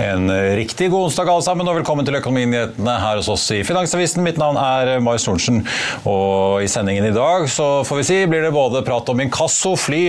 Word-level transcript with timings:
En 0.00 0.30
eh, 0.30 0.56
riktig 0.56 0.90
god 0.90 1.10
onsdag 1.10 1.28
alle 1.28 1.44
sammen, 1.44 1.68
og 1.68 1.76
velkommen 1.76 2.06
til 2.06 2.16
Økonominyhetene 2.16 2.94
her 3.02 3.18
hos 3.20 3.28
oss 3.32 3.44
i 3.52 3.60
Finansavisen. 3.66 4.22
Mitt 4.24 4.38
navn 4.40 4.56
er 4.56 4.94
Mai 4.96 5.10
Marius 5.10 5.26
Thorensen, 5.26 5.60
og 6.08 6.64
i 6.64 6.68
sendingen 6.70 7.08
i 7.10 7.12
dag 7.14 7.44
så 7.52 7.82
får 7.84 8.00
vi 8.00 8.06
si 8.08 8.18
blir 8.30 8.46
det 8.46 8.52
både 8.54 8.80
prat 8.86 9.10
om 9.12 9.20
inkasso, 9.20 9.74
fly 9.76 10.02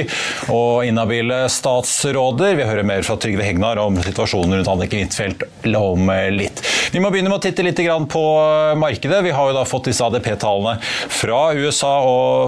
og 0.53 0.87
inhabile 0.87 1.43
statsråder. 1.51 2.55
Vi 2.59 2.67
hører 2.69 2.87
mer 2.87 3.03
fra 3.07 3.17
Trygve 3.19 3.43
Hegnar 3.43 3.81
om 3.83 3.99
situasjonen 4.05 4.59
rundt 4.59 4.71
Annike 4.71 5.01
Huitfeldt 5.01 5.43
om 5.75 6.11
eh, 6.13 6.29
litt. 6.37 6.63
Vi 6.91 7.01
må 7.03 7.11
begynne 7.13 7.31
med 7.31 7.39
å 7.39 7.43
titte 7.43 7.65
litt 7.65 7.79
på 8.11 8.23
markedet. 8.77 9.21
Vi 9.25 9.33
har 9.35 9.49
jo 9.49 9.55
da 9.55 9.65
fått 9.67 9.89
disse 9.89 10.05
ADP-tallene 10.05 10.77
fra 11.11 11.41
USA, 11.53 11.93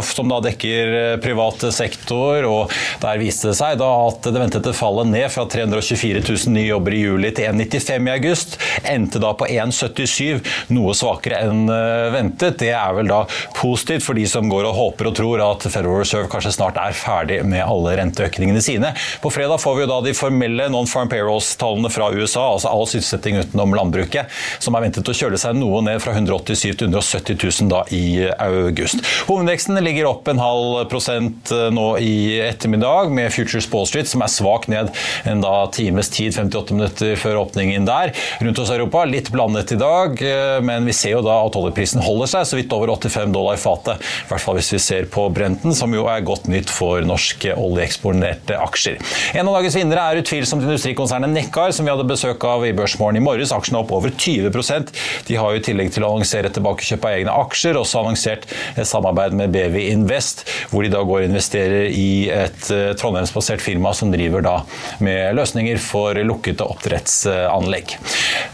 som 0.05 0.29
da 0.31 0.39
dekker 0.43 1.17
privat 1.23 1.65
sektor. 1.73 2.43
og 2.49 2.73
Der 3.01 3.21
viste 3.21 3.51
det 3.51 3.57
seg 3.59 3.81
at 3.83 4.25
det 4.25 4.39
ventede 4.39 4.73
fallet 4.75 5.09
ned 5.11 5.29
fra 5.33 5.45
324 5.49 6.23
000 6.23 6.53
nye 6.55 6.67
jobber 6.67 6.95
i 6.95 7.01
juli 7.03 7.31
til 7.35 7.49
1,95 7.51 8.09
i 8.09 8.13
august. 8.13 8.57
Endte 8.89 9.21
da 9.23 9.33
på 9.37 9.47
1,77, 9.49 10.43
noe 10.75 10.95
svakere 10.97 11.41
enn 11.47 11.65
eh, 11.71 12.09
ventet. 12.13 12.59
Det 12.61 12.71
er 12.75 12.95
vel 12.97 13.09
da 13.11 13.23
positivt 13.57 14.05
for 14.05 14.17
de 14.17 14.25
som 14.29 14.49
går 14.51 14.67
og 14.69 14.77
håper 14.77 15.09
og 15.09 15.17
tror 15.17 15.43
at 15.45 15.67
Federal 15.67 16.01
Reserve 16.01 16.29
kanskje 16.31 16.55
snart 16.57 16.79
er 16.81 16.95
ferdig 16.97 17.41
med 17.47 17.63
alle 17.65 17.97
renteøkningene 17.99 18.63
sine. 18.63 18.93
På 19.23 19.31
fredag 19.33 19.61
får 19.63 19.77
vi 19.77 19.85
jo 19.85 19.91
da 19.91 19.99
de 20.05 20.15
formelle 20.17 20.69
non-farm 20.73 21.11
payrolls-tallene 21.11 21.91
fra 21.93 22.09
USA, 22.13 22.47
altså 22.53 22.71
all 22.71 22.87
sysselsetting 22.89 23.39
utenom 23.41 23.75
landbruket, 23.77 24.22
som 24.63 24.75
er 24.75 24.85
ventet 24.87 25.09
å 25.09 25.15
kjøle 25.15 25.39
seg 25.39 25.57
noe 25.57 25.81
ned 25.85 26.01
fra 26.03 26.15
187 26.15 26.73
til 26.79 26.89
170 26.89 27.37
000 27.39 27.71
da 27.71 27.83
i 27.93 28.27
august. 28.31 29.03
Hovedveksten 29.27 29.79
ligger 29.83 30.09
opp 30.11 30.29
en 30.31 30.41
halv 30.41 30.83
prosent 30.91 31.51
eh, 31.53 31.69
nå 31.73 31.87
i 32.03 32.39
ettermiddag, 32.43 33.11
med 33.13 33.31
Futures 33.33 33.67
Ball 33.69 33.87
Street 33.89 34.09
som 34.09 34.23
er 34.23 34.31
svakt 34.31 34.69
ned 34.71 34.91
en 35.29 35.43
da 35.43 35.53
times 35.73 36.11
tid, 36.13 36.33
58 36.35 36.77
minutter 36.77 37.15
før 37.19 37.43
åpningen 37.43 37.87
der. 37.87 38.13
Rundt 38.43 38.61
hos 38.61 38.71
Europa 38.73 39.03
litt 39.09 39.31
blandet 39.33 39.73
i 39.75 39.79
dag, 39.79 40.19
eh, 40.23 40.59
men 40.65 40.87
vi 40.89 40.95
ser 40.95 41.17
jo 41.17 41.23
da 41.25 41.39
at 41.45 41.57
oljeprisen 41.59 42.03
holder 42.03 42.31
seg 42.35 42.47
så 42.49 42.59
vidt 42.59 42.73
over 42.75 42.93
85 42.95 43.33
dollar 43.35 43.59
fatet. 43.61 44.01
I 44.01 44.31
hvert 44.31 44.43
fall 44.43 44.59
hvis 44.59 44.73
vi 44.75 44.81
ser 44.83 45.09
på 45.11 45.27
Brenten, 45.33 45.75
som 45.77 45.93
jo 45.95 46.07
er 46.11 46.25
godt 46.25 46.49
nytt 46.51 46.71
for 46.71 47.03
norske 47.05 47.55
oljeeksponerte 47.59 48.57
aksjer. 48.59 48.99
En 49.37 49.49
av 49.49 49.57
dagens 49.59 49.77
vinnere 49.77 50.05
er 50.09 50.21
utvilsomt 50.23 50.65
industrikonsernet 50.65 51.33
Nekkar, 51.33 51.73
som 51.75 51.87
vi 51.87 51.93
hadde 51.93 52.07
besøk 52.07 52.43
av 52.47 52.65
i 52.67 52.73
Børsmorgen 52.75 53.19
i 53.19 53.23
morges. 53.23 53.53
Aksjene 53.55 53.81
opp 53.81 53.93
over 53.95 54.12
20% 54.19 54.93
De 55.27 55.37
har 55.39 55.53
jo 55.53 55.61
i 55.61 55.65
tillegg 55.65 55.93
til 55.93 56.05
å 56.05 56.13
annonsere 56.13 56.51
tilbakekjøp 56.53 57.07
av 57.07 57.17
egne 57.17 57.37
aksjer, 57.43 57.79
også 57.79 58.03
annonsert 58.03 58.47
et 58.75 58.89
samarbeid 58.89 59.35
med 59.37 59.53
BV 59.53 59.79
Invest, 59.89 60.45
hvor 60.71 60.85
de 60.85 60.91
da 60.93 61.03
går 61.03 61.23
og 61.23 61.29
investerer 61.29 61.89
i 61.89 62.29
et 62.33 62.69
eh, 62.73 62.93
trondheimsbasert 62.99 63.63
firma 63.63 63.93
som 63.97 64.11
driver 64.13 64.45
da 64.45 64.57
med 65.03 65.35
løsninger 65.37 65.81
for 65.81 66.17
lukkede 66.23 66.65
oppdretts 66.65 66.93
oppdrettsanlegg. 66.93 67.95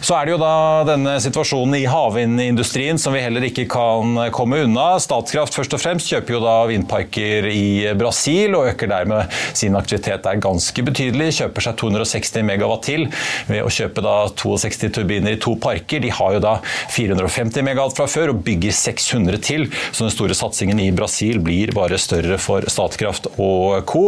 Så 0.01 0.15
er 0.15 0.27
det 0.27 0.33
jo 0.33 0.39
da 0.41 0.53
denne 0.87 1.15
situasjonen 1.21 1.75
i 1.79 1.87
havvindindustrien 1.89 2.99
som 3.01 3.15
vi 3.15 3.23
heller 3.23 3.45
ikke 3.47 3.67
kan 3.71 4.17
komme 4.35 4.61
unna. 4.65 4.99
Statkraft 5.01 5.55
først 5.55 5.75
og 5.75 5.81
fremst 5.81 6.09
kjøper 6.11 6.37
jo 6.37 6.41
da 6.43 6.55
vindparker 6.69 7.49
i 7.51 7.89
Brasil 7.99 8.55
og 8.57 8.69
øker 8.71 8.91
dermed 8.91 9.33
sin 9.57 9.77
aktivitet 9.79 10.23
der 10.25 10.41
ganske 10.41 10.85
betydelig. 10.85 11.31
Kjøper 11.39 11.67
seg 11.67 11.79
260 11.81 12.47
megawatt 12.47 12.85
til 12.87 13.07
ved 13.49 13.63
å 13.65 13.73
kjøpe 13.73 14.03
da 14.05 14.15
62 14.39 14.93
turbiner 14.99 15.35
i 15.35 15.41
to 15.41 15.48
parker. 15.61 16.03
De 16.03 16.11
har 16.13 16.35
jo 16.35 16.41
da 16.43 16.55
450 16.95 17.65
megawatt 17.65 17.97
fra 17.97 18.07
før 18.09 18.33
og 18.33 18.43
bygger 18.45 18.75
600 18.75 19.41
til, 19.45 19.67
så 19.91 20.05
den 20.05 20.13
store 20.13 20.37
satsingen 20.37 20.79
i 20.83 20.89
Brasil 20.95 21.41
blir 21.43 21.73
bare 21.75 21.99
større 22.01 22.39
for 22.41 22.65
Statkraft 22.69 23.29
og 23.37 23.85
co. 23.89 24.05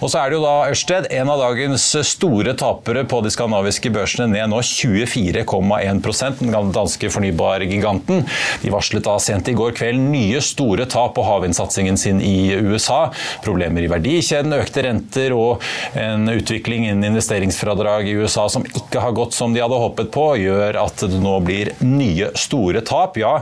Og 0.00 0.10
så 0.10 0.22
er 0.22 0.30
det 0.30 0.40
jo 0.40 0.44
da 0.44 0.56
Ørsted, 0.70 1.08
en 1.14 1.30
av 1.32 1.40
dagens 1.42 1.86
store 2.06 2.54
tapere 2.58 3.04
på 3.08 3.20
de 3.24 3.32
skandinaviske 3.32 3.92
børsene 3.94 4.28
ned 4.32 4.50
nå 4.52 4.60
24,1% 4.66 6.42
den 6.44 6.72
danske 6.74 7.10
fornybargiganten. 7.12 8.24
De 8.62 8.72
varslet 8.72 9.04
da 9.06 9.16
sent 9.22 9.48
i 9.50 9.56
går 9.56 9.74
kveld 9.78 10.00
nye 10.10 10.40
store 10.44 10.86
tap 10.90 11.14
på 11.16 11.24
havvindsatsingen 11.26 11.98
sin 12.00 12.20
i 12.24 12.52
USA. 12.56 13.08
Problemer 13.44 13.84
i 13.84 13.90
verdikjeden, 13.90 14.54
økte 14.56 14.84
renter 14.86 15.34
og 15.36 15.64
en 15.98 16.28
utvikling 16.30 16.86
innen 16.88 17.10
investeringsfradrag 17.10 18.08
i 18.10 18.16
USA 18.20 18.46
som 18.52 18.64
ikke 18.66 19.02
har 19.02 19.16
gått 19.16 19.36
som 19.36 19.54
de 19.54 19.62
hadde 19.62 19.80
håpet 19.80 20.12
på, 20.14 20.26
gjør 20.42 20.79
at 20.82 21.04
det 21.06 21.20
nå 21.22 21.36
blir 21.44 21.72
nye 21.84 22.30
store 22.38 22.82
tap. 22.86 23.18
Ja, 23.20 23.40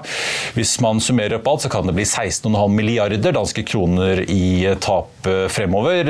hvis 0.56 0.76
man 0.84 1.02
summerer 1.04 1.38
opp 1.38 1.48
alt, 1.50 1.66
så 1.66 1.72
kan 1.72 1.88
det 1.88 1.96
bli 1.98 2.06
16,5 2.06 2.74
milliarder 2.74 3.34
danske 3.34 3.64
kroner 3.68 4.24
i 4.28 4.74
tap 4.82 5.28
fremover. 5.52 6.08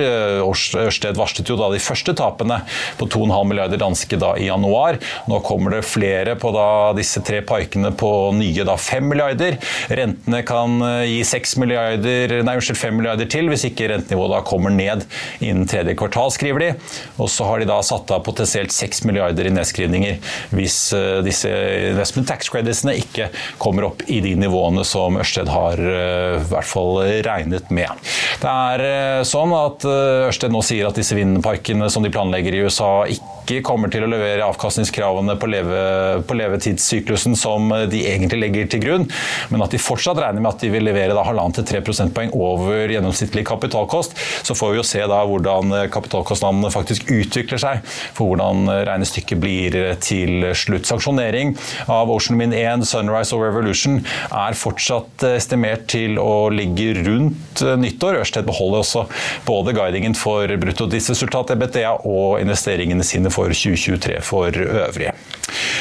Ørsted 0.49 1.19
varslet 1.19 1.49
jo 1.49 1.59
da 1.59 1.71
de 1.73 1.83
første 1.83 2.15
tapene 2.19 2.61
på 2.99 3.09
2,5 3.11 3.51
milliarder 3.51 3.81
danske 3.81 4.19
da 4.21 4.35
i 4.39 4.49
januar. 4.49 4.99
Nå 5.31 5.41
kommer 5.47 5.77
det 5.77 5.85
flere 5.89 6.37
på 6.39 6.53
disse 6.99 7.23
tre 7.25 7.41
parkene 7.47 7.93
på 7.97 8.11
nye 8.37 8.67
da 8.67 8.77
5 8.79 9.09
milliarder. 9.09 9.59
Rentene 9.89 10.43
kan 10.47 10.79
eh, 10.85 11.05
gi 11.13 11.21
6 11.27 11.57
milliarder, 11.63 12.39
nei, 12.47 12.57
unnskyld, 12.59 12.81
5 12.81 12.99
milliarder 12.99 13.31
til 13.31 13.51
hvis 13.51 13.67
ikke 13.69 13.91
rentenivået 13.93 14.35
da 14.37 14.43
kommer 14.47 14.75
ned 14.75 15.05
innen 15.41 15.69
tredje 15.69 15.97
kvartal, 15.99 16.33
skriver 16.35 16.65
de. 16.65 16.71
Og 17.19 17.31
så 17.33 17.47
har 17.49 17.61
de 17.61 17.69
da 17.71 17.79
satt 17.87 18.11
av 18.15 18.25
potensielt 18.27 18.75
6 18.75 19.05
milliarder 19.09 19.49
i 19.49 19.55
nedskrivninger 19.55 20.19
hvis 20.57 20.79
eh, 20.97 21.18
disse 21.27 21.51
investment 21.93 22.29
tax 22.31 22.51
creditsene 22.53 22.97
ikke 23.01 23.31
kommer 23.61 23.89
opp 23.91 24.05
i 24.07 24.21
de 24.25 24.35
nivåene 24.39 24.85
som 24.87 25.19
Ørsted 25.21 25.51
har 25.53 25.81
eh, 25.81 26.37
i 26.39 26.47
hvert 26.51 26.69
fall 26.69 27.03
regnet 27.27 27.73
med. 27.75 28.11
Det 28.43 28.53
er 28.53 29.25
sånn 29.29 29.55
at 29.57 29.87
Ørsted 29.89 30.55
nå 30.55 30.63
sier 30.67 30.89
at 30.89 30.99
disse 30.99 31.17
vindparkene 31.19 31.91
som 31.93 32.05
de 32.05 32.13
planlegger 32.15 32.55
i 32.55 32.63
USA 32.67 32.93
ikke 33.11 33.38
kommer 33.65 33.91
til 33.93 34.05
å 34.05 34.11
levere 34.11 34.47
avkastningskravene 34.47 35.37
på, 35.41 35.49
leve, 35.51 35.83
på 36.29 36.37
levetidssyklusen 36.39 37.37
som 37.39 37.71
de 37.91 38.03
egentlig 38.11 38.41
legger 38.43 38.71
til 38.73 38.83
grunn, 38.85 39.07
men 39.53 39.65
at 39.65 39.75
de 39.75 39.81
fortsatt 39.83 40.21
regner 40.21 40.45
med 40.45 40.53
at 40.53 40.65
de 40.65 40.71
vil 40.73 40.87
levere 40.87 41.17
halvannen 41.19 41.57
til 41.57 41.67
3 41.69 41.83
prosentpoeng 41.87 42.33
over 42.37 42.91
gjennomsnittlig 42.93 43.45
kapitalkost. 43.49 44.17
Så 44.47 44.57
får 44.59 44.73
vi 44.73 44.81
jo 44.81 44.87
se 44.87 45.03
da 45.11 45.21
hvordan 45.27 45.75
kapitalkostnadene 45.95 46.73
faktisk 46.75 47.11
utvikler 47.13 47.61
seg, 47.63 47.83
for 48.17 48.31
hvordan 48.33 48.69
regnestykket 48.89 49.43
blir 49.43 49.79
til 50.05 50.51
slutt. 50.57 50.89
Sanksjonering 50.89 51.55
av 51.93 52.11
Ocean 52.13 52.41
Wind 52.41 52.57
1, 52.57 52.87
Sunrise 52.89 53.37
og 53.37 53.45
Revolution 53.47 54.01
er 54.29 54.59
fortsatt 54.59 55.25
estimert 55.35 55.87
til 55.93 56.19
å 56.23 56.49
ligge 56.53 56.95
rundt 57.07 57.63
nyttår. 57.81 58.21
Ørsted 58.23 58.47
beholder 58.49 58.83
også 58.83 59.05
både 59.47 59.75
guidingen 59.77 60.17
for 60.19 60.51
bruttodriftsresultat, 60.61 61.55
EBTA, 61.55 61.95
og 62.09 62.39
investeringene 62.43 63.07
sine 63.07 63.31
for 63.33 63.38
2023 63.47 64.21
for 64.27 64.65
øvrige. 64.69 65.15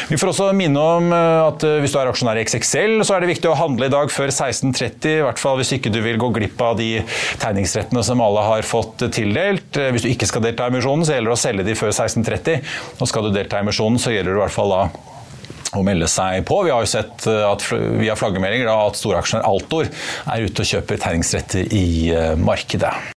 Vi 0.08 0.18
får 0.18 0.32
også 0.32 0.52
minne 0.56 0.80
om 0.80 1.10
eh, 1.12 1.40
at 1.44 1.64
eh, 1.68 1.80
hvis 1.84 1.94
du 1.94 2.00
er 2.00 2.10
aksjonær 2.12 2.40
i 2.40 2.46
XXL, 2.48 3.02
så 3.04 3.16
er 3.16 3.24
det 3.24 3.32
viktig 3.34 3.50
å 3.52 3.58
handle 3.60 3.90
i 3.90 3.92
dag 3.94 4.12
før 4.14 4.32
16.30. 4.32 5.10
I 5.12 5.26
hvert 5.26 5.42
fall 5.42 5.60
hvis 5.60 5.74
ikke 5.76 5.92
du 5.92 6.00
vil 6.06 6.20
gå 6.22 6.30
glipp 6.38 6.62
av 6.64 6.78
de 6.80 7.02
tegningsrettene 7.42 8.04
som 8.08 8.24
alle 8.24 8.46
har 8.48 8.68
fått 8.68 9.04
tildelt. 9.16 9.68
Eh, 9.76 9.92
hvis 9.92 10.06
du 10.06 10.12
ikke 10.14 10.30
skal 10.30 10.46
delta 10.46 10.68
i 10.68 10.74
emisjonen, 10.74 11.04
så 11.08 11.18
gjelder 11.18 11.34
det 11.34 11.36
å 11.36 11.44
selge 11.44 11.68
de 11.68 11.76
før 11.80 11.92
16.30. 11.92 12.72
Og 13.02 13.12
skal 13.12 13.28
du 13.28 13.34
delta 13.36 13.60
i 13.60 13.68
emisjonen, 13.68 14.00
så 14.02 14.16
gjelder 14.16 14.34
det 14.34 14.40
i 14.40 14.44
hvert 14.46 14.58
fall 14.58 14.74
da 14.76 14.82
å 15.76 15.84
melde 15.84 16.08
seg 16.10 16.48
på. 16.48 16.62
Vi 16.64 16.72
har 16.72 16.86
jo 16.86 16.90
sett 16.90 17.28
at 17.28 17.68
via 18.00 18.16
flaggermeldinger 18.18 18.72
at 18.72 18.98
storaksjonær 18.98 19.46
Altor 19.50 19.92
er 19.92 20.48
ute 20.48 20.64
og 20.64 20.72
kjøper 20.72 21.04
tegningsretter 21.04 21.76
i 21.76 21.86
markedet. 22.40 23.17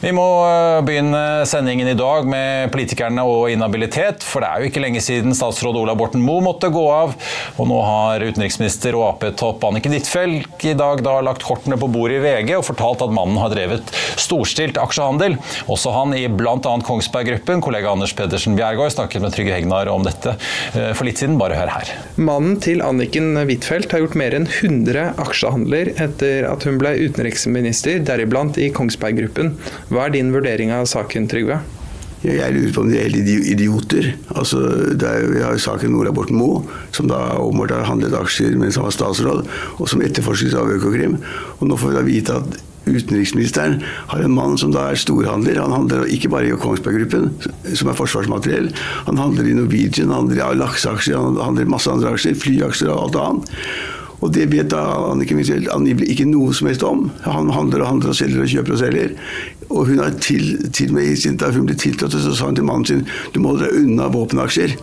Vi 0.00 0.10
må 0.16 0.24
eh, 0.48 0.80
begynne 0.86 1.44
sendingen 1.44 1.88
i 1.90 1.96
dag 1.96 2.24
med 2.28 2.70
politikerne 2.72 3.20
og 3.28 3.50
inhabilitet. 3.52 4.24
For 4.24 4.40
det 4.40 4.48
er 4.48 4.62
jo 4.62 4.70
ikke 4.70 4.80
lenge 4.80 5.02
siden 5.04 5.36
statsråd 5.36 5.76
Ola 5.76 5.92
Borten 5.98 6.22
Moe 6.24 6.40
måtte 6.44 6.70
gå 6.72 6.84
av. 6.88 7.12
Og 7.60 7.68
nå 7.68 7.80
har 7.84 8.24
utenriksminister 8.24 8.96
og 8.96 9.04
Ap-topp 9.10 9.66
Anniken 9.68 9.92
Huitfeldt 9.92 10.64
i 10.64 10.72
dag 10.78 11.02
da 11.04 11.18
lagt 11.24 11.44
kortene 11.44 11.76
på 11.80 11.90
bordet 11.92 12.16
i 12.16 12.22
VG 12.24 12.54
og 12.56 12.64
fortalt 12.70 13.04
at 13.04 13.12
mannen 13.12 13.36
har 13.42 13.52
drevet 13.52 13.92
storstilt 14.16 14.80
aksjehandel. 14.80 15.36
Også 15.68 15.92
han 15.92 16.16
i 16.16 16.24
bl.a. 16.32 16.56
Kongsberg 16.86 17.28
Gruppen. 17.34 17.60
Kollega 17.60 17.92
Anders 17.92 18.16
Pedersen 18.16 18.56
Bjergård 18.56 18.94
snakket 18.96 19.20
med 19.26 19.36
Trygve 19.36 19.58
Hegnar 19.58 19.92
om 19.92 20.08
dette 20.08 20.32
eh, 20.72 20.94
for 20.96 21.04
litt 21.10 21.20
siden. 21.20 21.36
Bare 21.40 21.60
hør 21.60 21.74
her. 21.76 21.92
Mannen 22.16 22.56
til 22.64 22.80
Anniken 22.86 23.34
Huitfeldt 23.36 23.92
har 23.92 24.06
gjort 24.06 24.16
mer 24.16 24.38
enn 24.38 24.48
100 24.48 25.20
aksjehandler 25.26 25.92
etter 26.00 26.48
at 26.48 26.64
hun 26.64 26.80
ble 26.80 26.96
utenriksminister, 27.04 28.00
deriblant 28.08 28.56
i 28.56 28.72
Kongsberg 28.72 29.20
Gruppen. 29.20 29.54
Hva 29.90 30.06
er 30.06 30.14
din 30.14 30.30
vurdering 30.30 30.70
av 30.70 30.86
saken, 30.86 31.26
Trygve? 31.30 31.58
Jeg 32.20 32.52
lurer 32.52 32.72
på 32.76 32.82
om 32.84 32.90
de 32.90 32.98
er 33.00 33.08
helt 33.08 33.30
idioter. 33.48 34.10
Altså, 34.36 34.60
er, 34.92 35.22
vi 35.32 35.40
har 35.40 35.56
jo 35.56 35.62
saken 35.64 35.96
Ola 35.96 36.12
Borten 36.14 36.36
Moe, 36.36 36.60
som 36.94 37.08
da 37.10 37.18
åpenbart 37.40 37.72
har 37.74 37.88
handlet 37.88 38.14
aksjer 38.14 38.58
mens 38.60 38.76
han 38.76 38.86
var 38.86 38.94
statsråd, 38.94 39.46
og 39.80 39.88
som 39.88 40.04
etterforskes 40.04 40.54
av 40.54 40.68
Økokrim. 40.76 41.16
Og 41.58 41.70
nå 41.70 41.78
får 41.80 41.90
vi 41.90 41.96
da 41.96 42.04
vite 42.06 42.36
at 42.42 42.58
utenriksministeren 42.90 43.80
har 44.12 44.22
en 44.24 44.36
mann 44.36 44.58
som 44.60 44.70
da 44.74 44.90
er 44.92 45.00
storhandler. 45.00 45.58
Han 45.58 45.74
handler 45.74 46.06
ikke 46.12 46.30
bare 46.32 46.50
i 46.50 46.58
Kongsberg 46.60 47.00
Gruppen, 47.00 47.30
som 47.72 47.90
er 47.90 47.98
forsvarsmateriell. 47.98 48.70
Han 49.08 49.20
handler 49.20 49.48
i 49.48 49.56
Norwegian, 49.56 50.12
han 50.12 50.28
handler 50.28 50.44
i 50.44 50.60
lakseaksjer, 50.60 51.18
han 51.18 51.40
handler 51.40 51.66
i 51.66 51.72
masse 51.72 51.90
andre 51.90 52.12
aksjer, 52.14 52.38
flyaksjer 52.38 52.92
og 52.92 53.08
alt 53.08 53.20
annet. 53.24 53.56
Og 54.20 54.32
det 54.36 54.50
vet 54.52 54.68
da 54.72 54.82
Anniken 55.10 55.40
Huitfeldt 55.40 55.70
angivelig 55.72 56.10
ikke 56.12 56.28
noe 56.28 56.52
som 56.56 56.68
helst 56.68 56.84
om. 56.86 57.06
Han 57.24 57.48
handler 57.54 57.84
og 57.84 57.92
handler 57.94 58.12
og 58.12 58.18
selger 58.18 58.44
og 58.44 58.52
kjøper 58.52 58.76
og 58.76 58.82
selger. 58.82 59.14
Og 59.70 59.86
hun 59.88 60.02
har 60.02 60.16
til, 60.20 60.58
til 60.76 60.92
med 60.92 61.38
da 61.40 61.52
hun 61.54 61.68
ble 61.68 61.76
tiltrådt, 61.78 62.18
så 62.18 62.34
sa 62.34 62.50
hun 62.50 62.58
til 62.58 62.66
mannen 62.68 62.88
sin 62.88 63.06
du 63.34 63.40
må 63.40 63.56
deg 63.60 63.72
unna 63.80 64.10
våpenaksjer. 64.12 64.76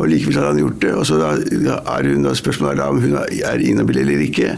Og 0.00 0.08
Likevel 0.08 0.38
har 0.38 0.48
han 0.48 0.60
gjort 0.62 0.78
det. 0.80 0.94
og 0.96 1.04
så 1.04 1.18
er 1.20 2.08
hun, 2.08 2.24
da 2.24 2.32
Spørsmålet 2.36 2.72
er 2.72 2.80
da 2.80 2.88
om 2.88 3.02
hun 3.02 3.18
er 3.20 3.60
inhabil 3.60 4.00
eller 4.00 4.24
ikke. 4.24 4.54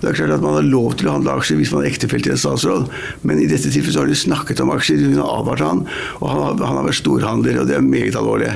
Det 0.00 0.08
er 0.08 0.16
klart 0.16 0.34
at 0.34 0.42
Man 0.42 0.56
har 0.56 0.66
lov 0.66 0.96
til 0.98 1.06
å 1.06 1.14
handle 1.14 1.36
aksjer 1.38 1.60
hvis 1.60 1.70
man 1.70 1.84
er 1.84 1.92
ektefelle 1.92 2.26
til 2.26 2.34
en 2.34 2.42
statsråd, 2.42 2.90
men 3.22 3.38
i 3.38 3.46
dette 3.46 3.70
tilfellet 3.70 3.94
så 3.94 4.02
har 4.02 4.10
de 4.10 4.18
snakket 4.18 4.62
om 4.64 4.72
aksjer. 4.74 5.04
Hun 5.04 5.22
har 5.22 5.30
advart 5.38 5.62
han, 5.62 5.84
og 6.18 6.26
han 6.32 6.42
har, 6.42 6.62
han 6.64 6.80
har 6.80 6.88
vært 6.88 7.02
storhandler, 7.04 7.60
og 7.60 7.70
det 7.70 7.76
er 7.78 7.86
meget 7.86 8.18
alvorlig. 8.18 8.54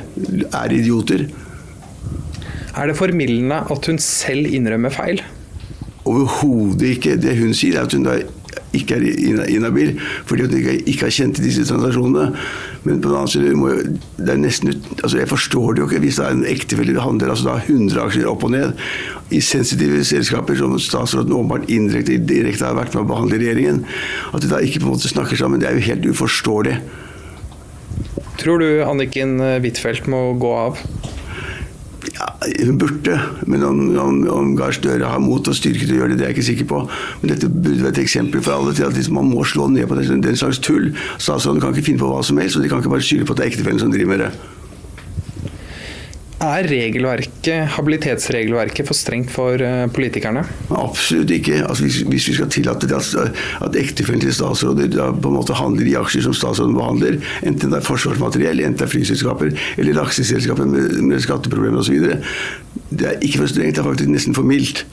Er 0.50 0.74
idioter. 0.74 1.28
Er 2.74 2.90
det 2.90 2.96
formildende 2.98 3.62
at 3.70 3.86
hun 3.86 3.98
selv 4.02 4.50
innrømmer 4.50 4.90
feil? 4.94 5.22
Overhodet 6.04 6.96
ikke. 6.96 7.16
Det 7.20 7.36
hun 7.38 7.54
sier, 7.56 7.78
er 7.78 7.86
at 7.86 7.94
hun 7.94 8.08
ikke 8.74 8.96
er 8.98 9.46
inhabil 9.50 9.94
fordi 10.26 10.46
hun 10.46 10.56
ikke, 10.58 10.74
ikke 10.90 11.06
har 11.06 11.14
kjent 11.14 11.38
til 11.38 11.46
disse 11.46 11.64
transaksjonene. 11.68 12.26
Men 12.84 13.00
på 13.00 13.08
den 13.08 13.16
annen 13.16 13.30
side, 13.30 13.54
må, 13.56 13.70
det 14.18 14.34
er 14.34 14.40
nesten 14.42 14.74
altså 14.74 15.18
Jeg 15.20 15.30
forstår 15.30 15.72
det 15.72 15.84
jo 15.84 15.88
ikke 15.88 16.02
hvis 16.04 16.18
det 16.20 16.26
er 16.26 16.36
en 16.36 16.46
ektefelle 16.50 16.96
det 16.96 17.04
handler 17.04 17.32
altså 17.32 17.46
da 17.48 17.56
100 17.62 18.02
aksjer 18.02 18.28
opp 18.28 18.44
og 18.44 18.52
ned 18.52 18.74
i 19.32 19.40
sensitive 19.40 20.02
selskaper 20.04 20.58
som 20.58 20.74
statsråden 20.78 21.32
åpenbart 21.32 21.70
indirekte 21.72 22.18
direkte 22.28 22.66
har 22.68 22.76
vært 22.76 22.92
med 22.94 23.06
å 23.06 23.10
behandle 23.14 23.40
regjeringen. 23.40 23.84
At 24.34 24.44
de 24.44 24.50
da 24.50 24.60
ikke 24.60 24.82
på 24.82 24.90
en 24.90 24.96
måte 24.98 25.10
snakker 25.10 25.38
sammen, 25.40 25.62
det 25.62 25.70
er 25.70 25.78
jo 25.78 25.88
helt 25.88 26.10
uforståelig. 26.12 26.76
Tror 28.42 28.60
du 28.60 28.68
Anniken 28.84 29.38
Huitfeldt 29.62 30.10
må 30.10 30.26
gå 30.42 30.52
av? 30.58 30.82
Ja, 32.12 32.26
hun 32.66 32.78
burde, 32.78 33.18
men 33.46 33.64
om, 33.64 33.78
om, 33.98 34.18
om 34.28 34.50
Gahr 34.58 34.74
Støre 34.76 35.08
har 35.08 35.22
mot 35.22 35.48
og 35.48 35.56
styrke 35.56 35.86
til 35.86 35.96
å 35.96 36.00
gjøre 36.02 36.12
det, 36.12 36.18
det 36.20 36.26
er 36.26 36.32
jeg 36.32 36.36
ikke 36.38 36.48
sikker 36.50 36.68
på. 36.70 36.82
Men 37.22 37.32
dette 37.32 37.50
burde 37.50 37.80
være 37.80 37.94
et 37.96 38.02
eksempel 38.04 38.44
for 38.44 38.56
alle 38.58 38.74
til 38.76 38.86
at 38.88 38.98
liksom 38.98 39.16
man 39.18 39.30
må 39.32 39.46
slå 39.48 39.70
ned 39.72 39.88
på 39.90 39.98
den, 39.98 40.22
den 40.24 40.36
slags 40.38 40.60
tull. 40.62 40.92
Statsråden 41.16 41.62
kan 41.62 41.74
ikke 41.74 41.88
finne 41.88 42.02
på 42.04 42.10
hva 42.12 42.20
som 42.26 42.40
helst, 42.42 42.58
og 42.58 42.64
de 42.64 42.72
kan 42.72 42.84
ikke 42.84 42.92
bare 42.92 43.06
skylde 43.06 43.28
på 43.28 43.36
at 43.36 43.40
det 43.40 43.46
er 43.46 43.54
ektefellen 43.54 43.82
som 43.82 43.94
driver 43.94 44.12
med 44.12 44.26
det. 44.26 44.32
Er 46.44 46.66
regelverket, 46.68 47.74
habilitetsregelverket 47.76 48.88
for 48.88 48.98
strengt 48.98 49.30
for 49.32 49.60
eh, 49.62 49.84
politikerne? 49.94 50.44
Absolutt 50.74 51.32
ikke. 51.34 51.60
Altså, 51.64 51.86
hvis, 51.86 52.00
hvis, 52.10 52.28
vi 52.30 52.36
skal 52.38 52.50
tillate 52.52 52.90
at, 52.94 53.14
at 53.64 53.78
ektefellen 53.80 54.22
til 54.22 54.34
statsråder 54.34 54.90
da, 54.92 55.10
på 55.12 55.32
en 55.32 55.38
måte 55.38 55.56
handler 55.58 55.88
i 55.88 55.96
aksjer 56.00 56.26
som 56.26 56.36
statsråden 56.36 56.76
behandler, 56.78 57.20
enten 57.46 57.72
det 57.72 57.80
er 57.80 57.86
forsvarsmateriell, 57.86 58.60
enten 58.60 58.82
det 58.82 58.88
er 58.88 58.92
flyselskaper 58.92 59.54
eller 59.78 59.98
lakseselskaper 60.00 60.68
med, 60.68 61.00
med 61.08 61.24
skatteproblemer 61.24 61.82
osv., 61.84 62.20
det 62.94 63.08
er 63.08 63.22
ikke 63.24 63.42
for 63.42 63.50
strengt, 63.50 63.76
det 63.76 63.82
er 63.82 63.88
faktisk 63.88 64.10
nesten 64.12 64.36
for 64.36 64.46
mildt. 64.46 64.84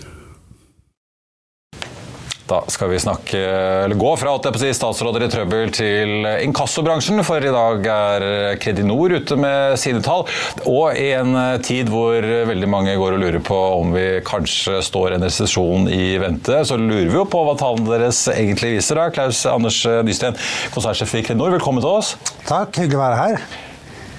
Da 2.51 2.57
skal 2.67 2.89
vi 2.91 2.99
snakke, 2.99 3.39
eller 3.85 3.95
gå 3.95 4.09
fra 4.19 4.33
statsråder 4.75 5.23
i 5.23 5.29
trøbbel 5.31 5.71
til 5.71 6.25
inkassobransjen, 6.43 7.23
for 7.23 7.39
i 7.39 7.53
dag 7.53 7.87
er 7.93 8.25
Kredinor 8.59 9.15
ute 9.15 9.37
med 9.39 9.79
sine 9.79 10.03
tall. 10.03 10.25
Og 10.67 10.99
i 10.99 11.13
en 11.15 11.37
tid 11.63 11.87
hvor 11.93 12.19
veldig 12.19 12.71
mange 12.71 12.97
går 12.99 13.15
og 13.15 13.23
lurer 13.23 13.39
på 13.39 13.55
om 13.77 13.95
vi 13.95 14.05
kanskje 14.27 14.81
står 14.83 15.15
en 15.15 15.27
resesjon 15.29 15.87
i 15.95 16.17
vente, 16.19 16.59
så 16.67 16.75
lurer 16.75 17.07
vi 17.07 17.19
jo 17.21 17.27
på 17.31 17.47
hva 17.47 17.55
tallene 17.55 17.95
deres 17.95 18.25
egentlig 18.35 18.75
viser. 18.75 18.99
da. 18.99 19.09
Klaus 19.15 19.45
Anders 19.47 19.79
Nysten, 20.03 20.35
konsernsjef 20.75 21.21
i 21.21 21.25
Kredinor, 21.29 21.55
velkommen 21.55 21.83
til 21.83 22.01
oss. 22.01 22.17
Takk, 22.43 22.75
hyggelig 22.83 22.99
å 22.99 23.05
være 23.07 23.21
her. 23.25 23.69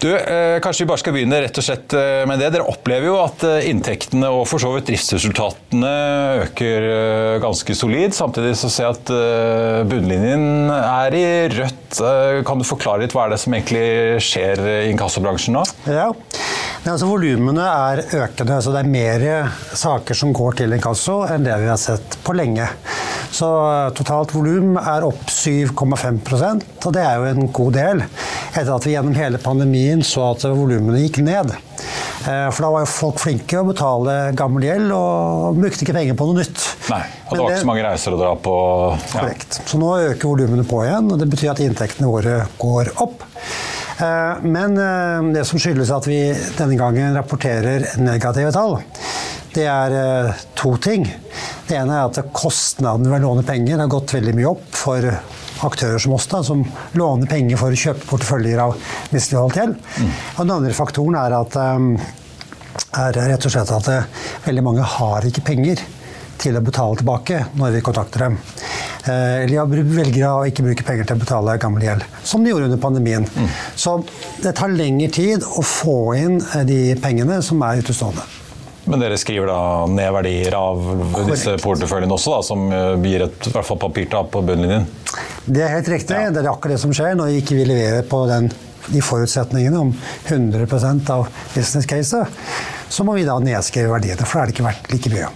Du, 0.02 0.10
eh, 0.10 0.58
Kanskje 0.62 0.82
vi 0.82 0.88
bare 0.90 0.98
skal 0.98 1.14
begynne 1.14 1.38
rett 1.44 1.58
og 1.60 1.62
slett 1.62 1.94
eh, 1.94 2.24
med 2.26 2.40
det. 2.42 2.48
Dere 2.56 2.66
opplever 2.66 3.06
jo 3.06 3.18
at 3.22 3.44
eh, 3.46 3.68
inntektene 3.70 4.32
og 4.34 4.48
for 4.50 4.58
så 4.62 4.72
vidt 4.74 4.88
driftsresultatene 4.90 5.92
øker 6.42 6.86
eh, 6.88 7.36
ganske 7.44 7.76
solid. 7.78 8.16
Samtidig 8.16 8.56
så 8.58 8.70
ser 8.72 8.88
jeg 8.88 8.98
at 8.98 9.12
bunnlinjen 9.86 10.72
er 10.74 11.14
i 11.14 11.24
rødt. 11.54 12.00
Kan 12.48 12.58
du 12.58 12.66
forklare 12.66 13.04
litt 13.04 13.14
hva 13.14 13.28
er 13.28 13.34
det 13.34 13.40
som 13.44 13.54
egentlig 13.54 13.84
skjer 14.24 14.62
i 14.64 14.76
inkassobransjen 14.90 15.54
nå? 15.54 15.62
Ja, 15.86 16.08
Men 16.82 16.96
altså 16.96 17.06
Volumene 17.06 17.62
er 17.62 18.00
økende. 18.24 18.56
så 18.62 18.72
Det 18.74 18.80
er 18.82 18.90
mer 18.90 19.24
saker 19.78 20.18
som 20.18 20.32
går 20.34 20.56
til 20.62 20.74
inkasso 20.74 21.20
enn 21.30 21.44
det 21.46 21.54
vi 21.62 21.68
har 21.70 21.78
sett 21.78 22.16
på 22.26 22.34
lenge. 22.34 22.66
Så 23.32 23.48
totalt 23.96 24.34
volum 24.34 24.74
er 24.76 25.06
opp 25.06 25.22
7,5% 25.32 26.66
og 26.84 26.92
det 26.92 27.04
er 27.06 27.20
jo 27.22 27.28
en 27.30 27.46
god 27.54 27.72
del. 27.78 28.02
Etter 28.52 28.72
at 28.74 28.84
vi 28.86 28.92
gjennom 28.96 29.14
hele 29.16 29.40
pandemien 29.40 30.02
så 30.04 30.32
at 30.34 30.44
volumene 30.50 31.00
gikk 31.06 31.22
ned. 31.24 31.54
Eh, 32.28 32.48
For 32.52 32.60
da 32.66 32.70
var 32.74 32.84
jo 32.84 32.90
folk 32.92 33.22
flinke 33.22 33.62
å 33.62 33.66
betale 33.70 34.16
gammel 34.38 34.66
gjeld 34.66 34.92
og 34.94 35.56
brukte 35.62 35.86
ikke 35.86 35.96
penger 35.96 36.18
på 36.18 36.28
noe 36.28 36.42
nytt. 36.42 36.66
Nei, 36.92 37.00
og 37.30 37.32
det 37.32 37.40
var 37.46 37.54
ikke 37.54 37.62
så 37.64 37.70
mange 37.72 37.86
reiser 37.86 38.16
å 38.16 38.20
dra 38.20 38.34
på. 38.36 38.56
Ja. 38.98 39.14
Korrekt. 39.16 39.60
Så 39.70 39.80
nå 39.80 39.94
øker 40.10 40.28
volumene 40.34 40.66
på 40.68 40.82
igjen, 40.84 41.08
og 41.14 41.22
det 41.22 41.30
betyr 41.32 41.54
at 41.54 41.62
inntektene 41.64 42.10
våre 42.12 42.42
går 42.62 42.92
opp. 43.06 43.24
Eh, 43.98 44.42
Men 44.42 44.78
eh, 44.78 45.32
det 45.34 45.44
som 45.44 45.60
skyldes 45.60 45.90
at 45.92 46.06
vi 46.08 46.20
denne 46.58 46.78
gangen 46.78 47.14
rapporterer 47.16 47.86
negative 48.02 48.52
tall, 48.54 48.78
det 49.52 49.66
er 49.68 49.96
eh, 49.98 50.42
to 50.58 50.76
ting. 50.82 51.06
Det 51.68 51.76
ene 51.78 51.98
er 51.98 52.08
at 52.08 52.32
kostnaden 52.34 53.10
ved 53.10 53.20
å 53.20 53.28
låne 53.32 53.46
penger 53.46 53.82
har 53.82 53.92
gått 53.92 54.14
veldig 54.16 54.34
mye 54.38 54.50
opp 54.54 54.66
for 54.76 55.06
aktører 55.62 56.00
som 56.02 56.16
oss, 56.16 56.26
da, 56.26 56.40
som 56.42 56.64
låner 56.98 57.28
penger 57.30 57.60
for 57.60 57.70
å 57.70 57.78
kjøpe 57.78 58.08
porteføljer 58.08 58.58
av 58.64 58.74
misligholdt 59.12 59.60
gjeld. 59.60 59.76
Og 60.34 60.40
den 60.42 60.54
andre 60.56 60.74
faktoren 60.74 61.18
er 61.20 61.36
at 61.38 61.58
er 62.98 63.18
rett 63.30 63.46
og 63.46 63.52
slett 63.52 63.70
at 63.70 63.90
veldig 64.48 64.64
mange 64.66 64.88
har 64.96 65.28
ikke 65.28 65.44
penger 65.46 65.80
til 66.42 66.58
å 66.58 66.64
betale 66.64 66.98
tilbake 66.98 67.44
når 67.60 67.76
vi 67.76 67.84
kontakter 67.86 68.26
dem. 68.26 68.40
Eh, 69.06 69.44
Eller 69.44 69.66
de 69.66 69.82
velger 69.96 70.28
å 70.28 70.44
ikke 70.46 70.62
bruke 70.66 70.84
penger 70.86 71.08
til 71.08 71.18
å 71.18 71.22
betale 71.24 71.56
gammel 71.62 71.82
gjeld, 71.88 72.04
som 72.22 72.44
de 72.44 72.52
gjorde 72.52 72.68
under 72.70 72.82
pandemien. 72.82 73.26
Så 73.74 73.96
det 74.42 74.54
tar 74.58 74.70
lengre 74.70 75.10
tid 75.10 75.42
å 75.42 75.64
få 75.66 75.96
inn 76.18 76.38
eh, 76.38 76.62
de 76.68 76.80
pengene 77.02 77.40
som 77.42 77.62
er 77.66 77.82
utestående. 77.82 78.22
Men 78.84 78.98
dere 78.98 79.18
skriver 79.18 79.46
da 79.46 79.86
ned 79.86 80.10
verdier 80.14 80.56
av 80.58 80.80
disse 81.28 81.54
porteføljene 81.62 82.16
også, 82.16 82.34
da, 82.34 82.40
som 82.46 82.64
eh, 82.74 83.08
gir 83.10 83.26
et 83.26 83.50
i 83.50 83.54
hvert 83.54 83.66
fall 83.66 83.80
papirtap 83.82 84.30
på 84.34 84.42
bunnlinjen? 84.46 84.86
Det 85.46 85.66
er 85.66 85.74
helt 85.76 85.90
riktig. 85.90 86.18
Det 86.34 86.42
er 86.42 86.50
akkurat 86.50 86.76
det 86.76 86.82
som 86.82 86.94
skjer 86.94 87.18
når 87.18 87.32
vi 87.32 87.42
ikke 87.42 87.58
vil 87.58 87.72
levere 87.74 88.06
på 88.06 88.24
den, 88.30 88.50
de 88.86 89.02
forutsetningene 89.02 89.78
om 89.78 89.92
100 90.26 90.66
av 91.14 91.28
business 91.54 91.86
caset. 91.90 92.42
Så 92.92 93.06
må 93.06 93.14
vi 93.18 93.26
da 93.26 93.38
nedskrive 93.42 93.90
verdiene, 93.94 94.26
for 94.26 94.38
da 94.38 94.44
er 94.44 94.50
det 94.50 94.58
ikke 94.58 94.70
verdt 94.70 94.92
like 94.94 95.14
mye. 95.14 95.30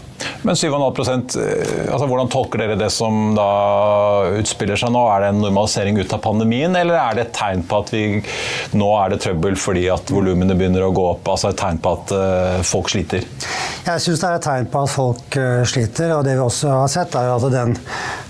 Men 0.46 0.54
7,5% 0.54 1.37
eh, 1.42 1.92
altså 1.92 2.06
Hvordan 2.08 2.30
tolker 2.32 2.62
dere 2.62 2.78
det 2.78 2.90
som 2.94 3.35
da 3.37 3.49
utspiller 4.38 4.78
seg 4.78 4.92
nå? 4.94 5.02
Er 5.12 5.25
det 5.25 5.30
en 5.32 5.42
normalisering 5.44 5.99
ut 6.00 6.14
av 6.14 6.23
pandemien, 6.25 6.76
eller 6.78 6.99
er 7.00 7.18
det 7.18 7.26
et 7.26 7.35
tegn 7.37 7.64
på 7.66 7.80
at 7.82 7.92
vi 7.94 8.04
nå 8.78 8.90
er 9.00 9.14
det 9.14 9.20
trøbbel 9.25 9.58
fordi 9.61 9.87
at 9.92 10.12
volumene 10.12 10.56
begynner 10.58 10.87
å 10.87 10.92
gå 10.96 11.08
opp? 11.14 11.32
Altså 11.35 11.52
et 11.52 11.61
tegn 11.61 11.82
på 11.82 11.96
at 11.99 12.14
eh, 12.16 12.61
folk 12.66 12.92
sliter? 12.92 13.26
Jeg 13.87 14.02
syns 14.02 14.23
det 14.23 14.30
er 14.30 14.38
et 14.38 14.46
tegn 14.46 14.70
på 14.70 14.85
at 14.87 14.94
folk 14.94 15.40
eh, 15.40 15.64
sliter, 15.68 16.14
og 16.16 16.25
det 16.26 16.37
vi 16.38 16.46
også 16.46 16.73
har 16.82 16.92
sett, 16.92 17.18
er 17.18 17.35
at 17.35 17.50
den 17.52 17.76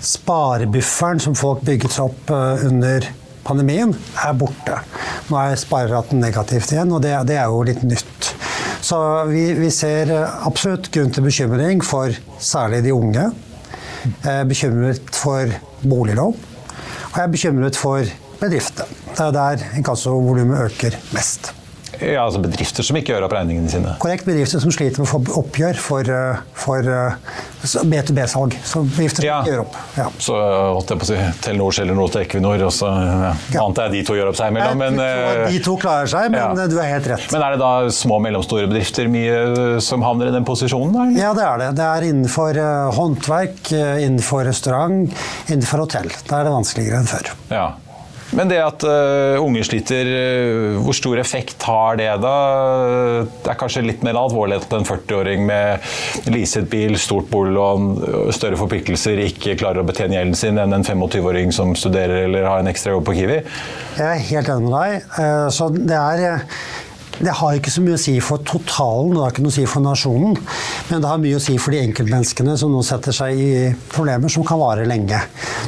sparebufferen 0.03 1.23
som 1.23 1.37
folk 1.37 1.63
bygget 1.67 1.97
seg 1.97 2.11
opp 2.11 2.33
under 2.67 3.07
pandemien, 3.47 3.93
er 4.25 4.35
borte. 4.37 4.81
Nå 5.29 5.39
er 5.39 5.59
spareraten 5.59 6.21
negativt 6.23 6.73
igjen, 6.73 6.91
og 6.93 7.03
det, 7.03 7.13
det 7.29 7.39
er 7.39 7.51
jo 7.51 7.63
litt 7.67 7.83
nytt. 7.87 8.33
Så 8.81 8.99
vi, 9.31 9.49
vi 9.57 9.71
ser 9.73 10.11
eh, 10.13 10.47
absolutt 10.47 10.91
grunn 10.93 11.11
til 11.13 11.25
bekymring 11.25 11.83
for 11.85 12.13
særlig 12.39 12.83
de 12.85 12.93
unge. 12.95 13.29
Jeg 14.07 14.33
er 14.33 14.47
bekymret 14.47 15.13
for 15.15 15.51
boliglån, 15.83 16.37
og 16.37 17.17
jeg 17.17 17.23
er 17.25 17.33
bekymret 17.33 17.79
for 17.79 18.17
bedrifter. 18.39 18.89
Det 19.09 19.23
er 19.25 19.33
der 19.35 19.63
inkassovolumet 19.79 20.67
øker 20.69 20.97
mest. 21.15 21.51
Ja, 21.97 22.25
altså 22.27 22.39
Bedrifter 22.43 22.85
som 22.85 22.97
ikke 22.99 23.15
gjør 23.15 23.25
opp 23.25 23.33
regningene 23.33 23.71
sine? 23.71 23.95
Korrekt. 24.01 24.27
Bedrifter 24.27 24.61
som 24.61 24.73
sliter 24.73 25.01
med 25.01 25.07
å 25.07 25.13
få 25.15 25.39
oppgjør 25.41 25.79
for, 25.81 26.09
eh, 26.13 26.41
for 26.53 26.89
eh, 26.93 27.39
B2B-salg. 27.91 28.55
Så 28.63 28.81
bedrifter 28.87 29.25
Ja. 29.27 29.41
gjør 29.47 29.61
opp. 29.65 29.75
Ja. 29.97 30.07
Så 30.19 30.35
holdt 30.37 30.89
jeg 30.93 30.99
på 31.01 31.07
å 31.07 31.09
si 31.11 31.17
Telenor 31.45 31.75
selger 31.75 31.95
noe 31.97 32.09
til 32.13 32.21
Equinor, 32.25 32.63
og 32.67 32.71
så 32.75 32.87
ja, 32.91 33.33
Ja. 33.53 33.63
antar 33.65 33.87
jeg 33.89 33.91
de 33.97 34.03
to 34.07 34.13
gjør 34.17 34.29
opp 34.31 34.39
seg 34.39 34.51
imellom. 34.53 34.77
Men, 34.77 34.99
eh, 34.99 35.47
de 35.51 35.59
to 35.65 35.75
klarer 35.77 36.07
seg, 36.11 36.31
men 36.31 36.39
ja. 36.39 36.51
eh, 36.63 36.67
du 36.71 36.77
er 36.79 36.91
helt 36.93 37.07
rett. 37.13 37.31
men 37.31 37.41
er 37.43 37.51
det 37.57 37.59
da 37.59 37.71
små 37.89 38.15
og 38.17 38.21
mellomstore 38.27 38.67
bedrifter 38.71 39.09
mye 39.11 39.39
eh, 39.75 39.79
som 39.83 40.01
havner 40.05 40.27
i 40.31 40.31
den 40.37 40.45
posisjonen? 40.47 40.93
da, 40.93 41.03
eller? 41.07 41.19
Ja, 41.21 41.33
det 41.33 41.43
er 41.47 41.57
det. 41.65 41.71
Det 41.81 41.87
er 41.89 42.07
innenfor 42.11 42.57
eh, 42.57 42.91
håndverk, 42.97 43.71
eh, 43.73 44.05
innenfor 44.07 44.45
restaurant, 44.47 45.11
innenfor 45.49 45.83
hotell. 45.85 46.09
Da 46.29 46.39
er 46.41 46.43
det 46.49 46.53
vanskeligere 46.55 47.01
enn 47.03 47.09
før. 47.11 47.33
Ja. 47.51 47.67
Men 48.35 48.49
det 48.51 48.57
at 48.59 48.83
uh, 48.83 49.37
unge 49.39 49.63
sliter, 49.63 50.09
uh, 50.11 50.79
hvor 50.83 50.95
stor 50.97 51.21
effekt 51.21 51.63
har 51.67 51.99
det 51.99 52.09
da? 52.23 52.33
Det 53.43 53.51
er 53.53 53.59
kanskje 53.59 53.85
litt 53.85 54.03
mer 54.05 54.19
alvorlig 54.19 54.59
at 54.59 54.73
en 54.75 54.87
40-åring 54.87 55.45
med 55.47 56.31
leaset 56.33 56.67
bil, 56.71 56.97
stort 56.99 57.29
boliglån, 57.31 57.93
større 58.35 58.59
forpliktelser 58.59 59.21
ikke 59.27 59.55
klarer 59.59 59.83
å 59.83 59.87
betjene 59.87 60.19
gjelden 60.19 60.37
sin 60.37 60.59
enn 60.59 60.75
en 60.75 60.85
25-åring 60.87 61.55
som 61.55 61.71
studerer 61.77 62.25
eller 62.25 62.49
har 62.49 62.63
en 62.63 62.71
ekstra 62.71 62.97
jobb 62.97 63.07
på 63.07 63.15
Kiwi? 63.21 63.39
Jeg 63.97 64.07
er 64.09 64.27
helt 64.33 64.51
enig 64.53 64.67
med 64.67 64.75
deg. 64.75 65.07
Uh, 65.15 65.47
Så 65.53 65.71
det 65.77 65.97
er 65.97 66.41
det 67.19 67.33
har 67.39 67.57
ikke 67.57 67.73
så 67.73 67.81
mye 67.81 67.97
å 67.97 68.01
si 68.01 68.13
for 68.23 68.43
totalen, 68.45 69.15
det 69.15 69.23
har 69.23 69.33
ikke 69.33 69.45
noe 69.45 69.53
å 69.53 69.57
si 69.57 69.65
for 69.69 69.85
nasjonen. 69.85 70.37
Men 70.91 71.03
det 71.03 71.09
har 71.09 71.21
mye 71.23 71.39
å 71.39 71.43
si 71.43 71.57
for 71.61 71.73
de 71.73 71.81
enkeltmenneskene 71.87 72.57
som 72.59 72.73
nå 72.73 72.83
setter 72.85 73.15
seg 73.15 73.41
i 73.41 73.49
problemer 73.93 74.31
som 74.31 74.45
kan 74.47 74.61
vare 74.61 74.85
lenge. 74.89 75.19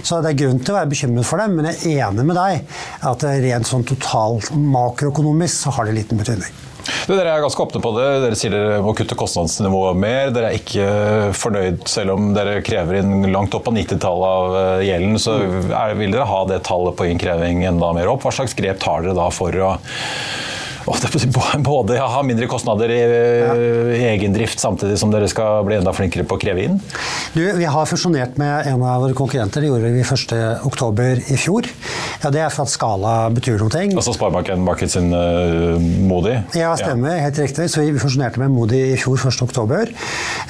Så 0.03 0.21
det 0.21 0.33
er 0.33 0.41
grunn 0.43 0.61
til 0.61 0.75
å 0.75 0.79
være 0.79 0.93
bekymret 0.93 1.27
for 1.27 1.41
dem, 1.41 1.57
men 1.57 1.71
jeg 1.71 1.97
er 1.97 2.07
enig 2.09 2.27
med 2.29 2.37
deg 2.37 2.79
at 3.09 3.27
rent 3.45 3.69
sånn 3.69 3.87
totalt 3.89 4.51
makroøkonomisk 4.53 5.65
så 5.65 5.77
har 5.77 5.89
det 5.89 5.97
liten 5.99 6.21
betydning. 6.21 6.65
Dere 7.09 7.33
er 7.33 7.41
ganske 7.41 7.61
åpne 7.61 7.81
på 7.83 7.91
det. 7.97 8.07
Dere 8.23 8.37
sier 8.37 8.53
dere 8.53 8.81
må 8.85 8.93
kutte 8.97 9.17
kostnadsnivået 9.17 9.97
mer. 9.99 10.31
Dere 10.33 10.51
er 10.51 10.59
ikke 10.59 10.87
fornøyd 11.37 11.83
selv 11.89 12.15
om 12.15 12.31
dere 12.35 12.59
krever 12.65 13.01
inn 13.01 13.29
langt 13.33 13.55
opp 13.57 13.65
på 13.67 13.73
90-tallet 13.75 14.29
av 14.29 14.57
eh, 14.61 14.85
gjelden. 14.89 15.17
Så 15.21 15.37
er, 15.69 15.97
vil 15.99 16.13
dere 16.15 16.29
ha 16.29 16.43
det 16.49 16.61
tallet 16.67 16.97
på 16.97 17.09
innkreving 17.09 17.65
enda 17.69 17.91
mer 17.97 18.13
opp? 18.13 18.25
Hva 18.25 18.33
slags 18.39 18.57
grep 18.57 18.81
tar 18.81 19.05
dere 19.05 19.17
da 19.17 19.29
for 19.33 19.57
å 19.65 19.73
både 21.63 21.99
ha 21.99 22.23
mindre 22.25 22.47
kostnader 22.51 22.91
i, 22.93 22.99
i 23.99 24.03
egen 24.09 24.33
drift, 24.35 24.59
samtidig 24.59 24.97
som 24.99 25.11
dere 25.13 25.29
skal 25.31 25.63
bli 25.67 25.77
enda 25.79 25.93
flinkere 25.95 26.25
på 26.27 26.37
å 26.37 26.41
kreve 26.41 26.65
inn? 26.65 26.79
Du, 27.33 27.43
vi 27.57 27.67
har 27.69 27.89
fusjonert 27.89 28.37
med 28.41 28.67
en 28.71 28.83
av 28.83 29.03
våre 29.05 29.17
konkurrenter. 29.17 29.63
Det 29.63 29.69
gjorde 29.71 29.93
vi 29.93 30.03
1.10 30.03 31.33
i 31.33 31.37
fjor. 31.39 31.69
Ja, 32.23 32.31
det 32.33 32.43
er 32.43 32.53
for 32.53 32.65
at 32.65 32.73
skala 32.73 33.15
betyr 33.33 33.59
noe. 33.61 33.83
Altså 33.93 34.13
Sparebanken 34.15 34.63
Markets 34.65 34.97
sin 34.97 35.11
uh, 35.13 35.77
Modi? 35.79 36.35
Ja, 36.57 36.73
stemmer. 36.79 37.19
Helt 37.21 37.39
riktig. 37.39 37.69
Så 37.71 37.83
vi 37.83 37.93
fusjonerte 37.99 38.41
med 38.41 38.51
Modi 38.53 38.81
i 38.93 38.97
fjor 38.99 39.19
1.10. 39.29 39.93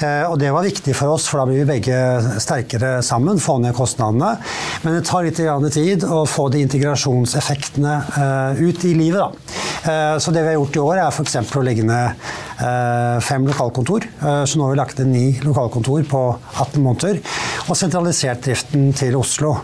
Eh, 0.00 0.24
og 0.26 0.38
det 0.40 0.52
var 0.54 0.66
viktig 0.66 0.94
for 0.96 1.14
oss, 1.14 1.28
for 1.30 1.42
da 1.42 1.48
blir 1.50 1.62
vi 1.62 1.68
begge 1.68 1.98
sterkere 2.42 3.00
sammen. 3.06 3.40
Få 3.42 3.58
ned 3.62 3.76
kostnadene. 3.76 4.36
Men 4.84 4.98
det 4.98 5.04
tar 5.08 5.26
litt 5.26 5.40
grann 5.40 5.68
tid 5.70 6.06
å 6.06 6.24
få 6.28 6.48
de 6.52 6.64
integrasjonseffektene 6.66 7.96
eh, 8.24 8.62
ut 8.64 8.86
i 8.88 8.94
livet. 8.96 9.20
da. 9.20 9.60
Eh, 9.92 10.18
Så 10.18 10.29
det 10.34 10.42
vi 10.44 10.52
har 10.52 10.58
gjort 10.58 10.76
i 10.76 10.82
år, 10.82 11.00
er 11.02 11.10
f.eks. 11.12 11.36
å 11.56 11.62
legge 11.66 11.84
ned 11.86 12.22
eh, 12.60 13.16
fem 13.24 13.46
lokalkontor. 13.48 14.06
Eh, 14.20 14.42
Så 14.44 14.58
nå 14.60 14.66
har 14.68 14.74
vi 14.74 14.80
lagt 14.80 14.98
ned 15.02 15.10
ni 15.14 15.24
lokalkontor 15.44 16.04
på 16.10 16.22
18 16.60 16.82
måneder. 16.84 17.20
Og 17.68 17.76
sentralisert 17.78 18.42
driften 18.46 18.90
til 18.96 19.16
Oslo. 19.20 19.56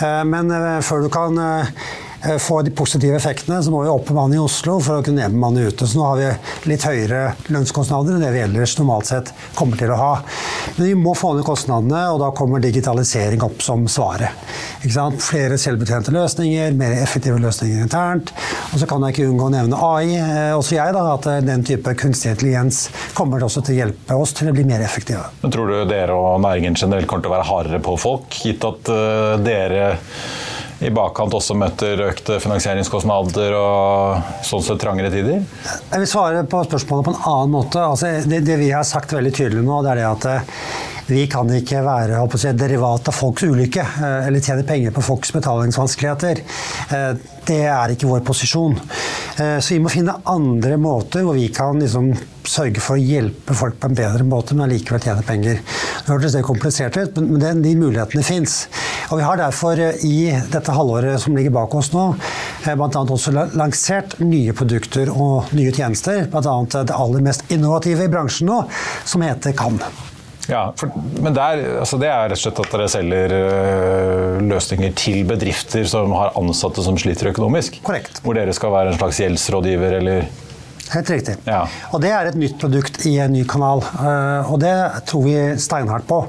Eh, 0.00 0.22
Men 0.24 0.50
før 0.84 1.04
du 1.06 1.10
kan 1.12 1.38
få 2.40 2.62
de 2.62 2.70
positive 2.70 3.16
effektene, 3.16 3.62
så 3.62 3.70
må 3.70 3.82
vi 3.84 3.92
oppbemanne 3.92 4.36
i 4.36 4.40
Oslo 4.40 4.78
for 4.82 4.98
å 4.98 5.04
kunne 5.04 5.24
nedbemanne 5.24 5.66
ute. 5.68 5.86
Så 5.86 5.98
nå 5.98 6.06
har 6.08 6.20
vi 6.20 6.70
litt 6.70 6.86
høyere 6.86 7.34
lønnskostnader 7.52 8.16
enn 8.16 8.24
det 8.24 8.32
vi 8.34 8.42
ellers 8.44 8.76
normalt 8.78 9.10
sett 9.10 9.32
kommer 9.58 9.80
til 9.80 9.92
å 9.92 9.98
ha. 10.00 10.12
Men 10.76 10.88
vi 10.88 10.94
må 10.98 11.14
få 11.18 11.34
ned 11.36 11.46
kostnadene, 11.46 12.06
og 12.14 12.22
da 12.22 12.30
kommer 12.36 12.62
digitalisering 12.64 13.44
opp 13.44 13.60
som 13.64 13.84
svaret. 13.90 14.32
Flere 14.84 15.58
selvbetjente 15.60 16.12
løsninger, 16.14 16.74
mer 16.78 16.96
effektive 16.98 17.40
løsninger 17.42 17.84
internt. 17.84 18.32
Og 18.72 18.80
så 18.80 18.88
kan 18.88 19.04
jeg 19.04 19.16
ikke 19.16 19.28
unngå 19.30 19.48
å 19.48 19.54
nevne 19.54 19.82
AI, 19.84 20.16
eh, 20.16 20.56
også 20.56 20.78
jeg, 20.78 20.96
da, 20.96 21.04
at 21.14 21.28
den 21.46 21.64
type 21.66 21.94
kunstig 22.00 22.34
intelligens 22.34 22.86
kommer 23.16 23.44
også 23.44 23.64
til 23.64 23.76
å 23.76 23.80
hjelpe 23.82 24.18
oss 24.20 24.34
til 24.36 24.50
å 24.50 24.56
bli 24.56 24.66
mer 24.68 24.84
effektive. 24.84 25.28
Men 25.42 25.54
Tror 25.54 25.70
du 25.70 25.76
dere 25.88 26.16
og 26.16 26.40
næringen 26.44 26.76
generelt 26.78 27.08
kommer 27.10 27.26
til 27.26 27.32
å 27.32 27.36
være 27.36 27.48
hardere 27.52 27.84
på 27.84 27.96
folk, 28.00 28.40
gitt 28.44 28.64
at 28.66 28.92
dere 29.44 29.94
i 30.84 30.92
bakkant 30.92 31.34
også 31.36 31.56
møter 31.56 32.02
økte 32.10 32.38
finansieringskostnader 32.44 33.54
og 33.56 34.42
sånn 34.44 34.64
sett 34.66 34.82
trangere 34.82 35.12
tider? 35.12 35.44
Jeg 35.64 36.02
vil 36.02 36.10
svare 36.10 36.44
på 36.48 36.60
spørsmålet 36.66 37.06
på 37.06 37.14
en 37.14 37.22
annen 37.30 37.54
måte. 37.54 37.80
Altså, 37.80 38.10
det, 38.28 38.42
det, 38.44 38.58
vi 38.60 38.72
har 38.74 38.84
sagt 38.88 39.14
veldig 39.16 39.32
tydelig 39.34 39.64
nå, 39.64 39.80
det 39.84 39.94
er 39.94 40.02
det 40.02 40.10
at 40.10 40.28
vi 41.06 41.24
kan 41.30 41.50
ikke 41.52 41.82
være 41.84 42.22
si, 42.40 42.52
derivat 42.58 43.08
av 43.10 43.16
folks 43.16 43.46
ulykke 43.46 43.84
eh, 43.84 44.28
eller 44.28 44.44
tjene 44.44 44.66
penger 44.68 44.94
på 44.94 45.04
folks 45.04 45.34
betalingsvanskeligheter. 45.34 46.44
Det 47.44 47.60
er 47.68 47.92
ikke 47.92 48.08
vår 48.08 48.22
posisjon. 48.24 48.76
Så 49.36 49.74
vi 49.74 49.80
må 49.82 49.90
finne 49.92 50.14
andre 50.30 50.78
måter 50.80 51.26
hvor 51.26 51.36
vi 51.36 51.50
kan 51.52 51.80
liksom 51.80 52.12
sørge 52.48 52.82
for 52.82 52.96
å 52.96 53.02
hjelpe 53.02 53.56
folk 53.56 53.78
på 53.80 53.90
en 53.90 53.98
bedre 53.98 54.24
måte, 54.28 54.54
men 54.54 54.66
allikevel 54.66 55.02
tjene 55.02 55.24
penger. 55.26 55.60
Det 55.60 56.12
hørtes 56.12 56.36
det 56.36 56.44
komplisert 56.46 56.98
ut, 57.00 57.20
men 57.20 57.62
de 57.64 57.74
mulighetene 57.78 58.24
fins. 58.26 58.64
Og 59.10 59.20
vi 59.20 59.26
har 59.26 59.40
derfor 59.40 59.80
eh, 59.80 60.00
i 60.06 60.30
dette 60.52 60.76
halvåret 60.76 61.20
som 61.22 61.36
ligger 61.36 61.54
bak 61.54 61.74
oss 61.78 61.92
nå, 61.94 62.10
eh, 62.64 62.74
bl.a. 62.78 63.04
også 63.04 63.34
lansert 63.56 64.18
nye 64.22 64.56
produkter 64.56 65.12
og 65.12 65.54
nye 65.56 65.74
tjenester. 65.74 66.26
Bl.a. 66.32 66.56
det 66.74 66.96
aller 66.96 67.24
mest 67.24 67.46
innovative 67.54 68.08
i 68.08 68.12
bransjen 68.12 68.50
nå, 68.52 68.64
som 69.04 69.24
heter 69.24 69.56
Kan. 69.56 69.80
Ja, 70.50 70.72
for, 70.76 70.92
men 71.24 71.34
der, 71.36 71.62
altså 71.80 71.98
det 72.00 72.10
er 72.10 72.28
rett 72.28 72.36
og 72.36 72.42
slett 72.42 72.62
at 72.64 72.72
dere 72.74 72.88
selger 72.92 73.34
øh, 73.38 74.40
løsninger 74.44 74.96
til 74.98 75.22
bedrifter 75.28 75.86
som 75.88 76.12
har 76.18 76.34
ansatte 76.38 76.84
som 76.84 76.98
sliter 77.00 77.32
økonomisk? 77.32 77.80
Korrekt. 77.86 78.20
Hvor 78.24 78.36
dere 78.36 78.56
skal 78.56 78.74
være 78.74 78.92
en 78.92 78.98
slags 78.98 79.22
gjeldsrådgiver, 79.24 80.00
eller? 80.02 80.26
Helt 80.92 81.10
riktig. 81.10 81.34
Ja. 81.48 81.62
Og 81.96 82.02
det 82.04 82.10
er 82.12 82.28
et 82.28 82.36
nytt 82.38 82.58
produkt 82.60 83.00
i 83.08 83.14
en 83.22 83.32
ny 83.32 83.44
kanal. 83.48 83.80
Eh, 83.82 84.52
og 84.52 84.60
det 84.62 84.74
tror 85.08 85.24
vi 85.24 85.36
steinhardt 85.60 86.06
på. 86.08 86.20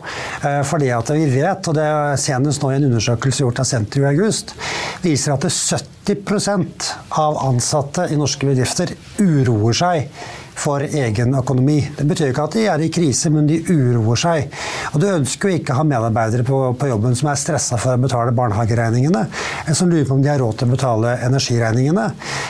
Eh, 0.41 0.61
fordi 0.67 0.93
at 0.95 1.11
vi 1.11 1.27
vet, 1.33 1.67
og 1.67 1.75
det 1.75 1.85
er 1.85 2.21
senest 2.21 2.63
nå 2.63 2.71
i 2.71 2.79
en 2.79 2.87
undersøkelse 2.87 3.43
gjort 3.43 3.61
av 3.61 3.67
Senter 3.69 4.05
i 4.05 4.09
august, 4.13 4.55
viser 5.03 5.35
at 5.35 5.45
70% 5.51 6.89
av 7.19 7.43
ansatte 7.49 8.07
i 8.09 8.17
norske 8.19 8.47
bedrifter 8.47 8.95
uroer 9.19 9.75
seg 9.75 10.09
for 10.55 10.83
egen 10.85 11.35
økonomi. 11.35 11.77
Det 11.97 12.05
betyr 12.07 12.31
ikke 12.31 12.45
at 12.47 12.55
de 12.57 12.65
er 12.71 12.83
i 12.85 12.91
krise, 12.93 13.29
men 13.33 13.47
de 13.49 13.59
uroer 13.69 14.19
seg. 14.19 14.49
Og 14.93 15.01
Du 15.03 15.07
ønsker 15.11 15.51
jo 15.51 15.59
ikke 15.59 15.75
å 15.75 15.81
ha 15.81 15.87
medarbeidere 15.87 16.45
på, 16.47 16.59
på 16.79 16.89
jobben 16.89 17.17
som 17.17 17.29
er 17.31 17.39
stressa 17.39 17.79
for 17.81 17.97
å 17.97 18.01
betale 18.01 18.33
barnehageregningene, 18.35 19.25
eller 19.65 19.77
som 19.77 19.91
lurer 19.91 20.07
på 20.07 20.17
om 20.17 20.23
de 20.23 20.31
har 20.31 20.41
råd 20.41 20.61
til 20.61 20.69
å 20.69 20.75
betale 20.75 21.15
energiregningene, 21.27 22.07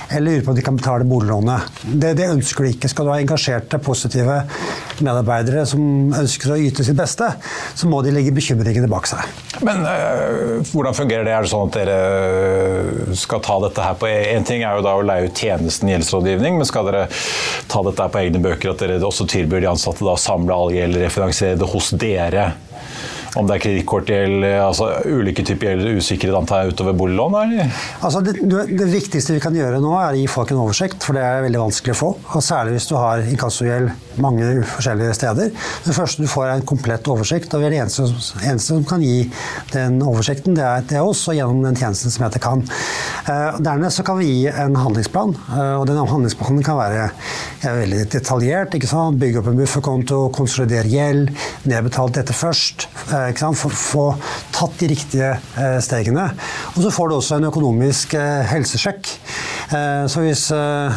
eller 0.10 0.30
lurer 0.30 0.46
på 0.46 0.54
om 0.54 0.60
de 0.60 0.66
kan 0.66 0.80
betale 0.80 1.10
boliglånet. 1.10 1.82
Det, 1.86 2.14
det 2.20 2.30
ønsker 2.32 2.66
du 2.66 2.74
ikke. 2.76 2.92
Skal 2.92 3.08
du 3.10 3.14
ha 3.14 3.20
engasjerte, 3.22 3.82
positive 3.84 4.42
medarbeidere 5.04 5.66
som 5.68 6.14
ønsker 6.16 6.54
å 6.54 6.60
yte 6.62 6.86
sitt 6.86 6.98
beste, 6.98 7.28
så 7.76 7.90
må 7.90 8.02
de 8.06 8.14
legge 8.16 8.34
bekymringene 8.36 8.90
bak 8.92 9.10
seg. 9.10 9.26
Men 9.66 9.84
øh, 9.88 10.62
hvordan 10.72 10.96
fungerer 10.96 11.28
det? 11.28 11.34
Er 11.36 11.46
det 11.46 11.52
sånn 11.52 11.70
at 11.70 11.78
dere 11.80 13.16
skal 13.18 13.44
ta 13.44 13.58
dette 13.64 13.84
her 13.84 13.98
på 14.00 14.10
En 14.10 14.46
ting 14.48 14.64
er 14.66 14.78
jo 14.78 14.84
da 14.86 14.96
å 14.98 15.04
leie 15.06 15.30
ut 15.30 15.40
tjenesten 15.40 15.90
gjeldsrådgivning, 15.92 16.60
men 16.60 16.68
skal 16.68 16.88
dere 16.90 17.06
ta 17.72 17.82
dette 17.86 17.95
her 18.04 18.12
på 18.12 18.22
egne 18.22 18.42
bøker? 18.44 18.74
At 18.74 18.84
dere 18.84 19.00
også 19.06 19.28
tilbyr 19.32 19.64
de 19.64 19.72
ansatte 19.72 20.06
å 20.06 20.18
samle 20.20 20.56
all 20.56 20.74
gjeld, 20.76 21.00
refinansiere 21.02 21.60
det 21.62 21.70
hos 21.72 21.92
dere? 21.96 22.52
Om 23.36 23.50
det 23.50 23.58
er 23.58 23.64
kredittkortgjeld, 23.66 24.46
altså 24.64 24.90
ulike 25.12 25.44
typer 25.44 25.74
gjeld, 25.74 26.00
usikkerhet 26.00 26.38
antar 26.40 26.64
jeg 26.64 26.76
utover 26.76 26.96
boliglån? 26.96 27.36
Altså 28.00 28.22
det, 28.24 28.38
det, 28.48 28.88
viktigste 28.92 29.36
vi 29.36 29.44
kan 29.44 29.56
gjøre 29.58 29.82
nå, 29.84 29.92
er 30.00 30.16
å 30.16 30.20
gi 30.20 30.28
folk 30.32 30.54
en 30.54 30.62
oversikt, 30.64 31.04
for 31.04 31.18
det 31.18 31.26
er 31.26 31.44
veldig 31.46 31.66
vanskelig 31.66 31.96
å 31.96 32.00
få. 32.00 32.12
Og 32.32 32.46
særlig 32.46 32.78
hvis 32.78 32.88
du 32.92 32.96
har 33.00 33.24
inkassogjeld 33.28 33.92
mange 34.22 34.64
forskjellige 34.76 35.16
steder. 35.18 35.52
Det 35.86 35.96
første 35.96 36.24
du 36.24 36.30
får 36.32 36.46
er 36.48 36.54
en 36.60 36.68
komplett 36.68 37.08
oversikt, 37.12 37.54
og 37.54 37.62
vi 37.62 37.68
er 37.68 37.74
det 37.74 37.82
eneste, 37.84 38.08
eneste 38.46 38.72
som 38.72 38.86
kan 38.88 39.04
gi 39.04 39.26
den 39.74 40.00
oversikten, 40.06 40.56
det 40.58 40.64
er, 40.66 40.86
det 40.88 41.00
er 41.00 41.08
oss, 41.08 41.26
og 41.30 41.38
gjennom 41.38 41.64
den 41.66 41.78
tjenesten 41.80 42.14
som 42.14 42.28
heter 42.28 42.44
Kan. 42.46 42.62
Uh, 43.26 43.58
dernest 43.64 44.04
kan 44.06 44.20
vi 44.20 44.30
gi 44.30 44.48
en 44.52 44.76
handlingsplan, 44.78 45.34
uh, 45.50 45.76
og 45.80 45.88
den 45.90 46.00
handlingsplanen 46.00 46.64
kan 46.66 46.78
være 46.80 47.10
veldig 47.64 48.04
detaljert. 48.14 48.76
Bygge 48.76 49.42
opp 49.42 49.50
en 49.50 49.60
bufferkonto, 49.60 50.20
konsolidere 50.36 50.90
gjeld, 50.92 51.32
nedbetalt 51.66 52.20
dette 52.20 52.36
først. 52.38 52.88
Uh, 53.10 53.25
for 53.34 53.74
å 53.74 53.80
få 53.80 54.06
tatt 54.56 54.80
de 54.80 54.90
riktige 54.92 55.34
eh, 55.34 55.78
stegene. 55.84 56.30
Og 56.76 56.82
så 56.86 56.94
får 56.94 57.10
du 57.10 57.16
også 57.18 57.40
en 57.40 57.50
økonomisk 57.50 58.16
eh, 58.20 58.46
helsesjekk. 58.52 59.12
Eh, 59.76 60.06
så 60.12 60.24
hvis 60.26 60.48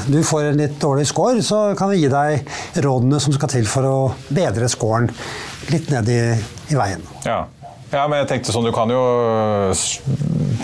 du 0.08 0.18
får 0.26 0.50
en 0.50 0.60
litt 0.60 0.78
dårlig 0.82 1.06
score, 1.08 1.42
så 1.42 1.74
kan 1.78 1.92
vi 1.92 2.02
gi 2.02 2.10
deg 2.12 2.82
rådene 2.84 3.20
som 3.22 3.34
skal 3.36 3.52
til 3.52 3.68
for 3.68 3.88
å 3.88 3.98
bedre 4.28 4.68
scoren 4.70 5.08
litt 5.72 5.90
ned 5.92 6.08
i, 6.12 6.20
i 6.72 6.78
veien. 6.78 7.04
Ja. 7.26 7.44
Ja, 7.88 8.02
men 8.04 8.18
jeg 8.20 8.28
tenkte 8.28 8.52
sånn, 8.52 8.66
Du 8.68 8.72
kan 8.76 8.90
jo 8.92 9.00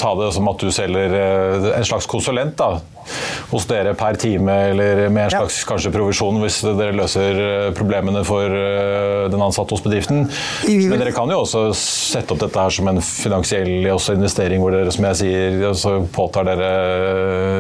ta 0.01 0.15
det 0.19 0.33
som 0.37 0.49
at 0.51 0.63
du 0.63 0.73
selger 0.75 1.15
en 1.75 1.87
slags 1.87 2.09
konsulent 2.11 2.57
da, 2.59 2.79
hos 3.51 3.67
dere 3.69 3.95
per 3.99 4.17
time, 4.21 4.53
eller 4.71 5.09
med 5.09 5.27
en 5.27 5.33
slags 5.35 5.61
ja. 5.63 5.69
kanskje 5.69 5.93
provisjon 5.95 6.41
hvis 6.43 6.61
dere 6.65 6.95
løser 6.97 7.41
eh, 7.43 7.69
problemene 7.77 8.25
for 8.27 8.49
eh, 8.49 9.27
den 9.33 9.43
ansatte 9.45 9.77
hos 9.77 9.85
bedriften. 9.85 10.25
Men 10.67 11.01
dere 11.01 11.15
kan 11.17 11.31
jo 11.31 11.43
også 11.45 11.67
sette 11.79 12.35
opp 12.35 12.43
dette 12.45 12.65
her 12.65 12.75
som 12.75 12.91
en 12.91 13.01
finansiell 13.05 13.91
investering, 14.15 14.63
hvor 14.63 14.75
dere 14.75 14.95
som 14.95 15.09
jeg 15.11 15.21
sier, 15.21 15.61
så 15.79 15.97
påtar 16.15 16.49
dere 16.49 16.73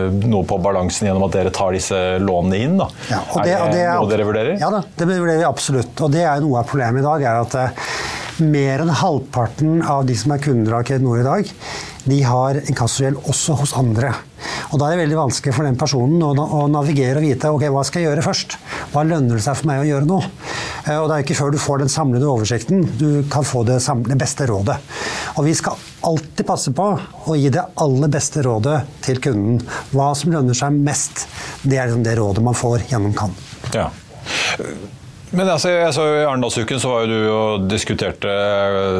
eh, 0.09 0.18
noe 0.25 0.44
på 0.49 0.59
balansen 0.64 1.11
gjennom 1.11 1.29
at 1.29 1.37
dere 1.37 1.55
tar 1.55 1.77
disse 1.77 2.01
lånene 2.23 2.62
inn. 2.64 2.77
Da. 2.81 2.90
Ja, 3.12 3.23
det, 3.37 3.55
er 3.55 3.64
det, 3.68 3.79
det 3.79 3.87
noe 3.92 4.12
dere 4.12 4.29
vurderer? 4.29 4.59
Ja, 4.61 4.73
da, 4.73 4.85
det 4.97 5.09
vurderer 5.12 5.42
vi 5.42 5.49
absolutt. 5.49 5.94
Og 6.05 6.12
det 6.14 6.25
er 6.27 6.44
noe 6.44 6.62
av 6.62 6.70
problemet 6.70 7.05
i 7.05 7.07
dag. 7.07 7.29
er 7.29 7.42
at 7.44 8.13
mer 8.42 8.83
enn 8.83 8.92
halvparten 8.99 9.83
av 9.83 10.05
de 10.09 10.16
som 10.18 10.35
er 10.35 10.42
kunder 10.42 10.79
av 10.79 10.87
Kredinor 10.87 11.20
i 11.20 11.27
dag, 11.27 11.51
de 12.05 12.20
har 12.27 12.59
inkassogjeld 12.64 13.20
også 13.31 13.57
hos 13.61 13.75
andre. 13.79 14.12
Og 14.73 14.81
Da 14.81 14.88
er 14.88 14.97
det 14.97 15.05
veldig 15.05 15.18
vanskelig 15.18 15.55
for 15.57 15.66
den 15.66 15.79
personen 15.79 16.23
å, 16.25 16.33
å, 16.35 16.64
navigere 16.68 17.20
og 17.20 17.25
vite 17.25 17.51
ok, 17.55 17.66
hva 17.73 17.85
skal 17.87 18.03
jeg 18.03 18.11
gjøre 18.11 18.25
først. 18.27 18.57
Hva 18.92 19.05
lønner 19.07 19.38
det 19.38 19.44
seg 19.44 19.57
for 19.61 19.70
meg 19.70 19.85
å 19.85 19.87
gjøre 19.88 20.09
nå? 20.09 20.18
Eh, 20.85 20.99
og 20.99 21.07
Det 21.09 21.16
er 21.16 21.25
ikke 21.25 21.38
før 21.38 21.55
du 21.55 21.61
får 21.62 21.85
den 21.85 21.92
samlede 21.92 22.29
oversikten 22.29 22.83
du 23.01 23.23
kan 23.33 23.47
få 23.47 23.62
det, 23.68 23.79
det 24.11 24.18
beste 24.20 24.49
rådet. 24.51 24.77
Og 25.38 25.47
Vi 25.49 25.55
skal 25.59 25.79
alltid 26.05 26.47
passe 26.49 26.75
på 26.77 26.88
å 27.31 27.38
gi 27.38 27.53
det 27.55 27.64
aller 27.81 28.12
beste 28.12 28.44
rådet 28.44 28.81
til 29.07 29.23
kunden. 29.25 29.62
Hva 29.94 30.11
som 30.18 30.35
lønner 30.35 30.59
seg 30.59 30.77
mest. 30.77 31.27
Det 31.62 31.79
er 31.79 31.88
liksom 31.88 32.05
det 32.05 32.18
rådet 32.20 32.44
man 32.44 32.59
får 32.59 32.88
gjennom 32.90 33.14
Kan. 33.14 33.33
Ja. 33.73 33.88
Men 35.35 35.49
altså, 35.51 35.70
jeg 35.73 35.94
så 35.97 36.05
I 36.07 36.25
Arendalsuken 36.29 36.79
så 36.79 36.90
var 36.92 37.05
jo 37.05 37.11
du 37.11 37.31
og 37.33 37.64
diskuterte 37.66 38.31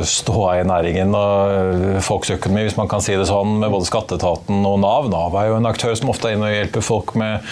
ståa 0.09 0.57
i 0.59 0.65
næringen 0.67 1.15
og 1.15 2.01
folks 2.03 2.33
økonomi, 2.35 2.65
hvis 2.67 2.79
man 2.79 2.91
kan 2.91 3.03
si 3.05 3.15
det 3.15 3.29
sånn, 3.29 3.61
med 3.63 3.71
både 3.71 3.87
skatteetaten 3.87 4.65
og 4.67 4.81
Nav. 4.83 5.07
Nav 5.13 5.37
er 5.39 5.53
jo 5.53 5.59
en 5.61 5.71
aktør 5.71 5.95
som 5.99 6.11
ofte 6.11 6.31
er 6.31 6.39
inne 6.39 6.49
og 6.51 6.57
hjelper 6.57 6.85
folk 6.85 7.15
med, 7.21 7.47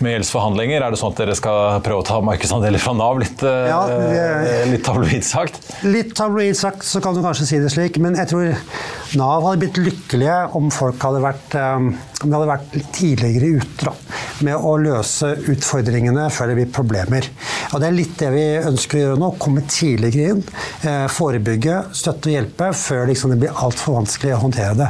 med 0.00 0.16
gjeldsforhandlinger. 0.16 0.86
Er 0.86 0.94
det 0.94 1.00
sånn 1.00 1.12
at 1.12 1.20
dere 1.20 1.36
skal 1.36 1.82
prøve 1.84 2.04
å 2.04 2.08
ta 2.08 2.22
markedsandeler 2.24 2.82
fra 2.82 2.96
Nav, 2.96 3.20
litt, 3.20 3.44
eh, 3.44 3.68
ja, 3.68 3.82
er, 3.92 4.64
litt 4.72 4.86
tabloid 4.86 5.26
sagt? 5.26 5.60
Litt 5.84 6.16
tabloid 6.16 6.56
sagt 6.56 6.88
så 6.88 7.02
kan 7.04 7.16
du 7.16 7.20
kanskje 7.24 7.50
si 7.50 7.60
det 7.60 7.72
slik, 7.74 8.00
men 8.02 8.16
jeg 8.16 8.32
tror 8.32 8.56
Nav 9.20 9.44
hadde 9.44 9.66
blitt 9.66 9.82
lykkelige 9.82 10.38
om 10.58 10.72
folk 10.74 11.04
hadde 11.04 11.20
vært, 11.22 11.58
um, 11.60 11.92
om 12.24 12.32
hadde 12.32 12.48
vært 12.48 12.80
tidligere 12.96 13.60
ute 13.60 13.90
da, 13.90 13.94
med 14.46 14.56
å 14.56 14.74
løse 14.80 15.34
utfordringene 15.52 16.26
før 16.32 16.50
det 16.50 16.58
blir 16.58 16.72
problemer. 16.74 17.28
Og 17.72 17.80
Det 17.80 17.88
er 17.88 17.96
litt 17.96 18.14
det 18.20 18.30
vi 18.34 18.44
ønsker 18.60 18.98
å 18.98 19.02
gjøre 19.02 19.20
nå. 19.20 19.30
Komme 19.42 19.64
tidligere 19.70 20.36
inn. 20.36 20.42
Eh, 20.86 21.06
forebygge, 21.12 21.78
støtte 21.96 22.30
og 22.30 22.36
hjelpe 22.36 22.70
før 22.76 23.06
liksom 23.10 23.32
det 23.32 23.40
blir 23.42 23.62
altfor 23.66 23.98
vanskelig 24.00 24.34
å 24.36 24.42
håndtere 24.44 24.76
det. 24.78 24.88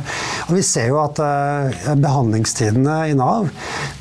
Og 0.48 0.54
Vi 0.58 0.64
ser 0.66 0.90
jo 0.92 1.00
at 1.02 1.20
eh, 1.22 1.92
behandlingstidene 2.02 2.98
i 3.10 3.16
Nav 3.18 3.50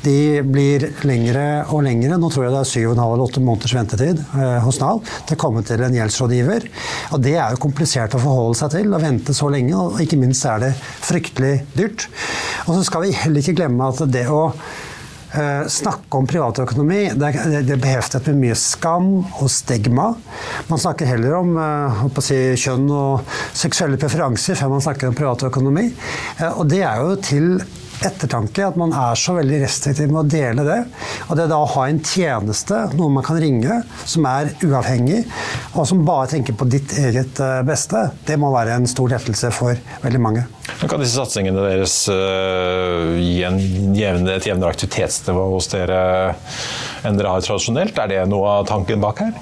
de 0.04 0.42
blir 0.46 0.88
lengre 1.08 1.46
og 1.72 1.84
lengre. 1.86 2.18
Nå 2.20 2.30
tror 2.32 2.46
jeg 2.46 2.54
det 2.54 2.62
er 2.62 2.72
7,5 2.72 3.02
eller 3.06 3.26
8 3.26 3.44
måneders 3.44 3.76
ventetid 3.76 4.24
eh, 4.24 4.58
hos 4.64 4.80
Nav 4.82 5.02
til 5.26 5.38
å 5.38 5.42
komme 5.46 5.64
til 5.66 5.84
en 5.86 5.96
gjeldsrådgiver. 6.00 6.68
Og 7.16 7.22
Det 7.26 7.36
er 7.36 7.54
jo 7.54 7.62
komplisert 7.62 8.16
å 8.16 8.22
forholde 8.22 8.58
seg 8.60 8.74
til, 8.76 8.92
å 8.92 9.02
vente 9.02 9.34
så 9.36 9.50
lenge. 9.52 9.76
Og 9.76 10.02
ikke 10.04 10.20
minst 10.20 10.46
er 10.48 10.62
det 10.62 10.74
fryktelig 10.76 11.56
dyrt. 11.76 12.08
Og 12.66 12.76
så 12.76 12.84
skal 12.86 13.06
vi 13.06 13.16
heller 13.16 13.42
ikke 13.42 13.56
glemme 13.62 13.88
at 13.90 14.04
det 14.10 14.26
å 14.32 14.50
snakke 15.72 16.16
om 16.16 16.26
privatøkonomi 16.28 17.00
det, 17.18 17.30
det, 17.34 17.62
det 17.66 17.74
er 17.74 17.80
beheftet 17.82 18.28
med 18.30 18.38
mye 18.44 18.56
skam 18.58 19.08
og 19.24 19.48
stigma. 19.52 20.12
Man 20.70 20.80
snakker 20.80 21.08
heller 21.10 21.38
om 21.40 21.56
uh, 21.58 22.20
si, 22.24 22.38
kjønn 22.60 22.86
og 22.94 23.26
seksuelle 23.56 23.98
preferanser 24.00 24.58
før 24.58 24.76
man 24.76 24.84
snakker 24.84 25.10
om 25.10 25.18
privatøkonomi. 25.18 25.88
Uh, 26.40 26.52
og 26.52 26.70
det 26.70 26.84
er 26.86 27.02
jo 27.02 27.18
til 27.26 27.50
ettertanke 28.04 28.64
at 28.66 28.76
man 28.78 28.92
er 28.96 29.16
så 29.18 29.36
veldig 29.38 29.60
restriktiv 29.62 30.10
med 30.12 30.20
å 30.20 30.28
dele 30.30 30.66
det. 30.66 30.78
Og 31.28 31.38
det 31.38 31.48
da 31.50 31.60
å 31.62 31.70
ha 31.76 31.86
en 31.88 32.02
tjeneste, 32.04 32.82
noe 32.98 33.12
man 33.12 33.24
kan 33.26 33.40
ringe, 33.40 33.80
som 34.04 34.26
er 34.28 34.52
uavhengig, 34.66 35.22
og 35.74 35.88
som 35.88 36.04
bare 36.06 36.28
tenker 36.34 36.56
på 36.58 36.68
ditt 36.70 36.96
eget 37.00 37.40
eh, 37.42 37.62
beste, 37.66 38.08
det 38.28 38.38
må 38.40 38.52
være 38.54 38.76
en 38.76 38.88
stor 38.90 39.10
lettelse 39.14 39.52
for 39.54 39.78
veldig 40.04 40.22
mange. 40.22 40.46
Men 40.80 40.90
kan 40.90 41.00
disse 41.00 41.16
satsingene 41.16 41.62
deres 41.62 41.94
uh, 42.10 43.14
gi 43.16 43.40
en 43.46 43.58
jevne, 43.96 44.34
et 44.34 44.48
jevnere 44.48 44.74
aktivitetsnivå 44.74 45.46
hos 45.54 45.70
dere 45.72 46.00
enn 47.06 47.16
dere 47.16 47.32
har 47.32 47.44
tradisjonelt? 47.44 47.96
Er 48.02 48.10
det 48.12 48.24
noe 48.30 48.58
av 48.58 48.66
tanken 48.68 49.00
bak 49.02 49.22
her? 49.24 49.36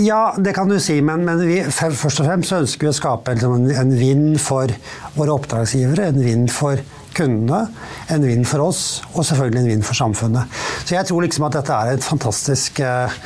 Ja, 0.00 0.34
det 0.38 0.54
kan 0.56 0.68
du 0.68 0.78
si, 0.80 0.96
men, 1.04 1.24
men 1.26 1.40
vi, 1.44 1.60
først 1.62 2.22
og 2.22 2.26
fremst 2.26 2.54
ønsker 2.56 2.88
vi 2.88 2.90
å 2.90 2.96
skape 2.96 3.34
en, 3.34 3.68
en 3.70 3.92
vinn 3.98 4.26
for 4.40 4.72
våre 5.14 5.34
oppdragsgivere, 5.36 6.08
en 6.08 6.24
vinn 6.24 6.46
for 6.52 6.80
kundene, 7.16 7.64
en 8.12 8.26
vinn 8.26 8.46
for 8.48 8.64
oss 8.66 8.84
og 9.14 9.24
selvfølgelig 9.24 9.62
en 9.62 9.72
vinn 9.72 9.86
for 9.86 9.98
samfunnet. 9.98 10.62
Så 10.84 10.96
jeg 10.96 11.08
tror 11.08 11.24
liksom 11.24 11.48
at 11.48 11.58
dette 11.58 11.80
er 11.80 11.94
et 11.94 12.06
fantastisk 12.06 12.80
eh, 12.84 13.18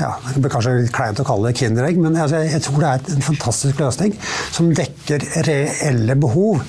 ja, 0.00 0.14
Det 0.34 0.40
blir 0.40 0.52
kanskje 0.52 0.76
litt 0.78 0.94
kleint 0.94 1.20
å 1.20 1.26
kalle 1.26 1.50
det 1.50 1.60
Kinderegg, 1.60 1.98
men 2.00 2.16
altså, 2.16 2.40
jeg 2.46 2.62
tror 2.64 2.80
det 2.82 2.92
er 2.92 3.12
en 3.16 3.26
fantastisk 3.26 3.82
løsning 3.82 4.16
som 4.50 4.72
dekker 4.76 5.26
reelle 5.46 6.16
behov 6.18 6.64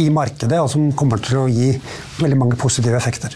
i 0.00 0.08
markedet, 0.12 0.60
og 0.60 0.70
som 0.72 0.92
kommer 0.96 1.20
til 1.22 1.42
å 1.42 1.48
gi 1.50 1.72
veldig 2.20 2.38
mange 2.38 2.60
positive 2.60 2.96
effekter. 2.98 3.34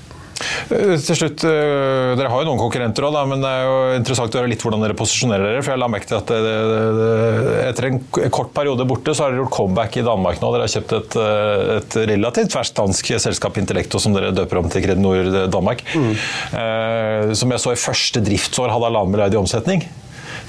Eh, 0.71 0.97
til 1.03 1.19
slutt, 1.19 1.45
eh, 1.45 2.15
Dere 2.19 2.31
har 2.33 2.43
jo 2.43 2.49
noen 2.49 2.61
konkurrenter 2.61 3.07
òg, 3.07 3.17
men 3.29 3.43
det 3.43 3.51
er 3.51 3.67
jo 3.67 3.77
interessant 3.99 4.35
å 4.35 4.41
høre 4.41 4.51
litt 4.53 4.65
hvordan 4.65 4.85
dere 4.85 4.97
posisjonerer 4.99 5.47
dere. 5.47 5.63
for 5.63 5.75
jeg 5.75 5.83
la 5.83 5.91
merke 5.93 6.09
til 6.09 6.19
at 6.19 6.33
det, 6.33 6.55
det, 7.01 7.55
Etter 7.71 7.89
en 7.91 8.01
kort 8.33 8.53
periode 8.57 8.87
borte 8.89 9.15
så 9.15 9.27
har 9.27 9.35
dere 9.35 9.45
gjort 9.45 9.57
comeback 9.59 10.01
i 10.01 10.07
Danmark 10.07 10.41
nå. 10.41 10.53
Dere 10.55 10.67
har 10.67 10.75
kjøpt 10.75 10.97
et, 10.99 11.19
eh, 11.21 11.65
et 11.79 11.99
relativt 12.15 12.57
ferskt 12.57 12.79
dansk 12.81 13.13
selskap, 13.21 13.59
Intellecto, 13.61 14.01
som 14.03 14.17
dere 14.17 14.35
døper 14.35 14.63
om 14.63 14.71
til 14.73 14.85
Kredinor 14.87 15.49
Danmark. 15.53 15.85
Mm. 15.95 16.13
Eh, 16.61 17.35
som 17.35 17.53
jeg 17.53 17.63
så 17.63 17.75
i 17.75 17.81
første 17.81 18.25
driftsår 18.25 18.73
hadde 18.73 18.89
halvannen 18.89 19.13
milliard 19.13 19.37
i 19.37 19.43
omsetning. 19.43 19.85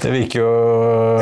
Det 0.02 0.10
virker 0.10 0.40
jo 0.40 0.52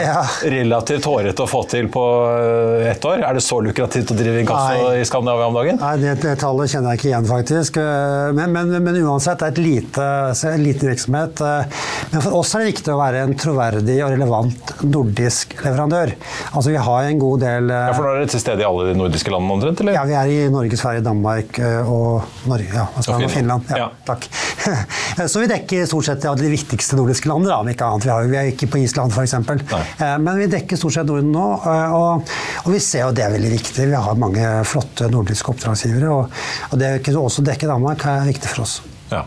ja. 0.01 0.23
relativt 0.49 1.05
hårete 1.05 1.45
å 1.45 1.49
få 1.51 1.61
til 1.69 1.91
på 1.93 2.03
eh, 2.31 2.87
ett 2.89 3.05
år. 3.05 3.21
Er 3.29 3.37
det 3.37 3.43
så 3.45 3.59
lukrativt 3.61 4.13
å 4.15 4.17
drive 4.17 4.41
inkasso 4.41 4.95
i 4.97 5.05
Skandinavia 5.05 5.51
om 5.51 5.59
dagen? 5.59 5.81
Nei, 5.83 5.93
det, 6.01 6.15
det, 6.23 6.33
tallet 6.41 6.73
kjenner 6.73 6.95
jeg 6.95 7.01
ikke 7.01 7.11
igjen, 7.11 7.29
faktisk. 7.29 7.81
Eh, 7.83 8.31
men, 8.37 8.55
men, 8.55 8.73
men 8.87 9.01
uansett, 9.03 9.43
det 9.43 9.51
er 9.51 9.55
et 9.55 9.61
lite, 9.61 10.07
en 10.53 10.65
liten 10.65 10.93
virksomhet. 10.93 11.43
Eh, 11.45 11.83
men 12.15 12.25
for 12.25 12.39
oss 12.41 12.55
er 12.57 12.65
det 12.65 12.71
viktig 12.71 12.95
å 12.95 12.99
være 13.03 13.25
en 13.27 13.37
troverdig 13.41 13.99
og 14.07 14.15
relevant 14.15 14.73
nordisk 14.87 15.59
leverandør. 15.61 16.15
Altså 16.55 16.73
Vi 16.73 16.81
har 16.89 17.11
en 17.11 17.21
god 17.21 17.45
del 17.45 17.71
Ja, 17.75 17.93
For 17.93 18.07
nå 18.07 18.15
er 18.15 18.23
dere 18.23 18.33
til 18.33 18.43
stede 18.43 18.65
i 18.65 18.69
alle 18.69 18.89
de 18.89 18.97
nordiske 18.97 19.35
landene 19.35 19.59
omtrent? 19.59 19.85
eller? 19.85 19.99
Ja, 19.99 20.07
vi 20.09 20.17
er 20.23 20.33
i 20.33 20.41
Norge, 20.53 20.81
Sverige, 20.81 21.05
Danmark 21.05 21.61
og 21.61 22.49
Norge, 22.49 22.73
ja, 22.73 22.89
og 22.97 23.05
Finland. 23.05 23.35
Finland. 23.37 23.69
Ja, 23.69 23.85
ja. 23.85 23.91
Takk. 24.09 24.27
Så 25.31 25.43
vi 25.43 25.51
dekker 25.51 25.87
stort 25.89 26.09
sett 26.09 26.25
de 26.25 26.51
viktigste 26.53 26.97
nordiske 26.99 27.29
landene. 27.29 27.53
Da, 27.53 27.61
om 27.61 27.71
ikke 27.73 27.87
annet. 27.87 28.07
Vi, 28.07 28.13
har, 28.13 28.29
vi 28.31 28.39
er 28.41 28.51
ikke 28.53 28.70
på 28.71 28.81
Island 28.83 29.15
f.eks. 29.15 29.35
Eh, 29.35 30.15
men 30.23 30.39
vi 30.39 30.49
dekker 30.51 30.79
stort 30.81 30.97
sett 30.97 31.11
Norden 31.11 31.33
nå, 31.35 31.49
eh, 31.59 31.97
og, 31.97 32.31
og, 32.65 32.71
vi 32.75 32.81
ser 32.85 33.07
jo 33.07 33.17
det 33.17 33.27
er 33.27 33.35
veldig 33.35 33.53
viktig. 33.57 33.91
Vi 33.91 34.05
har 34.07 34.23
mange 34.23 34.55
flotte 34.69 35.11
nordiske 35.13 35.53
oppdragsgivere, 35.55 36.15
og, 36.15 36.41
og 36.71 36.81
det 36.81 36.95
å 37.11 37.27
også 37.27 37.45
dekke 37.47 37.71
Danmark 37.71 38.07
er 38.09 38.27
viktig 38.31 38.51
for 38.53 38.67
oss. 38.67 38.81
Ja. 39.11 39.27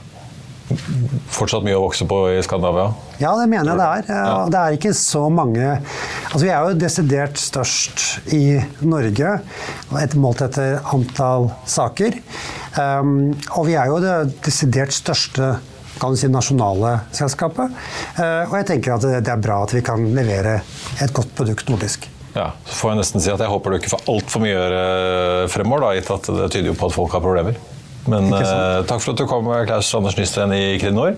Fortsatt 1.34 1.66
mye 1.66 1.76
å 1.76 1.84
vokse 1.84 2.06
på 2.08 2.18
i 2.34 2.38
Skandinavia? 2.46 2.88
Ja, 3.20 3.34
det 3.38 3.50
mener 3.52 3.74
jeg 3.74 3.80
det 3.80 3.88
er. 3.88 4.08
Ja. 4.16 4.38
Det 4.50 4.62
er 4.62 4.78
ikke 4.78 4.94
så 4.98 5.26
mange 5.30 5.66
Altså, 5.74 6.44
Vi 6.46 6.50
er 6.50 6.64
jo 6.64 6.80
desidert 6.80 7.38
størst 7.38 8.32
i 8.34 8.58
Norge, 8.88 9.36
et 10.02 10.16
målt 10.18 10.42
etter 10.46 10.80
antall 10.96 11.52
saker. 11.70 12.18
Um, 12.74 13.36
og 13.54 13.68
vi 13.68 13.76
er 13.78 13.92
jo 13.92 14.00
det 14.02 14.16
desidert 14.48 14.96
største 14.96 15.52
kan 16.00 16.14
du 16.14 16.20
si, 16.20 16.30
nasjonale 16.32 16.96
selskapet. 17.16 17.74
Eh, 18.18 18.50
og 18.50 18.58
jeg 18.60 18.70
tenker 18.72 18.96
at 18.98 19.06
det 19.26 19.34
er 19.34 19.44
bra 19.44 19.62
at 19.66 19.76
vi 19.76 19.84
kan 19.86 20.04
levere 20.16 20.60
et 21.04 21.14
godt 21.16 21.34
produkt 21.38 21.70
nordisk. 21.72 22.10
Ja, 22.34 22.50
så 22.66 22.80
får 22.80 22.94
jeg 22.94 23.02
nesten 23.04 23.22
si 23.22 23.30
at 23.30 23.42
jeg 23.44 23.52
håper 23.52 23.74
du 23.74 23.78
ikke 23.78 23.94
får 23.94 24.08
altfor 24.10 24.42
mye 24.42 24.56
å 24.56 24.58
gjøre 24.58 24.82
fremover, 25.54 25.86
da, 25.86 25.94
gitt 26.00 26.10
at 26.16 26.32
det 26.40 26.50
tyder 26.56 26.72
jo 26.72 26.80
på 26.80 26.90
at 26.90 26.96
folk 26.96 27.14
har 27.14 27.24
problemer. 27.24 27.60
Men 28.10 28.34
eh, 28.36 28.82
takk 28.90 29.00
for 29.00 29.14
at 29.14 29.22
du 29.22 29.28
kom, 29.30 29.48
Klaus 29.68 29.94
Anders 29.96 30.18
Nysten 30.20 30.56
i 30.56 30.64
Kredinor. 30.82 31.16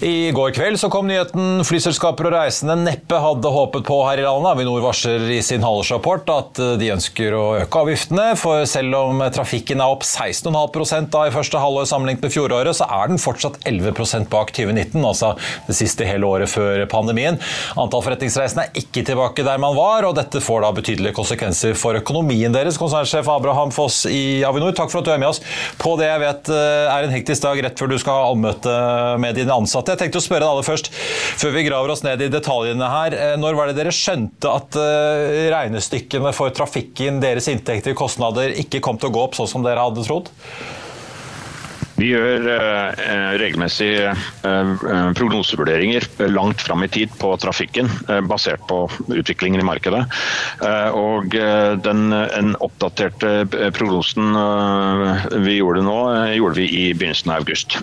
I 0.00 0.32
går 0.32 0.50
kveld 0.56 0.78
så 0.80 0.88
kom 0.88 1.04
nyheten 1.10 1.60
flyselskaper 1.68 2.30
og 2.30 2.32
reisende 2.32 2.72
neppe 2.80 3.18
hadde 3.20 3.50
håpet 3.52 3.84
på 3.84 3.98
her 4.06 4.22
i 4.22 4.24
landet. 4.24 4.54
Avinor 4.54 4.80
varsler 4.80 5.26
i 5.28 5.42
sin 5.44 5.60
halvårsrapport 5.60 6.30
at 6.32 6.60
de 6.80 6.86
ønsker 6.94 7.34
å 7.36 7.42
øke 7.58 7.82
avgiftene. 7.82 8.30
For 8.40 8.64
selv 8.70 8.96
om 8.96 9.20
trafikken 9.28 9.82
er 9.84 9.92
opp 9.92 10.06
16,5 10.08 11.10
da 11.12 11.26
i 11.28 11.34
første 11.34 11.60
halvår 11.60 11.90
sammenlignet 11.90 12.24
med 12.24 12.32
fjoråret, 12.32 12.78
så 12.78 12.88
er 12.88 13.10
den 13.12 13.20
fortsatt 13.20 13.58
11% 13.68 14.30
bak 14.32 14.54
2019, 14.56 15.04
altså 15.04 15.34
det 15.68 15.76
siste 15.76 16.08
hele 16.08 16.30
året 16.30 16.48
før 16.48 16.86
pandemien. 16.88 17.36
Antall 17.76 18.06
forretningsreisende 18.06 18.70
er 18.70 18.80
ikke 18.80 19.04
tilbake 19.10 19.44
der 19.44 19.60
man 19.60 19.76
var, 19.76 20.08
og 20.08 20.16
dette 20.16 20.40
får 20.40 20.64
da 20.64 20.72
betydelige 20.80 21.18
konsekvenser 21.20 21.76
for 21.76 22.00
økonomien 22.00 22.56
deres. 22.56 22.80
Konsernsjef 22.80 23.28
Abraham 23.28 23.76
Foss 23.76 24.06
i 24.08 24.40
Avinor, 24.48 24.72
takk 24.80 24.88
for 24.94 25.04
at 25.04 25.10
du 25.10 25.12
er 25.12 25.20
med 25.20 25.34
oss 25.34 25.44
på 25.76 25.92
det 26.00 26.08
jeg 26.08 26.24
vet 26.24 26.54
eh, 26.56 26.88
er 26.88 27.04
en 27.04 27.14
hektisk 27.18 27.44
dag 27.44 27.64
rett 27.68 27.76
før 27.84 27.92
du 27.92 27.98
skal 28.00 28.16
ha 28.16 28.32
allmøte 28.32 28.80
med 29.20 29.36
dine 29.36 29.60
ansatte. 29.60 29.89
Jeg 29.90 29.98
tenkte 30.04 30.20
å 30.20 30.24
spørre 30.24 30.44
deg 30.44 30.52
aller 30.54 30.66
først, 30.66 30.90
før 31.40 31.54
vi 31.56 31.66
graver 31.66 31.94
oss 31.94 32.04
ned 32.06 32.22
i 32.22 32.30
detaljene 32.32 32.90
her. 32.92 33.16
Eh, 33.16 33.36
når 33.40 33.58
var 33.58 33.70
det 33.70 33.78
dere 33.80 33.94
skjønte 33.94 34.50
at 34.50 34.78
eh, 34.78 35.48
regnestykkene 35.52 36.34
for 36.36 36.54
trafikken, 36.54 37.22
deres 37.22 37.50
inntekter, 37.50 37.96
kostnader, 37.98 38.54
ikke 38.62 38.82
kom 38.84 39.00
til 39.00 39.10
å 39.10 39.16
gå 39.16 39.24
opp 39.26 39.38
sånn 39.38 39.50
som 39.50 39.66
dere 39.66 39.82
hadde 39.82 40.06
trodd? 40.06 40.30
Vi 42.00 42.06
gjør 42.14 42.46
eh, 42.48 43.02
regelmessig 43.42 43.90
prognosevurderinger 45.18 46.06
langt 46.32 46.62
fram 46.64 46.86
i 46.86 46.88
tid 46.88 47.12
på 47.20 47.34
trafikken, 47.42 47.90
basert 48.24 48.64
på 48.70 48.86
utviklingen 49.12 49.60
i 49.60 49.66
markedet. 49.68 50.06
Og 50.96 51.36
den 51.84 52.06
den, 52.14 52.54
oppdaterte 52.56 53.44
prognosen 53.76 54.32
vi 55.44 55.58
gjorde 55.58 55.84
nå, 55.84 55.98
gjorde 56.38 56.62
vi 56.62 56.70
i 56.86 56.86
begynnelsen 56.94 57.34
av 57.34 57.44
august. 57.44 57.76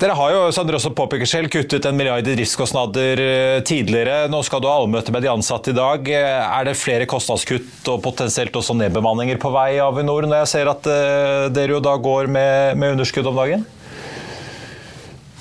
Dere 0.00 0.14
har 0.16 0.32
jo 0.34 0.40
som 0.54 0.66
dere 0.66 0.78
også 0.80 0.92
påpeker 0.96 1.28
selv, 1.28 1.50
kuttet 1.52 1.86
en 1.86 1.96
milliard 1.98 2.26
i 2.26 2.34
driftskostnader 2.34 3.22
eh, 3.24 3.58
tidligere. 3.66 4.24
Nå 4.32 4.42
skal 4.46 4.62
du 4.62 4.68
ha 4.70 4.76
allmøte 4.80 5.14
med 5.14 5.24
de 5.24 5.30
ansatte 5.32 5.72
i 5.72 5.76
dag. 5.76 6.08
Eh, 6.10 6.38
er 6.58 6.68
det 6.68 6.78
flere 6.78 7.08
kostnadskutt 7.10 7.90
og 7.92 8.02
potensielt 8.04 8.56
også 8.56 8.76
nedbemanninger 8.78 9.40
på 9.42 9.52
vei 9.54 9.74
i 9.76 9.82
Avinor, 9.84 10.26
når 10.26 10.42
jeg 10.44 10.52
ser 10.54 10.72
at 10.72 10.88
eh, 10.90 11.50
dere 11.54 11.76
jo 11.76 11.84
da 11.84 11.94
går 12.00 12.30
med, 12.32 12.80
med 12.80 12.96
underskudd 12.96 13.30
om 13.30 13.38
dagen? 13.42 13.66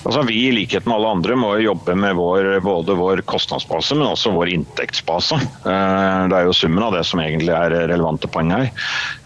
Altså, 0.05 0.21
vi 0.23 0.47
i 0.47 0.51
likhet 0.55 0.85
med 0.87 0.95
alle 0.95 1.09
andre 1.17 1.35
må 1.35 1.49
jobbe 1.59 1.91
med 1.99 2.15
vår, 2.15 2.61
både 2.63 2.95
vår 2.95 3.19
kostnadsbase, 3.27 3.95
men 3.99 4.07
også 4.07 4.31
vår 4.31 4.47
inntektsbase. 4.53 5.35
Eh, 5.35 6.27
det 6.31 6.37
er 6.37 6.45
jo 6.47 6.53
summen 6.55 6.83
av 6.85 6.93
det 6.95 7.03
som 7.07 7.19
egentlig 7.19 7.51
er 7.55 7.71
relevante 7.91 8.27
poeng 8.31 8.51
her. 8.55 8.67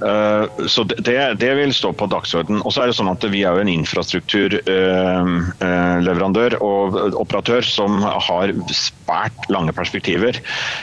Eh, 0.01 0.43
så 0.65 0.83
det, 0.89 1.37
det 1.41 1.53
vil 1.59 1.73
stå 1.77 1.89
på 1.97 2.05
dagsorden. 2.09 2.61
Og 2.63 2.71
så 2.73 2.81
er 2.83 2.87
det 2.89 2.97
sånn 2.97 3.13
at 3.13 3.21
Vi 3.33 3.41
er 3.47 3.53
jo 3.55 3.61
en 3.63 3.71
infrastrukturleverandør 3.71 6.51
og 6.61 7.15
operatør 7.21 7.61
som 7.65 8.03
har 8.03 8.53
svært 8.73 9.49
lange 9.53 9.73
perspektiver. 9.77 10.33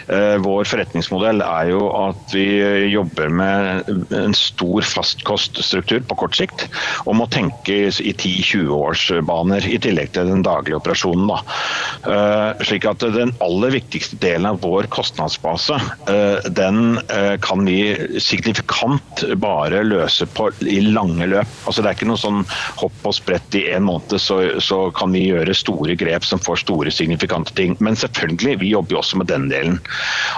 Eh, 0.06 0.36
vår 0.42 0.64
forretningsmodell 0.70 1.38
er 1.44 1.66
jo 1.74 1.80
at 1.98 2.34
vi 2.34 2.46
jobber 2.92 3.28
med 3.42 3.60
en 4.14 4.34
stor 4.38 4.82
fastkoststruktur 4.86 6.00
på 6.06 6.14
kort 6.22 6.34
sikt, 6.38 6.58
og 7.04 7.16
må 7.18 7.24
tenke 7.30 7.74
i 7.90 8.12
10-20-årsbaner. 8.14 9.62
i 9.66 9.79
tillegg 9.84 10.12
til 10.14 10.30
den 10.30 10.44
daglige 10.46 10.78
operasjonen. 10.78 11.26
Da. 11.30 11.38
Uh, 12.00 12.56
slik 12.64 12.86
at 12.88 13.02
Den 13.14 13.32
aller 13.44 13.70
viktigste 13.74 14.16
delen 14.20 14.46
av 14.48 14.60
vår 14.64 14.86
kostnadsbase 14.92 15.76
uh, 16.08 16.38
den 16.48 16.98
uh, 17.10 17.36
kan 17.42 17.64
vi 17.66 17.96
signifikant 18.22 19.24
bare 19.40 19.82
løse 19.84 20.26
på, 20.26 20.50
i 20.64 20.80
lange 20.86 21.26
løp. 21.30 21.46
Altså 21.66 21.82
Det 21.82 21.88
er 21.90 21.94
ikke 21.98 22.08
noe 22.10 22.20
sånn 22.20 22.44
hopp 22.80 23.06
og 23.08 23.14
sprett 23.16 23.54
i 23.58 23.70
en 23.74 23.84
måned, 23.88 24.20
så, 24.20 24.36
så, 24.62 24.90
kan 24.96 25.12
vi 25.14 25.28
gjøre 25.28 25.54
store 25.56 25.94
grep 25.98 26.24
som 26.26 26.40
får 26.42 26.56
store 26.64 26.90
signifikante 26.94 27.52
ting. 27.58 27.72
Men 27.84 27.96
selvfølgelig, 27.98 28.60
vi 28.62 28.72
jobber 28.72 28.92
jo 28.96 29.00
også 29.02 29.16
med 29.20 29.28
den 29.30 29.44
delen. 29.52 29.76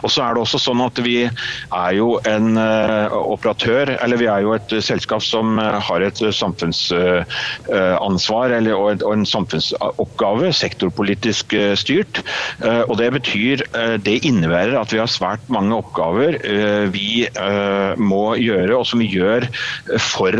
Og 0.02 0.08
så 0.12 0.18
er 0.24 0.30
det 0.34 0.42
også 0.42 0.58
sånn 0.60 0.84
at 0.84 0.96
vi 1.04 1.18
er 1.24 1.92
jo 1.96 2.08
en 2.28 2.58
operatør, 2.58 3.86
eller 4.02 4.16
vi 4.20 4.28
er 4.30 4.40
jo 4.44 4.54
et 4.56 4.70
selskap 4.84 5.22
som 5.24 5.58
har 5.58 6.00
et 6.04 6.18
samfunnsansvar 6.36 8.50
eller, 8.58 8.74
og 8.74 9.12
en 9.12 9.26
samfunnsoppgave, 9.32 10.52
sektorpolitisk 10.56 11.54
eh, 11.56 11.72
styrt. 11.78 12.22
Eh, 12.62 12.82
og 12.86 12.98
Det 13.00 13.10
betyr, 13.16 13.64
eh, 13.72 13.96
det 14.02 14.20
innebærer 14.28 14.78
at 14.80 14.92
vi 14.92 15.00
har 15.00 15.10
svært 15.10 15.48
mange 15.52 15.76
oppgaver 15.76 16.38
vi 16.92 17.26
må 17.98 18.22
gjøre, 18.40 18.76
og 18.76 18.86
som 18.86 19.00
vi 19.02 19.08
gjør 19.12 19.46
for 20.00 20.36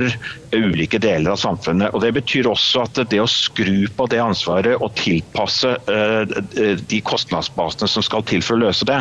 ulike 0.57 1.01
deler 1.03 1.35
av 1.35 1.41
samfunnet. 1.41 1.93
og 1.95 2.03
Det 2.05 2.13
betyr 2.17 2.49
også 2.51 2.85
at 2.87 3.01
det 3.11 3.21
å 3.23 3.29
skru 3.31 3.87
på 3.97 4.07
det 4.13 4.21
ansvaret 4.23 4.81
og 4.81 4.95
tilpasse 4.99 5.75
de 5.87 7.01
kostnadsbasene 7.07 7.91
som 7.91 8.05
skal 8.05 8.25
til 8.29 8.45
for 8.45 8.59
å 8.59 8.65
løse 8.67 8.87
det, 8.89 9.01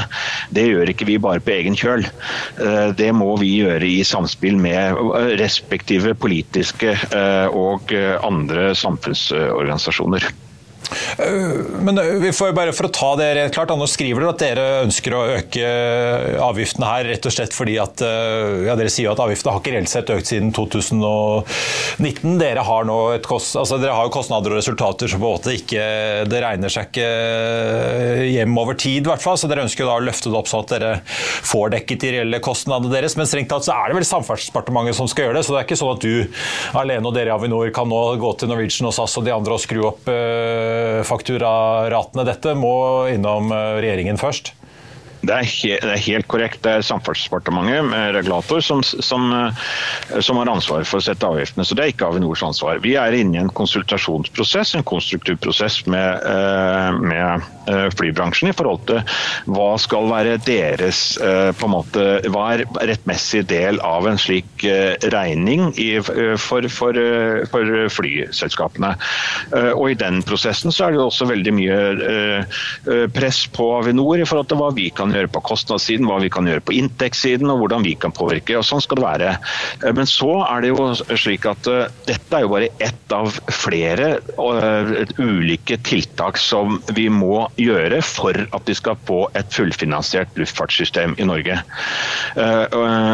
det 0.55 0.67
gjør 0.69 0.93
ikke 0.93 1.09
vi 1.09 1.17
bare 1.21 1.43
på 1.43 1.55
egen 1.55 1.77
kjøl. 1.77 2.05
Det 2.97 3.11
må 3.15 3.33
vi 3.41 3.55
gjøre 3.61 3.87
i 3.87 4.03
samspill 4.07 4.59
med 4.61 4.95
respektive 5.41 6.15
politiske 6.19 6.95
og 7.57 7.91
andre 8.27 8.71
samfunnsorganisasjoner. 8.77 10.31
Eh, 11.17 11.81
men 11.81 11.97
eh, 11.97 12.03
vi 12.03 12.31
får 12.33 12.53
bare 12.55 12.73
for 12.75 12.87
å 12.87 12.91
ta 12.93 13.11
det 13.19 13.29
rett 13.37 13.53
klart, 13.55 13.71
Nå 13.77 13.87
skriver 13.89 14.23
dere 14.23 14.33
at 14.33 14.41
dere 14.41 14.65
ønsker 14.85 15.15
å 15.15 15.21
øke 15.37 15.67
avgiftene 16.43 16.89
her 16.89 17.07
rett 17.11 17.27
og 17.27 17.33
slett 17.33 17.55
fordi 17.55 17.77
at 17.81 18.03
eh, 18.05 18.67
ja, 18.67 18.75
Dere 18.79 18.91
sier 18.91 19.07
jo 19.07 19.13
at 19.13 19.21
avgiftene 19.23 19.55
har 19.55 19.63
ikke 19.63 19.75
reelt 19.75 19.91
sett 19.91 20.11
økt 20.11 20.31
siden 20.31 20.51
2019. 20.55 22.35
Dere 22.41 22.65
har 22.67 22.87
nå 22.87 22.97
kost, 23.25 23.55
altså 23.59 23.79
dere 23.81 23.95
har 23.95 24.09
jo 24.09 24.13
kostnader 24.15 24.55
og 24.55 24.59
resultater 24.59 25.11
som 25.11 25.21
på 25.21 25.29
en 25.29 25.37
måte 25.37 25.55
ikke 25.55 25.83
Det 26.29 26.41
regner 26.43 26.71
seg 26.71 26.89
ikke 26.89 27.07
hjem 28.31 28.57
over 28.57 28.77
tid, 28.79 29.05
i 29.05 29.09
hvert 29.11 29.23
fall. 29.23 29.37
Så 29.39 29.49
dere 29.49 29.65
ønsker 29.65 29.87
da 29.87 29.97
å 29.99 30.03
løfte 30.03 30.31
det 30.31 30.39
opp 30.39 30.49
sånn 30.49 30.65
at 30.65 30.73
dere 30.73 30.91
får 31.05 31.75
dekket 31.75 32.03
de 32.03 32.13
reelle 32.17 32.41
kostnadene 32.43 32.91
deres. 32.93 33.15
Men 33.19 33.29
strengt 33.29 33.51
tatt 33.53 33.67
så 33.67 33.75
er 33.75 33.91
det 33.91 33.99
vel 33.99 34.07
Samferdselsdepartementet 34.07 34.97
som 34.97 35.09
skal 35.11 35.27
gjøre 35.27 35.39
det. 35.39 35.45
Så 35.47 35.55
det 35.55 35.61
er 35.61 35.67
ikke 35.67 35.79
sånn 35.79 35.93
at 35.95 36.05
du 36.05 36.81
alene 36.81 37.07
og 37.07 37.15
dere 37.15 37.31
i 37.31 37.35
Avinor 37.35 37.71
kan 37.75 37.89
nå 37.91 38.01
gå 38.21 38.33
til 38.41 38.51
Norwegian 38.51 38.89
og 38.89 38.95
SAS 38.97 39.17
og 39.21 39.27
de 39.27 39.35
andre 39.35 39.55
og 39.55 39.63
skru 39.63 39.83
opp 39.91 40.09
fakturaratene. 41.07 42.25
Dette 42.27 42.55
må 42.57 42.73
innom 43.11 43.51
eh, 43.55 43.77
regjeringen 43.81 44.19
først? 44.21 44.53
Det 45.21 45.33
er, 45.35 45.45
helt, 45.45 45.83
det 45.83 45.93
er, 45.93 46.01
helt 46.07 46.27
korrekt. 46.31 46.61
Det 46.65 46.71
er 46.73 46.85
Samferdselsdepartementet 46.85 47.93
regulator 48.15 48.61
som, 48.65 48.81
som, 48.83 49.27
eh, 49.35 50.19
som, 50.19 50.39
har 50.41 50.49
ansvaret 50.49 50.89
for 50.89 50.97
å 50.97 51.05
sette 51.05 51.27
avgiftene. 51.27 51.65
Så 51.67 51.77
det 51.77 51.83
er 51.83 51.93
ikke 51.93 52.09
Avinors 52.09 52.41
ansvar. 52.45 52.81
Vi 52.81 52.95
er 52.97 53.13
inne 53.17 53.37
i 53.37 53.41
en 53.43 53.51
konsultasjonsprosess, 53.53 54.73
en 54.79 54.87
konstruktiv 54.87 55.37
prosess 55.43 55.81
med, 55.85 56.25
eh, 56.25 56.97
med 57.05 57.45
eh, 57.69 57.87
flybransjen 57.93 58.49
i 58.49 58.55
forhold 58.57 58.85
til 58.89 59.01
hva 59.53 59.69
skal 59.81 60.09
være 60.09 60.39
deres 60.45 61.01
på 61.21 61.67
en 61.67 61.73
måte, 61.73 62.03
Hva 62.31 62.43
er 62.53 62.63
rettmessig 62.87 63.43
del 63.49 63.79
av 63.85 64.05
en 64.09 64.17
slik 64.19 64.63
regning 65.13 65.69
i, 65.79 65.89
for, 66.01 66.65
for, 66.71 66.97
for, 67.51 67.71
flyselskapene. 67.93 68.91
Og 69.75 69.91
I 69.91 69.97
den 69.99 70.21
prosessen 70.25 70.73
så 70.73 70.87
er 70.87 70.95
det 70.95 71.03
også 71.03 71.27
veldig 71.29 71.53
mye 71.57 73.05
press 73.15 73.43
på 73.53 73.67
Avinor 73.79 74.21
i 74.21 74.27
forhold 74.27 74.49
til 74.51 74.61
hva 74.61 74.71
vi 74.77 74.89
kan 74.95 75.10
kan 75.11 75.19
gjøre 75.19 75.31
på 75.35 75.43
kostnadssiden, 75.51 76.07
hva 76.07 76.19
vi 76.23 76.31
kan 76.31 76.47
gjøre 76.47 76.63
på 76.63 76.75
inntektssiden 76.77 77.51
og 77.51 77.61
hvordan 77.61 77.83
vi 77.85 77.95
kan 77.99 78.13
påvirke. 78.15 78.55
og 78.57 78.65
Sånn 78.67 78.83
skal 78.83 79.01
det 79.01 79.07
være. 79.07 79.33
Eh, 79.83 79.91
men 79.97 80.07
så 80.09 80.31
er 80.45 80.63
det 80.63 80.71
jo 80.71 80.87
slik 81.19 81.47
at 81.49 81.67
uh, 81.67 81.89
dette 82.07 82.37
er 82.37 82.45
jo 82.45 82.53
bare 82.53 82.71
ett 82.83 83.15
av 83.15 83.35
flere 83.51 84.13
uh, 84.37 84.93
ulike 85.19 85.77
tiltak 85.83 86.39
som 86.39 86.79
vi 86.95 87.09
må 87.11 87.43
gjøre 87.59 88.01
for 88.05 88.37
at 88.37 88.69
vi 88.69 88.77
skal 88.77 88.99
få 89.07 89.25
et 89.37 89.51
fullfinansiert 89.51 90.37
luftfartssystem 90.39 91.17
i 91.19 91.27
Norge. 91.27 91.57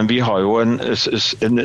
Vi 0.07 0.19
har 0.23 0.43
jo 0.43 0.57
en, 0.61 0.77
en 0.77 1.61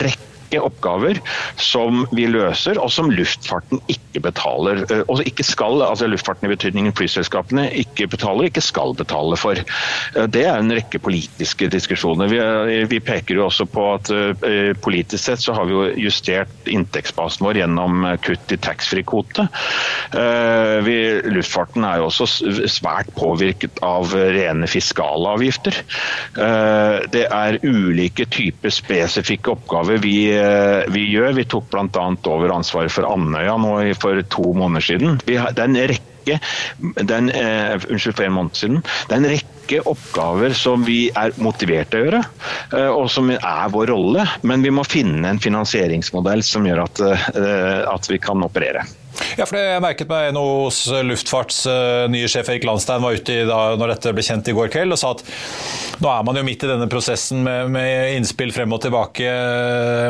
rekke 0.00 0.29
rekke 0.50 0.60
oppgaver 0.66 1.20
som 1.56 2.06
vi 2.12 2.26
løser, 2.26 2.78
og 2.78 2.90
som 2.90 3.10
luftfarten 3.10 3.80
ikke 3.88 4.20
betaler. 4.20 4.84
Eh, 4.90 5.02
og 5.08 5.22
ikke 5.26 5.44
skal, 5.44 5.82
altså 5.82 6.08
luftfarten 6.10 6.48
i 6.48 6.54
betydningen 6.54 6.94
flyselskapene 6.96 7.68
ikke 7.70 8.08
betaler, 8.10 8.48
ikke 8.48 8.60
skal 8.60 8.94
betale 8.94 9.36
for. 9.36 9.54
Eh, 9.54 10.26
det 10.26 10.46
er 10.46 10.58
en 10.58 10.72
rekke 10.72 10.98
politiske 10.98 11.68
diskusjoner. 11.70 12.28
Vi, 12.28 12.38
eh, 12.38 12.88
vi 12.90 13.00
peker 13.00 13.36
jo 13.36 13.46
også 13.46 13.66
på 13.70 13.86
at 13.94 14.10
politisk 14.80 15.24
sett 15.24 15.40
så 15.42 15.52
har 15.54 15.66
vi 15.66 15.72
jo 15.72 16.08
justert 16.08 16.68
inntektsbasen 16.68 17.44
vår 17.44 17.60
gjennom 17.60 18.04
kutt 18.24 18.52
i 18.52 18.58
taxfree-kvote. 18.60 19.46
Luftfarten 21.30 21.84
er 21.86 22.00
jo 22.00 22.08
også 22.08 22.26
svært 22.70 23.10
påvirket 23.16 23.80
av 23.84 24.12
rene 24.14 24.68
fiskale 24.70 25.34
avgifter. 25.36 25.76
Det 26.34 27.24
er 27.26 27.58
ulike 27.62 28.26
typer 28.32 28.72
spesifikke 28.74 29.54
oppgaver 29.54 30.00
vi 30.02 30.16
vi 30.94 31.06
gjør. 31.10 31.34
Vi 31.36 31.46
tok 31.50 31.68
bl.a. 31.72 32.06
over 32.32 32.54
ansvaret 32.54 32.92
for 32.94 33.08
Andøya 33.08 33.56
nå 33.60 33.74
for 34.00 34.22
to 34.32 34.52
måneder 34.56 34.86
siden. 34.86 35.20
det 35.26 35.38
er 35.38 35.66
en 35.66 35.82
rekke 35.90 36.10
den, 37.06 37.30
uh, 37.30 37.80
unnskyld, 37.90 38.16
for 38.16 38.24
en 38.24 38.32
måned 38.32 38.56
siden. 38.56 38.82
Det 39.08 39.16
er 39.16 39.20
en 39.22 39.30
rekke 39.32 39.80
oppgaver 39.88 40.54
som 40.56 40.84
vi 40.86 41.00
er 41.16 41.34
motivert 41.42 41.92
til 41.92 42.02
å 42.02 42.06
gjøre, 42.06 42.22
uh, 42.74 42.90
og 42.90 43.10
som 43.12 43.30
er 43.32 43.72
vår 43.72 43.92
rolle. 43.94 44.26
Men 44.42 44.66
vi 44.66 44.74
må 44.74 44.84
finne 44.88 45.28
en 45.28 45.42
finansieringsmodell 45.42 46.44
som 46.46 46.66
gjør 46.68 46.84
at, 46.86 47.04
uh, 47.04 47.84
at 47.94 48.10
vi 48.10 48.20
kan 48.22 48.46
operere. 48.46 48.84
Ja, 49.38 49.46
for 49.46 49.58
Jeg 49.60 49.82
merket 49.84 50.10
meg 50.10 50.32
NHOs 50.34 50.82
luftfarts 51.06 51.62
nye 52.10 52.28
sjef 52.30 52.48
Erik 52.50 52.64
Landstein 52.66 53.02
var 53.04 53.16
ute 53.16 53.34
i, 53.34 53.46
da 53.48 53.76
når 53.78 53.94
dette 53.94 54.12
ble 54.16 54.24
kjent 54.24 54.48
i 54.50 54.54
går 54.56 54.70
kveld 54.72 54.96
og 54.96 55.00
sa 55.00 55.12
at 55.14 55.22
nå 56.00 56.08
er 56.08 56.24
man 56.24 56.38
jo 56.38 56.44
midt 56.46 56.64
i 56.64 56.70
denne 56.70 56.88
prosessen 56.90 57.42
med, 57.44 57.70
med 57.74 58.14
innspill 58.16 58.52
frem 58.56 58.72
og 58.72 58.80
tilbake 58.84 59.28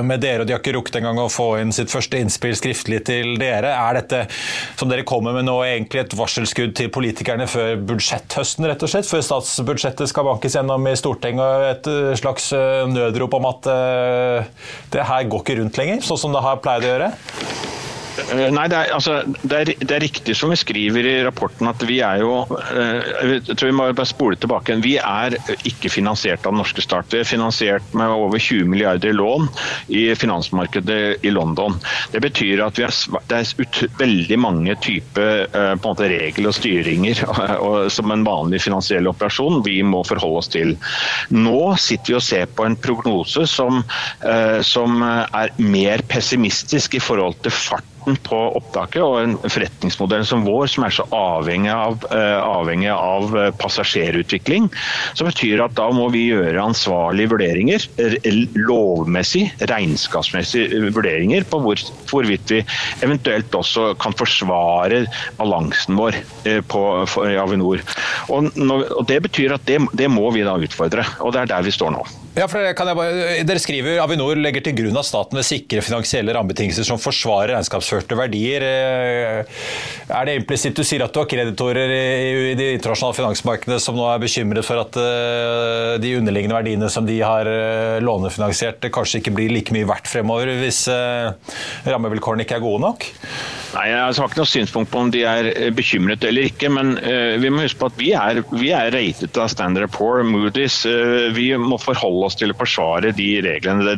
med 0.06 0.22
dere, 0.22 0.44
og 0.44 0.48
de 0.48 0.54
har 0.54 0.62
ikke 0.62 0.74
rukket 0.76 1.00
engang 1.00 1.18
å 1.18 1.28
få 1.32 1.48
inn 1.60 1.74
sitt 1.74 1.90
første 1.90 2.20
innspill 2.20 2.54
skriftlig 2.58 3.00
til 3.08 3.34
dere. 3.40 3.72
Er 3.74 3.98
dette 3.98 4.22
som 4.78 4.90
dere 4.90 5.06
kommer 5.08 5.34
med 5.34 5.48
nå 5.48 5.56
egentlig 5.66 6.04
et 6.04 6.16
varselskudd 6.18 6.76
til 6.78 6.92
politikerne 6.94 7.48
før 7.50 7.74
budsjetthøsten, 7.90 8.68
rett 8.70 8.86
og 8.86 8.92
slett? 8.92 9.10
Før 9.10 9.26
statsbudsjettet 9.26 10.12
skal 10.12 10.28
bankes 10.30 10.54
gjennom 10.58 10.86
i 10.86 10.94
Stortinget, 10.98 11.42
og 11.42 11.66
et 11.72 12.20
slags 12.22 12.52
nødrop 12.94 13.34
om 13.40 13.50
at 13.50 13.70
det 14.94 15.10
her 15.10 15.26
går 15.30 15.44
ikke 15.44 15.58
rundt 15.60 15.82
lenger, 15.82 16.06
sånn 16.06 16.22
som 16.26 16.36
det 16.36 16.46
har 16.46 16.62
pleid 16.62 16.86
å 16.86 16.94
gjøre? 16.94 17.12
Eh, 18.30 18.46
nei, 18.54 18.66
det 18.70 18.78
er, 18.78 18.92
altså, 18.94 19.20
det, 19.42 19.56
er, 19.56 19.70
det 19.80 19.94
er, 19.96 20.04
riktig 20.04 20.36
som 20.38 20.52
vi 20.52 20.58
skriver 20.58 21.06
i 21.06 21.14
rapporten 21.26 21.66
at 21.70 21.82
vi 21.86 21.98
er 22.04 22.20
jo 22.22 22.34
eh, 22.70 23.40
Jeg 23.40 23.56
tror 23.56 23.70
vi 23.70 23.76
må 23.76 23.88
bare 23.90 24.08
spole 24.08 24.38
tilbake. 24.38 24.76
Vi 24.84 24.96
er 25.00 25.34
ikke 25.66 25.90
finansiert 25.90 26.46
av 26.46 26.54
den 26.54 26.60
norske 26.62 26.84
stat. 26.84 27.10
Vi 27.10 27.22
er 27.22 27.28
finansiert 27.28 27.94
med 27.96 28.12
over 28.14 28.38
20 28.38 28.70
milliarder 28.70 29.10
i 29.10 29.16
lån 29.16 29.48
i 29.96 30.04
finansmarkedet 30.18 31.26
i 31.26 31.34
London. 31.34 31.78
Det 32.12 32.22
betyr 32.22 32.62
at 32.66 32.78
er, 32.78 32.94
det 33.30 33.40
er 33.40 33.50
ut, 33.58 33.80
veldig 33.98 34.38
mange 34.40 34.76
typer 34.82 35.46
uh, 35.54 35.90
regler 36.00 36.50
og 36.50 36.56
styringer 36.56 37.22
og, 37.66 37.90
som 37.92 38.12
en 38.14 38.24
vanlig 38.26 38.62
finansiell 38.62 39.08
operasjon 39.10 39.60
vi 39.66 39.80
må 39.82 40.04
forholde 40.06 40.42
oss 40.42 40.50
til. 40.52 40.76
Nå 41.34 41.74
sitter 41.80 42.14
vi 42.14 42.18
og 42.20 42.24
ser 42.24 42.50
på 42.54 42.66
en 42.66 42.78
prognose 42.80 43.46
som, 43.50 43.82
som 44.66 45.02
er 45.02 45.52
mer 45.58 46.02
pessimistisk 46.08 46.96
i 46.96 47.02
forhold 47.02 47.40
til 47.44 47.54
fart 47.54 47.99
starten 48.00 48.16
på 48.24 48.38
opptaket 48.56 49.02
og 49.02 49.20
en 49.20 49.36
forretningsmodell 49.44 50.24
som 50.26 50.44
vår, 50.44 50.66
som 50.68 50.84
er 50.84 50.94
så 50.94 51.04
avhengig 51.12 51.70
av, 51.70 51.98
uh, 52.10 52.40
avhengig 52.60 52.90
av 52.90 53.34
uh, 53.34 53.50
passasjerutvikling, 53.60 54.70
så 55.14 55.24
betyr 55.24 55.62
at 55.64 55.76
da 55.76 55.90
må 55.92 56.08
vi 56.10 56.30
gjøre 56.30 56.62
ansvarlige 56.62 57.30
vurderinger, 57.30 57.86
lovmessig, 58.56 59.50
regnskapsmessige 59.60 60.90
vurderinger 60.94 61.44
på 61.44 61.60
hvor, 61.60 61.80
hvorvidt 62.10 62.50
vi 62.50 62.62
eventuelt 63.02 63.54
også 63.54 63.94
kan 64.00 64.16
forsvare 64.16 65.04
balansen 65.38 65.98
vår 65.98 66.16
på, 66.68 66.82
for, 67.08 67.28
i 67.28 67.38
Avinor. 67.40 67.82
Og, 68.30 68.50
og, 68.56 69.04
Det 69.08 69.20
betyr 69.22 69.54
at 69.56 69.66
det, 69.66 69.80
det 69.96 70.08
må 70.10 70.30
vi 70.34 70.44
da 70.46 70.56
utfordre, 70.60 71.04
og 71.20 71.34
det 71.34 71.44
er 71.44 71.54
der 71.54 71.66
vi 71.66 71.74
står 71.74 71.94
nå. 71.94 72.04
Ja, 72.38 72.46
for 72.46 72.62
bare, 72.94 73.40
Dere 73.42 73.58
skriver 73.58 73.98
Avinor 74.04 74.38
legger 74.38 74.62
til 74.62 74.76
grunn 74.78 74.98
at 75.00 75.08
staten 75.08 75.40
vil 75.40 75.46
sikre 75.46 75.82
finansielle 75.82 76.34
rammebetingelser 76.36 76.86
som 76.86 77.00
forsvarer 77.02 77.56
regnskapsførte 77.90 78.18
verdier. 78.18 78.62
Eh, 78.62 79.44
er 80.10 80.26
det 80.26 80.36
implisitt 80.40 80.76
du 80.76 80.84
sier 80.84 81.02
at 81.04 81.12
du 81.12 81.20
har 81.20 81.28
kreditorer 81.30 81.90
i 81.90 82.54
de 82.58 82.72
internasjonale 82.76 83.16
finansmarkedene 83.18 83.80
som 83.80 83.96
nå 83.98 84.06
er 84.10 84.22
bekymret 84.22 84.66
for 84.66 84.82
at 84.82 84.98
eh, 85.00 85.98
de 86.02 86.16
underliggende 86.18 86.56
verdiene 86.56 86.90
som 86.90 87.06
de 87.06 87.20
har 87.20 87.46
eh, 87.46 88.00
lånefinansiert, 88.02 88.90
kanskje 88.92 89.20
ikke 89.20 89.34
blir 89.36 89.54
like 89.54 89.74
mye 89.74 89.88
verdt 89.88 90.10
fremover 90.10 90.50
hvis 90.60 90.86
rammevilkårene 91.86 92.46
ikke 92.46 92.58
er 92.58 92.64
gode 92.64 92.84
nok? 92.84 93.10
Nei, 93.70 93.86
Jeg 93.90 94.00
har 94.02 94.28
ikke 94.28 94.40
noe 94.40 94.50
synspunkt 94.50 94.90
på 94.90 95.02
om 95.04 95.10
de 95.14 95.22
er 95.28 95.50
bekymret 95.76 96.24
eller 96.26 96.48
ikke, 96.50 96.70
men 96.72 96.96
vi 97.40 97.50
må 97.52 97.62
huske 97.64 97.78
på 97.78 97.90
at 97.90 97.98
vi 98.00 98.10
er, 98.18 98.40
vi 98.50 98.72
er 98.74 98.90
ratet 98.94 99.38
av 99.38 99.50
Standard 99.52 99.92
Poor, 99.94 100.24
Moody's. 100.26 100.82
vi 101.36 101.46
må 101.60 101.78
forholde 101.78 102.26
oss 102.26 102.38
til 102.40 102.50
å 102.50 102.58
forsvare 102.58 103.12
de 103.16 103.28
reglene. 103.46 103.94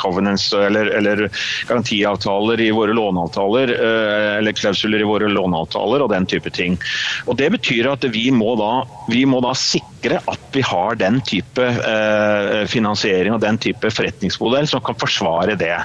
Covenants 0.00 0.48
eller, 0.56 0.90
eller 0.96 1.26
garantiavtaler 1.68 2.60
i 2.60 2.70
våre 2.74 2.94
låneavtaler, 2.96 3.74
uh, 3.76 4.38
eller 4.38 4.56
klausuler 4.56 5.02
i 5.02 5.08
våre 5.08 5.30
låneavtaler 5.30 6.04
og 6.04 6.12
den 6.12 6.26
type 6.30 6.50
ting. 6.54 6.78
Og 7.26 7.36
Det 7.40 7.50
betyr 7.56 7.88
at 7.92 8.04
vi 8.12 8.28
må 8.34 8.54
da, 8.60 8.72
vi 9.10 9.24
må 9.28 9.40
da 9.44 9.54
sikre 9.56 10.20
at 10.30 10.50
vi 10.54 10.62
har 10.64 10.96
den 10.96 11.18
type 11.26 11.62
eh, 11.62 12.62
finansiering 12.70 13.34
og 13.34 13.42
den 13.42 13.58
type 13.60 13.90
forretningsmodell 13.92 14.68
som 14.68 14.82
kan 14.84 14.96
forsvare 15.00 15.56
det. 15.60 15.76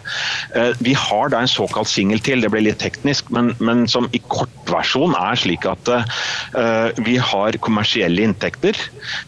Eh, 0.55 0.71
vi 0.83 0.95
har 0.95 1.31
da 1.31 1.41
en 1.43 1.51
såkalt 1.51 1.91
singel 1.91 2.23
til, 2.23 2.43
det 2.43 2.51
blir 2.53 2.63
litt 2.65 2.84
teknisk, 2.85 3.29
men, 3.35 3.53
men 3.59 3.85
som 3.91 4.07
i 4.15 4.21
kortversjon 4.31 5.15
er 5.17 5.39
slik 5.39 5.67
at 5.69 5.91
uh, 5.91 6.89
vi 7.05 7.17
har 7.21 7.57
kommersielle 7.65 8.25
inntekter. 8.25 8.77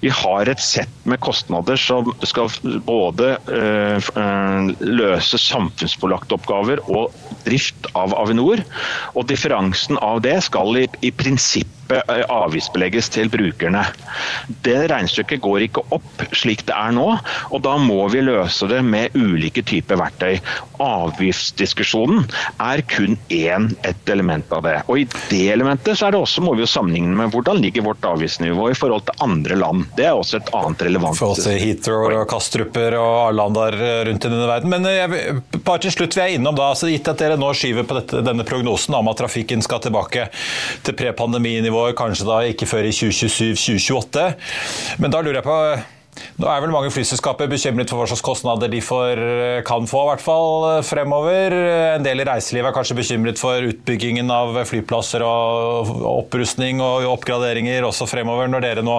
Vi 0.03 0.11
har 0.13 0.49
et 0.49 0.63
sett 0.63 0.93
med 1.09 1.21
kostnader 1.25 1.79
som 1.81 2.11
skal 2.27 2.51
både 2.87 3.33
uh, 3.49 4.11
løse 4.81 5.41
samfunnspålagte 5.41 6.37
oppgaver 6.37 6.83
og 6.87 7.15
drift 7.47 7.89
av 7.97 8.15
Avinor. 8.17 8.63
Og 9.15 9.27
differansen 9.29 9.99
av 10.03 10.21
det 10.25 10.37
skal 10.47 10.83
i, 10.83 10.87
i 11.05 11.13
prinsippet 11.15 11.76
avgiftsbelegges 11.87 13.09
til 13.13 13.29
brukerne. 13.31 13.83
Det 14.65 14.77
regnestykket 14.91 15.41
går 15.43 15.67
ikke 15.67 15.83
opp 15.95 16.23
slik 16.35 16.65
det 16.67 16.75
er 16.75 16.93
nå, 16.95 17.07
og 17.51 17.63
da 17.65 17.75
må 17.81 18.07
vi 18.11 18.23
løse 18.25 18.67
det 18.69 18.81
med 18.85 19.15
ulike 19.17 19.63
typer 19.67 19.99
verktøy. 19.99 20.37
Avgiftsdiskusjonen 20.83 22.25
er 22.63 22.83
kun 22.89 23.17
én 23.33 23.69
et 23.87 24.11
element 24.11 24.51
av 24.53 24.65
det. 24.67 24.75
Og 24.87 25.03
I 25.03 25.07
det 25.29 25.43
elementet 25.53 25.97
så 25.97 26.07
er 26.07 26.15
det 26.15 26.21
også, 26.21 26.43
må 26.45 26.55
vi 26.57 26.65
jo 26.65 26.69
sammenligne 26.69 27.15
med 27.17 27.33
hvordan 27.33 27.61
ligger 27.61 27.87
vårt 27.87 28.05
avgiftsnivå 28.07 28.69
i 28.71 28.77
forhold 28.77 29.07
til 29.07 29.25
andre 29.25 29.57
land. 29.59 29.87
Det 29.97 30.07
er 30.09 30.17
også 30.17 30.41
et 30.41 30.51
annet 30.57 30.85
relevant 30.87 31.17
For 31.19 31.35
oss 31.35 31.47
Heathrow 31.47 32.07
og 32.11 32.27
Kastruper 32.29 32.97
og 32.99 33.13
Arlandar 33.29 33.77
rundt 34.07 34.25
i 34.25 34.31
denne 34.31 34.47
verden. 34.49 34.71
Men 34.73 34.87
eh, 34.89 34.99
jeg, 34.99 35.61
bare 35.65 35.83
til 35.85 35.93
slutt 35.93 36.17
vil 36.17 36.27
jeg 36.27 36.39
innom 36.39 36.57
da, 36.57 36.71
altså 36.73 36.91
gitt 36.91 37.07
at 37.09 37.21
dere 37.21 37.39
nå 37.39 37.51
skyver 37.57 37.87
på 37.87 37.97
dette, 37.99 38.23
denne 38.25 38.45
prognosen 38.47 38.95
om 38.97 39.11
at 39.11 39.19
trafikken 39.21 39.63
skal 39.65 39.81
tilbake 39.83 40.27
til 40.85 40.97
prepandeminivå 40.97 41.76
nivåer 41.77 41.97
kanskje 41.97 42.27
da 42.27 42.41
ikke 42.49 42.67
før 42.69 42.87
i 42.87 42.95
2027-2028. 42.95 44.25
Men 45.03 45.13
da 45.13 45.21
lurer 45.21 45.41
jeg 45.41 45.47
på 45.47 45.61
nå 46.41 46.47
er 46.49 46.63
vel 46.63 46.71
mange 46.73 46.89
flyselskaper 46.89 47.45
bekymret 47.51 47.91
for 47.91 48.01
hva 48.01 48.07
slags 48.09 48.23
kostnader 48.25 48.71
de 48.71 48.79
får, 48.81 49.19
kan 49.67 49.85
få, 49.85 49.99
i 50.01 50.07
hvert 50.09 50.23
fall 50.23 50.65
fremover. 50.81 51.53
En 51.93 52.05
del 52.05 52.23
i 52.23 52.25
reiselivet 52.25 52.71
er 52.71 52.73
kanskje 52.73 52.97
bekymret 52.97 53.37
for 53.37 53.67
utbyggingen 53.69 54.31
av 54.33 54.57
flyplasser 54.65 55.21
og 55.21 55.91
opprustning 56.09 56.81
og 56.81 57.05
oppgraderinger 57.11 57.85
også 57.85 58.09
fremover, 58.09 58.49
når 58.49 58.65
dere 58.65 58.85
nå 58.85 58.97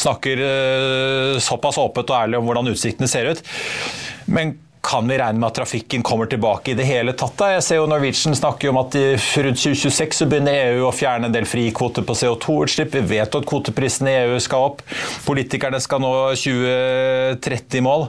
snakker 0.00 0.44
eh, 0.46 1.34
såpass 1.44 1.76
åpent 1.84 2.14
og 2.14 2.22
ærlig 2.22 2.40
om 2.40 2.48
hvordan 2.48 2.72
utsiktene 2.72 3.12
ser 3.12 3.28
ut. 3.34 3.44
Men 4.24 4.56
kan 4.80 5.08
vi 5.08 5.18
regne 5.18 5.40
med 5.40 5.48
at 5.50 5.58
trafikken 5.60 6.02
kommer 6.06 6.26
tilbake 6.30 6.72
i 6.72 6.76
det 6.78 6.86
hele 6.88 7.12
tatt? 7.18 7.40
Jeg 7.54 7.64
ser 7.66 7.80
jo 7.80 7.88
Norwegian 7.90 8.36
snakker 8.36 8.70
om 8.70 8.80
at 8.80 8.94
rundt 8.94 9.62
2026 9.62 10.22
så 10.22 10.28
begynner 10.30 10.58
EU 10.68 10.86
å 10.88 10.94
fjerne 10.94 11.28
en 11.28 11.34
del 11.34 11.48
frikvoter 11.48 12.06
på 12.06 12.16
CO2-utslipp. 12.16 12.94
Vi 12.94 13.18
vet 13.18 13.38
at 13.38 13.48
kvoteprisen 13.48 14.10
i 14.10 14.16
EU 14.24 14.38
skal 14.42 14.70
opp. 14.70 14.84
Politikerne 15.26 15.80
skal 15.82 16.02
nå 16.04 16.12
2030-mål. 16.38 18.08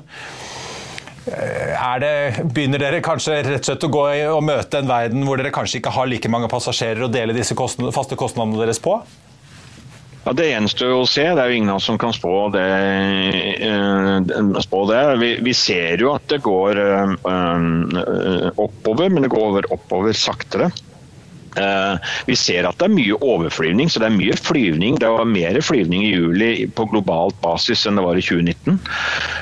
Eh, 1.30 2.00
det, 2.02 2.14
begynner 2.54 2.82
dere 2.82 3.02
kanskje 3.06 3.42
rett 3.44 3.64
og 3.64 3.72
slett 3.72 3.86
å 3.86 3.92
gå 3.94 4.06
og 4.34 4.44
møte 4.46 4.80
en 4.82 4.90
verden 4.90 5.26
hvor 5.28 5.40
dere 5.40 5.54
kanskje 5.54 5.82
ikke 5.82 5.94
har 5.94 6.10
like 6.10 6.32
mange 6.32 6.50
passasjerer 6.52 7.06
å 7.06 7.12
dele 7.12 7.36
disse 7.38 7.58
kostnad, 7.58 7.94
faste 7.96 8.18
kostnadene 8.20 8.62
deres 8.62 8.82
på? 8.82 8.98
Ja, 10.26 10.34
Det 10.36 10.50
gjenstår 10.50 10.92
å 10.94 11.06
se. 11.08 11.24
Det 11.24 11.42
er 11.42 11.50
jo 11.50 11.60
ingen 11.60 11.72
av 11.74 11.80
oss 11.80 11.88
som 11.90 11.98
kan 11.98 12.14
spå 12.14 12.50
det. 12.54 12.66
Eh, 13.66 14.60
spå 14.62 14.84
det. 14.92 15.02
Vi, 15.22 15.32
vi, 15.46 15.54
ser 15.58 16.04
jo 16.04 16.14
at 16.14 16.28
det 16.32 16.42
går 16.46 16.82
øh, 16.84 18.50
oppover, 18.60 19.10
men 19.10 19.26
det 19.26 19.32
går 19.34 19.72
oppover 19.74 20.14
saktere. 20.18 20.72
Eh, 21.58 22.10
vi 22.26 22.36
ser 22.38 22.68
at 22.68 22.78
det 22.80 22.90
er 22.90 22.94
mye 22.94 23.18
overflyvning, 23.26 23.90
så 23.90 24.02
det 24.02 24.10
er 24.10 24.18
mye 24.18 24.38
flyvning. 24.38 25.00
Det 25.02 25.10
var 25.10 25.30
mer 25.30 25.60
flyvning 25.66 26.06
i 26.06 26.14
juli 26.14 26.52
på 26.76 26.86
globalt 26.92 27.38
basis 27.44 27.86
enn 27.88 28.00
det 28.00 28.06
var 28.06 28.20
i 28.20 28.26
2019. 28.26 28.78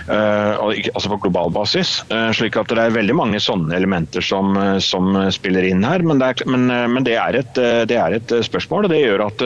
Eh, 0.07 0.63
altså 0.93 1.11
på 1.11 1.19
global 1.27 1.51
basis. 1.55 1.99
Eh, 2.13 2.29
slik 2.37 2.57
at 2.59 2.71
det 2.71 2.83
er 2.83 2.95
veldig 2.95 3.17
mange 3.17 3.41
sånne 3.43 3.75
elementer 3.77 4.23
som, 4.23 4.55
som 4.83 5.11
spiller 5.33 5.67
inn 5.67 5.85
her. 5.87 6.05
Men, 6.05 6.21
det 6.21 6.31
er, 6.31 6.47
men, 6.49 6.67
men 6.93 7.07
det, 7.07 7.17
er 7.19 7.39
et, 7.41 7.53
det, 7.89 7.97
er, 7.97 8.17
et, 8.17 8.35
spørsmål, 8.47 8.87
og 8.87 8.93
det 8.93 9.03
gjør 9.03 9.25
at 9.27 9.43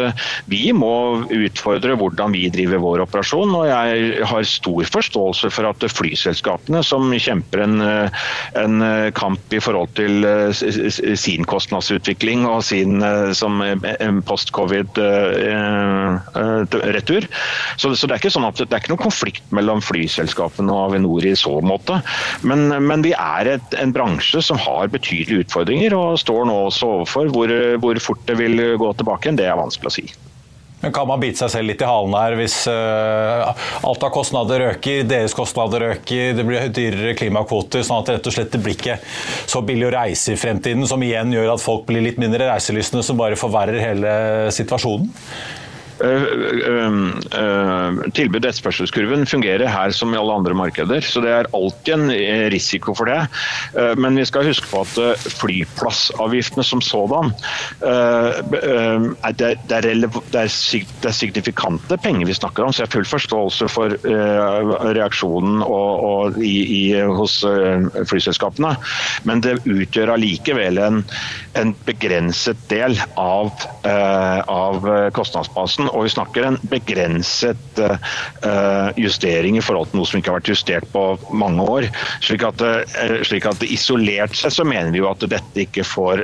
vi 0.51 0.63
må 0.75 0.93
utfordre 1.31 1.95
hvordan 1.99 2.35
vi 2.35 2.47
driver 2.53 2.83
vår 2.83 3.05
operasjon. 3.07 3.55
Og 3.57 3.67
jeg 3.69 4.27
har 4.29 4.47
stor 4.47 4.93
forståelse 4.97 5.51
for 5.53 5.69
at 5.71 5.87
flyselskapene 5.91 6.83
som 6.85 7.09
kjemper 7.11 7.65
en, 7.65 7.81
en 8.59 8.85
kamp 9.17 9.53
i 9.55 9.61
forhold 9.63 9.93
til 9.97 10.25
sin 11.19 11.45
kostnadsutvikling 11.47 12.45
og 12.51 12.63
sin 12.65 13.01
eh, 13.05 13.31
som 13.37 13.61
post-covid-retur. 14.27 17.23
Eh, 17.23 17.29
så, 17.77 17.95
så, 17.95 18.07
det 18.07 18.13
er 18.13 18.19
ikke 18.21 18.35
sånn 18.35 18.49
at 18.49 18.57
det 18.61 18.69
er 18.69 18.79
ikke 18.81 18.93
noen 18.93 19.07
konflikt 19.07 19.45
mellom 19.55 19.79
flyselskapene 19.85 20.73
og 20.73 20.79
Avinor 20.89 21.23
i 21.27 21.39
så 21.39 21.53
måte. 21.65 21.95
Men, 22.47 22.59
men 22.87 22.99
vi 23.05 23.13
er 23.17 23.43
et, 23.57 23.69
en 23.79 23.95
bransje 23.95 24.39
som 24.45 24.57
har 24.61 24.93
betydelige 24.93 25.41
utfordringer 25.47 25.91
og 25.97 26.21
står 26.21 26.41
nå 26.49 26.55
også 26.67 26.85
overfor 26.97 27.25
hvor, 27.35 27.49
hvor 27.83 27.95
fort 28.03 28.23
det 28.29 28.35
vil 28.41 28.55
gå 28.81 28.89
tilbake 28.99 29.23
igjen. 29.27 29.39
Det 29.41 29.47
er 29.49 29.59
vanskelig 29.59 29.89
å 29.91 29.97
si. 30.01 30.05
Men 30.81 30.93
Kan 30.93 31.07
man 31.07 31.21
bite 31.21 31.37
seg 31.43 31.51
selv 31.53 31.69
litt 31.69 31.81
i 31.83 31.87
halen 31.87 32.15
her 32.17 32.35
hvis 32.39 32.57
uh, 32.69 33.51
alt 33.85 34.05
av 34.05 34.13
kostnader 34.13 34.65
øker, 34.71 35.03
deres 35.07 35.35
kostnader 35.37 35.85
øker, 35.91 36.33
det 36.37 36.45
blir 36.47 36.73
dyrere 36.73 37.15
klimakvoter, 37.17 37.85
sånn 37.85 38.01
at 38.01 38.15
rett 38.15 38.29
og 38.29 38.35
slett 38.35 38.51
det 38.55 38.61
blir 38.65 38.77
ikke 38.77 38.97
så 39.45 39.61
billig 39.65 39.89
å 39.91 39.95
reise 39.95 40.33
i 40.33 40.41
fremtiden, 40.41 40.87
som 40.89 41.03
igjen 41.05 41.33
gjør 41.37 41.53
at 41.53 41.63
folk 41.63 41.85
blir 41.89 42.05
litt 42.05 42.21
mindre 42.21 42.49
reiselystne, 42.49 43.05
som 43.05 43.19
bare 43.19 43.39
forverrer 43.39 43.81
hele 43.81 44.13
situasjonen? 44.55 45.11
Eh, 46.01 46.23
eh, 46.67 46.91
eh, 47.41 47.97
Tilbud-etterspørselskurven 48.17 49.25
fungerer 49.29 49.69
her 49.69 49.93
som 49.93 50.13
i 50.13 50.19
alle 50.19 50.33
andre 50.39 50.55
markeder, 50.57 51.03
så 51.05 51.21
det 51.21 51.33
er 51.35 51.49
alltid 51.53 51.93
en 51.93 52.49
risiko 52.53 52.95
for 52.97 53.09
det. 53.09 53.19
Men 54.01 54.17
vi 54.17 54.25
skal 54.27 54.47
huske 54.47 54.67
på 54.71 54.81
at 54.83 55.27
flyplassavgiftene 55.39 56.63
som 56.65 56.81
sådan 56.83 57.31
det 57.81 59.51
er, 59.81 60.49
signifikante 61.11 61.97
penger 62.01 62.27
vi 62.27 62.35
snakker 62.35 62.65
om, 62.65 62.73
så 62.73 62.83
jeg 62.83 62.89
har 62.89 62.95
full 62.95 63.09
forståelse 63.09 63.67
for 63.71 63.95
reaksjonen 64.97 65.61
og, 65.65 66.05
og 66.07 66.39
i, 66.43 66.55
i, 66.65 66.83
hos 67.01 67.41
flyselskapene. 68.09 68.73
Men 69.27 69.43
det 69.45 69.59
utgjør 69.65 70.15
allikevel 70.15 70.81
en, 70.81 71.01
en 71.59 71.73
begrenset 71.85 72.57
del 72.71 72.95
av, 73.19 73.51
av 74.51 74.85
kostnadsbasen 75.15 75.89
og 75.91 76.05
vi 76.05 76.13
snakker 76.13 76.47
en 76.47 76.57
begrenset 76.71 77.81
uh, 77.81 78.89
justering 78.99 79.57
i 79.57 79.63
forhold 79.63 79.91
til 79.91 79.99
noe 79.99 80.09
som 80.09 80.19
ikke 80.19 80.31
har 80.31 80.39
vært 80.39 80.51
justert 80.51 80.87
på 80.93 81.03
mange 81.35 81.65
år. 81.65 81.87
Slik 82.23 82.45
at, 82.47 82.63
slik 83.27 83.47
at 83.49 83.63
isolert 83.65 84.35
sett 84.37 84.55
så 84.55 84.65
mener 84.67 84.93
vi 84.93 85.01
jo 85.01 85.09
at 85.09 85.23
dette 85.31 85.63
ikke 85.63 85.83
får 85.87 86.23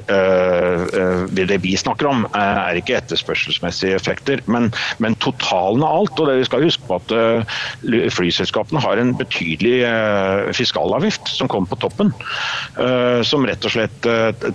Det 1.38 1.58
vi 1.64 1.74
snakker 1.80 2.08
om, 2.10 2.26
er 2.36 2.78
ikke 2.80 2.98
etterspørselsmessige 2.98 3.96
effekter, 3.98 4.42
men, 4.52 4.70
men, 5.04 5.16
totalen 5.24 5.84
av 5.86 6.02
alt. 6.02 6.20
Og 6.20 6.30
det 6.30 6.38
vi 6.42 6.48
skal 6.48 6.66
huske 6.66 6.88
på 6.88 6.98
at 7.00 7.14
flyselskapene 8.16 8.82
har 8.84 9.00
en 9.02 9.14
betydelig 9.18 9.80
fiskalavgift 10.58 11.32
som 11.34 11.50
kommer 11.52 11.72
på 11.72 11.80
toppen. 11.88 12.14
Som 13.28 13.48
rett 13.48 13.68
og 13.68 13.74
slett 13.74 14.08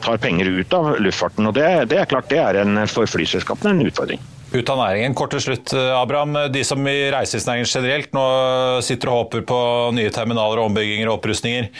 tar 0.04 0.22
penger 0.22 0.50
ut 0.60 0.61
av 0.70 0.94
luftfarten. 1.02 1.48
og 1.48 1.56
Det, 1.58 1.66
det 1.90 1.98
er 2.02 2.10
klart 2.10 2.30
det 2.30 2.38
er 2.42 2.62
en, 2.62 2.84
for 2.90 3.10
flyselskapene 3.10 3.74
en 3.74 3.90
utfordring 3.90 4.22
ut 4.52 4.68
av 4.68 4.78
næringen. 4.78 5.14
Kort 5.16 5.32
til 5.32 5.42
slutt, 5.42 5.72
Abraham. 5.96 6.36
De 6.52 6.62
som 6.66 6.80
i 6.88 7.10
reiselivsnæringen 7.12 7.68
generelt 7.68 8.12
nå 8.16 8.24
sitter 8.84 9.10
og 9.10 9.22
håper 9.22 9.44
på 9.48 9.60
nye 9.96 10.12
terminaler, 10.12 10.60
ombygginger 10.62 11.08
og 11.08 11.18
opprustninger. 11.18 11.70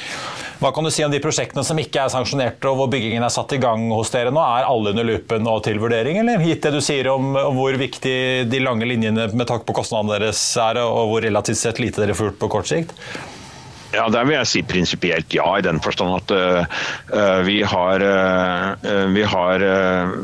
Hva 0.63 0.71
kan 0.75 0.87
du 0.87 0.93
si 0.95 1.05
om 1.05 1.13
de 1.13 1.21
prosjektene 1.23 1.65
som 1.67 1.79
ikke 1.83 2.05
er 2.05 2.13
sanksjonerte 2.13 2.71
og 2.71 2.79
hvor 2.79 2.91
byggingen 2.93 3.25
er 3.27 3.35
satt 3.35 3.53
i 3.57 3.61
gang 3.63 3.89
hos 3.93 4.13
dere 4.15 4.33
nå? 4.33 4.41
Er 4.41 4.69
alle 4.71 4.95
under 4.95 5.09
lupen 5.09 5.49
og 5.51 5.63
til 5.67 5.81
vurdering, 5.83 6.21
eller 6.23 6.45
gitt 6.47 6.65
det 6.65 6.75
du 6.77 6.81
sier 6.85 7.11
om, 7.13 7.35
om 7.37 7.61
hvor 7.61 7.77
viktig 7.81 8.17
de 8.49 8.63
lange 8.63 8.89
linjene 8.89 9.29
med 9.35 9.49
takk 9.51 9.67
på 9.69 9.77
kostnadene 9.77 10.21
deres 10.21 10.41
er, 10.63 10.81
og 10.87 11.13
hvor 11.13 11.27
relativt 11.27 11.61
sett 11.61 11.83
lite 11.83 12.03
dere 12.03 12.17
får 12.17 12.31
gjort 12.31 12.43
på 12.45 12.53
kort 12.57 12.71
sikt? 12.71 12.97
Ja, 13.93 14.07
Der 14.09 14.25
vil 14.25 14.39
jeg 14.39 14.49
si 14.49 14.63
prinsipielt 14.65 15.35
ja, 15.37 15.45
i 15.59 15.65
den 15.65 15.81
forstand 15.85 16.15
at 16.17 16.33
uh, 16.33 17.41
vi 17.45 17.59
har, 17.67 18.01
uh, 18.01 19.05
vi 19.13 19.25
har 19.29 19.65
uh, 19.67 20.15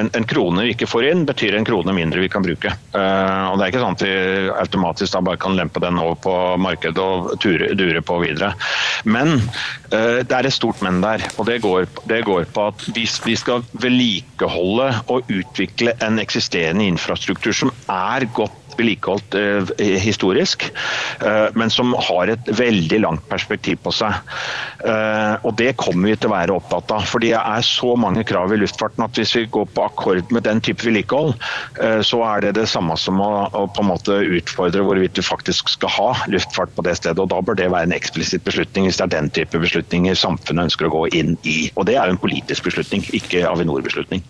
en, 0.00 0.08
en, 0.08 0.26
krone 0.26 0.64
vi 0.64 0.72
ikke 0.72 0.88
får 0.88 1.10
inn, 1.10 1.26
betyr 1.28 1.58
en 1.58 1.66
krone 1.68 1.92
mindre 1.96 2.22
vi 2.24 2.30
kan 2.32 2.44
bruke. 2.44 2.72
og 2.96 3.58
Det 3.58 3.64
er 3.64 3.70
ikke 3.70 3.82
sånn 3.82 3.96
at 3.98 4.04
vi 4.04 4.14
automatisk 4.56 5.14
da 5.14 5.22
bare 5.28 5.40
kan 5.40 5.56
lempe 5.58 5.80
den 5.82 6.00
over 6.00 6.16
på 6.24 6.34
markedet 6.60 6.98
og 7.02 7.36
ture, 7.42 7.70
dure 7.78 8.02
på 8.04 8.18
videre. 8.22 8.52
Men 9.04 9.36
det 9.90 10.32
er 10.32 10.48
et 10.48 10.54
stort 10.54 10.80
men 10.84 11.00
der. 11.04 11.22
og 11.36 11.46
Det 11.46 11.60
går, 11.62 11.86
det 12.10 12.24
går 12.26 12.48
på 12.52 12.68
at 12.72 12.86
hvis 12.96 13.18
vi 13.26 13.36
skal 13.38 13.64
vedlikeholde 13.76 14.90
og 15.12 15.30
utvikle 15.30 15.94
en 16.04 16.20
eksisterende 16.22 16.88
infrastruktur 16.88 17.54
som 17.56 17.72
er 17.92 18.26
godt 18.34 18.65
vedlikeholdt 18.78 19.36
eh, 19.38 19.98
historisk, 20.02 20.68
eh, 21.20 21.46
men 21.54 21.72
som 21.72 21.94
har 22.08 22.32
et 22.32 22.50
veldig 22.58 23.00
langt 23.02 23.26
perspektiv 23.30 23.80
på 23.84 23.92
seg. 23.94 24.14
Eh, 24.84 25.34
og 25.42 25.56
Det 25.56 25.72
kommer 25.80 26.10
vi 26.10 26.16
til 26.20 26.30
å 26.30 26.36
være 26.36 26.56
opptatt 26.56 26.92
av. 26.94 27.06
for 27.08 27.22
Det 27.22 27.32
er 27.36 27.66
så 27.66 27.94
mange 27.96 28.24
krav 28.24 28.52
i 28.52 28.60
luftfarten 28.60 29.04
at 29.04 29.16
hvis 29.16 29.34
vi 29.36 29.46
går 29.46 29.66
på 29.74 29.86
akkord 29.86 30.32
med 30.34 30.44
den 30.44 30.60
type 30.60 30.84
vedlikehold, 30.84 31.34
eh, 31.80 32.00
så 32.06 32.22
er 32.26 32.46
det 32.46 32.54
det 32.60 32.68
samme 32.68 32.96
som 33.00 33.20
å 33.20 33.66
på 33.66 33.82
en 33.82 33.90
måte 33.90 34.20
utfordre 34.38 34.84
hvorvidt 34.84 35.16
du 35.16 35.22
faktisk 35.24 35.72
skal 35.72 35.92
ha 35.96 36.10
luftfart 36.32 36.74
på 36.76 36.84
det 36.86 36.96
stedet. 37.00 37.18
og 37.18 37.30
Da 37.32 37.40
bør 37.40 37.58
det 37.58 37.70
være 37.72 37.90
en 37.90 37.96
eksplisitt 37.96 38.44
beslutning 38.44 38.86
hvis 38.86 39.00
det 39.00 39.08
er 39.08 39.16
den 39.20 39.30
type 39.30 39.58
beslutninger 39.58 40.14
samfunnet 40.14 40.68
ønsker 40.68 40.88
å 40.88 40.94
gå 40.94 41.04
inn 41.16 41.36
i. 41.44 41.70
Og 41.76 41.86
Det 41.86 41.96
er 41.96 42.06
jo 42.06 42.16
en 42.16 42.24
politisk 42.24 42.68
beslutning, 42.70 43.04
ikke 43.16 43.46
Avinor-beslutning. 43.46 44.24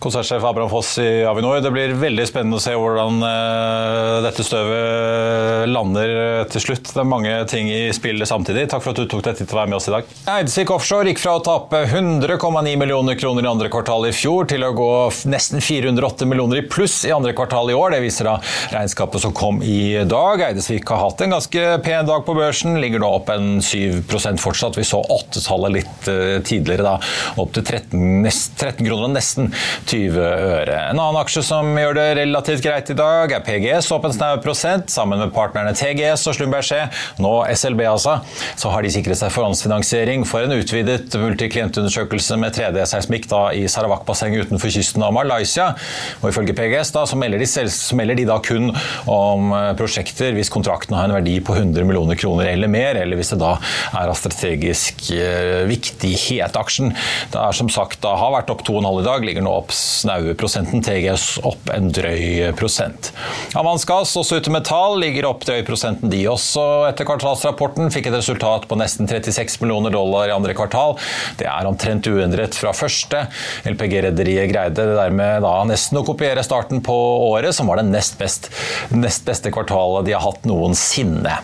Konsertsjef 0.00 0.44
Abraham 0.44 0.70
Foss 0.70 0.94
i 0.98 1.24
Avinor. 1.28 1.58
Det 1.60 1.70
blir 1.74 1.90
veldig 2.00 2.24
spennende 2.24 2.56
å 2.56 2.62
se 2.62 2.72
hvordan 2.72 3.18
uh, 3.20 4.20
dette 4.24 4.44
støvet 4.46 5.68
lander 5.68 6.12
til 6.48 6.62
slutt. 6.64 6.88
Det 6.88 7.02
er 7.02 7.08
mange 7.08 7.34
ting 7.50 7.68
i 7.68 7.90
spillet 7.92 8.28
samtidig. 8.28 8.64
Takk 8.72 8.80
for 8.80 8.94
at 8.94 9.02
du 9.02 9.10
tok 9.10 9.26
deg 9.26 9.36
tid 9.36 9.50
til 9.50 9.58
å 9.58 9.60
være 9.60 9.70
med 9.72 9.76
oss 9.76 9.90
i 9.90 9.92
dag. 9.92 10.14
Eidesvik 10.32 10.72
Offshore 10.72 11.12
gikk 11.12 11.20
fra 11.20 11.34
å 11.36 11.42
tape 11.44 11.82
100,9 11.84 12.72
millioner 12.80 13.18
kroner 13.20 13.44
i 13.44 13.50
andre 13.50 13.68
kvartal 13.72 14.08
i 14.08 14.14
fjor 14.16 14.48
til 14.48 14.64
å 14.64 14.70
gå 14.78 14.88
nesten 15.28 15.60
408 15.60 16.28
millioner 16.30 16.62
i 16.62 16.64
pluss 16.64 17.02
i 17.04 17.12
andre 17.12 17.34
kvartal 17.36 17.68
i 17.68 17.76
år. 17.76 17.92
Det 17.92 18.00
viser 18.06 18.30
da 18.30 18.38
regnskapet 18.72 19.26
som 19.26 19.36
kom 19.36 19.60
i 19.60 20.00
dag. 20.08 20.46
Eidesvik 20.48 20.88
har 20.94 21.04
hatt 21.04 21.20
en 21.26 21.36
ganske 21.36 21.66
pen 21.84 22.08
dag 22.08 22.24
på 22.24 22.38
børsen. 22.40 22.80
Ligger 22.80 23.04
nå 23.04 23.12
opp 23.20 23.28
en 23.36 23.60
7% 23.60 24.40
fortsatt. 24.40 24.80
Vi 24.80 24.88
så 24.88 25.02
åttetallet 25.04 25.76
litt 25.76 26.08
uh, 26.08 26.40
tidligere, 26.40 26.88
da. 26.88 26.96
Opp 27.36 27.52
til 27.52 27.68
13, 27.68 28.24
13 28.56 28.80
kroner 28.88 29.10
og 29.10 29.14
nesten 29.18 29.52
20 29.90 30.20
øre. 30.22 30.76
En 30.90 30.98
annen 31.00 31.18
aksje 31.18 31.42
som 31.44 31.68
gjør 31.78 31.96
det 31.98 32.06
relativt 32.20 32.62
greit 32.64 32.90
i 32.92 32.96
dag, 32.98 33.32
er 33.34 33.42
PGS, 33.44 33.88
opp 33.94 34.06
snau 34.14 34.36
prosent. 34.42 34.90
Sammen 34.92 35.18
med 35.22 35.32
partnerne 35.34 35.72
TGS 35.76 36.26
og 36.30 36.36
Slumberg 36.36 36.66
Skje, 36.66 36.84
nå 37.22 37.32
SLB 37.50 37.82
altså, 37.90 38.18
så 38.58 38.70
har 38.72 38.84
de 38.86 38.92
sikret 38.94 39.18
seg 39.18 39.32
forhåndsfinansiering 39.34 40.26
for 40.28 40.46
en 40.46 40.54
utvidet 40.54 41.16
multiklientundersøkelse 41.18 42.38
med 42.40 42.54
3D-seismikk 42.58 43.26
i 43.58 43.66
Sarawak-bassenget 43.70 44.46
utenfor 44.46 44.72
kysten 44.74 45.04
av 45.06 45.14
Malaysia. 45.16 45.72
Og 46.20 46.30
Ifølge 46.30 46.54
PGS 46.56 46.94
da, 46.94 47.04
så 47.08 47.18
melder, 47.18 47.42
de 47.42 47.50
selv, 47.50 47.72
så 47.74 47.98
melder 47.98 48.20
de 48.20 48.28
da 48.30 48.38
kun 48.44 48.70
om 49.10 49.50
eh, 49.56 49.72
prosjekter 49.78 50.34
hvis 50.36 50.52
kontrakten 50.52 50.96
har 50.98 51.08
en 51.08 51.16
verdi 51.18 51.38
på 51.44 51.56
100 51.56 51.86
millioner 51.88 52.18
kroner 52.20 52.52
eller 52.52 52.70
mer, 52.70 52.98
eller 53.00 53.18
hvis 53.18 53.34
det 53.34 53.40
da 53.42 53.56
er 53.96 54.10
av 54.10 54.16
strategisk 54.18 55.10
uh, 55.14 55.66
viktighet. 55.68 56.56
Aksjen 56.58 56.92
det 57.32 57.40
er 57.40 57.56
som 57.56 57.70
sagt 57.72 58.00
da 58.04 58.14
har 58.18 58.34
vært 58.34 58.50
opp 58.52 58.64
2,5 58.66 59.00
i 59.00 59.06
dag, 59.06 59.26
ligger 59.26 59.44
nå 59.46 59.52
opp 59.60 59.72
snaue 59.80 60.34
prosenten. 60.38 60.82
TGS 60.84 61.40
opp 61.46 61.70
en 61.74 61.90
drøy 61.92 62.50
prosent. 62.58 63.10
Avans 63.58 63.84
Gass, 63.88 64.14
også 64.16 64.40
ute 64.40 64.52
ligger 65.00 65.28
opp 65.28 65.44
drøy 65.46 65.62
prosenten 65.66 66.10
de 66.12 66.22
også 66.28 66.86
etter 66.88 67.06
kvartalsrapporten. 67.08 67.90
Fikk 67.92 68.10
et 68.10 68.16
resultat 68.16 68.66
på 68.68 68.78
nesten 68.78 69.08
36 69.10 69.60
millioner 69.62 69.92
dollar 69.94 70.28
i 70.28 70.34
andre 70.34 70.54
kvartal. 70.56 70.96
Det 71.38 71.48
er 71.48 71.68
omtrent 71.68 72.06
uendret 72.10 72.56
fra 72.56 72.72
første. 72.76 73.26
LPG-rederiet 73.68 74.50
greide 74.52 74.86
dermed 74.96 75.44
da 75.44 75.54
nesten 75.68 76.00
å 76.00 76.04
kopiere 76.06 76.44
starten 76.46 76.82
på 76.84 76.96
året, 77.30 77.54
som 77.56 77.70
var 77.70 77.80
det 77.80 77.88
nest, 77.90 78.18
best, 78.20 78.50
nest 78.94 79.26
beste 79.28 79.52
kvartalet 79.54 80.08
de 80.08 80.16
har 80.16 80.24
hatt 80.24 80.46
noensinne. 80.48 81.36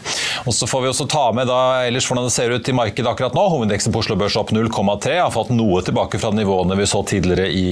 Og 0.47 0.55
så 0.55 0.68
får 0.70 0.84
vi 0.84 0.93
også 0.93 1.09
ta 1.11 1.26
med 1.37 1.49
da 1.51 1.61
ellers 1.87 2.07
hvordan 2.09 2.28
det 2.28 2.34
ser 2.34 2.55
ut 2.55 2.68
i 2.68 2.76
markedet 2.76 3.11
akkurat 3.11 3.37
nå. 3.37 3.47
Hovedindeksen 3.53 3.95
på 3.95 4.03
Oslo 4.03 4.18
Børs 4.18 4.37
opp 4.39 4.53
0,3. 4.55 5.16
Har 5.20 5.34
fått 5.34 5.53
noe 5.55 5.82
tilbake 5.87 6.20
fra 6.22 6.32
nivåene 6.34 6.78
vi 6.78 6.89
så 6.89 7.03
tidligere 7.07 7.49
i 7.51 7.66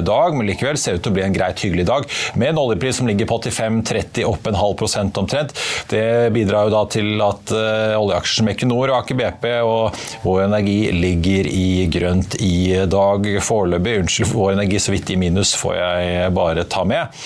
eh, 0.00 0.06
dag, 0.06 0.36
men 0.36 0.48
likevel 0.48 0.78
ser 0.80 0.98
ut 0.98 1.04
til 1.04 1.12
å 1.12 1.16
bli 1.18 1.24
en 1.26 1.34
greit 1.34 1.60
hyggelig 1.64 1.86
dag. 1.88 2.06
Med 2.40 2.52
en 2.52 2.60
oljepris 2.62 3.00
som 3.00 3.08
ligger 3.08 3.28
på 3.30 3.38
85-30, 3.40 4.24
opp 4.28 4.48
en 4.48 4.58
halv 4.58 4.76
prosent 4.80 5.16
omtrent. 5.20 5.54
Det 5.90 6.30
bidrar 6.34 6.68
jo 6.68 6.74
da 6.74 6.82
til 6.90 7.20
at 7.24 7.52
uh, 7.54 7.98
oljeaksjer 8.00 8.40
som 8.40 8.50
Equinor 8.52 8.92
og 8.92 8.96
Aker 9.00 9.18
BP 9.18 9.46
og 9.66 10.00
Vår 10.24 10.44
Energi 10.46 10.78
ligger 10.94 11.48
i 11.50 11.86
grønt 11.92 12.36
i 12.42 12.86
dag 12.90 13.26
foreløpig. 13.44 13.96
Unnskyld, 14.04 14.32
Vår 14.34 14.54
Energi 14.54 14.80
så 14.82 14.94
vidt 14.94 15.12
i 15.12 15.18
minus, 15.20 15.54
får 15.58 15.76
jeg 15.76 16.34
bare 16.36 16.66
ta 16.70 16.84
med. 16.88 17.20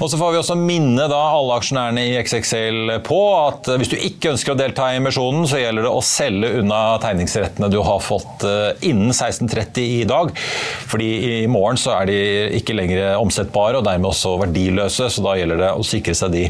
Og 0.00 0.10
så 0.10 0.20
får 0.20 0.34
vi 0.34 0.40
også 0.42 0.58
minne 0.58 1.08
da 1.10 1.20
alle 1.32 1.58
aksjonærene 1.60 2.06
i 2.10 2.16
XXL 2.20 2.96
på 3.06 3.20
at 3.36 3.72
hvis 3.80 3.92
du 3.92 3.98
ikke 3.98 4.32
ønsker 4.34 4.54
å 4.54 4.58
delta 4.58 4.90
i 4.92 5.00
emisjonen, 5.00 5.46
så 5.48 5.60
gjelder 5.60 5.88
det 5.88 5.92
å 5.92 6.04
selge 6.04 6.52
unna 6.60 6.82
tegningsrettene 7.02 7.70
du 7.72 7.80
har 7.84 8.02
fått 8.04 8.46
innen 8.84 9.12
16.30 9.12 9.82
i 10.02 10.04
dag. 10.08 10.32
Fordi 10.92 11.10
i 11.42 11.46
morgen 11.50 11.80
så 11.80 11.96
er 11.96 12.08
de 12.10 12.11
ikke 12.58 12.76
lenger 12.76 13.16
omsettbare 13.20 13.80
og 13.80 13.86
dermed 13.86 14.10
også 14.10 14.36
verdiløse, 14.42 15.08
så 15.12 15.24
da 15.24 15.36
gjelder 15.38 15.62
det 15.62 15.70
å 15.76 15.86
sikre 15.86 16.14
seg 16.16 16.34
de 16.34 16.44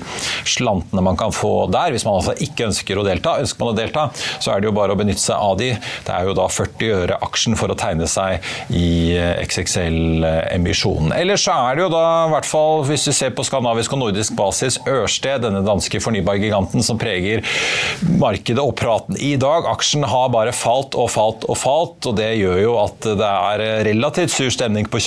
slantene 0.49 1.05
man 1.05 1.19
kan 1.21 1.35
få 1.35 1.67
der. 1.73 1.93
Hvis 1.95 2.07
man 2.09 2.19
altså 2.21 2.35
ikke 2.45 2.69
ønsker 2.71 2.99
å 2.99 3.07
delta, 3.07 3.39
ønsker 3.43 3.63
man 3.63 3.73
å 3.75 3.79
delta, 3.79 4.09
så 4.43 4.55
er 4.55 4.63
det 4.63 4.71
jo 4.71 4.77
bare 4.77 4.95
å 4.95 4.99
benytte 4.99 5.23
seg 5.23 5.37
av 5.37 5.57
de. 5.61 5.73
Det 6.07 6.15
er 6.15 6.29
jo 6.29 6.37
da 6.37 6.49
40 6.53 6.95
øre 7.03 7.19
aksjen 7.27 7.59
for 7.59 7.73
å 7.73 7.79
tegne 7.79 8.09
seg 8.11 8.43
i 8.77 9.15
XXL-emisjonen. 9.43 11.15
Ellers 11.17 11.47
så 11.47 11.57
er 11.69 11.79
det 11.79 11.87
jo 11.87 11.93
da, 11.93 12.05
i 12.27 12.33
hvert 12.35 12.49
fall 12.49 12.85
hvis 12.89 13.09
vi 13.11 13.17
ser 13.17 13.35
på 13.37 13.47
skandinavisk 13.47 13.97
og 13.97 14.03
nordisk 14.05 14.37
basis, 14.39 14.79
Ørsted, 14.89 15.43
denne 15.45 15.63
danske 15.67 16.01
fornybargiganten 16.03 16.85
som 16.85 16.99
preger 17.01 17.45
markedet 18.21 18.63
og 18.63 18.75
praten 18.79 19.19
i 19.21 19.35
dag. 19.41 19.67
Aksjen 19.71 20.07
har 20.09 20.33
bare 20.35 20.55
falt 20.57 20.97
og 20.99 21.11
falt 21.13 21.47
og 21.49 21.59
falt, 21.59 22.09
og 22.09 22.17
det 22.19 22.31
gjør 22.41 22.59
jo 22.63 22.77
at 22.83 23.11
det 23.21 23.29
er 23.29 23.65
relativt 23.89 24.35
sur 24.35 24.51
stemning 24.53 24.89
på 24.91 25.01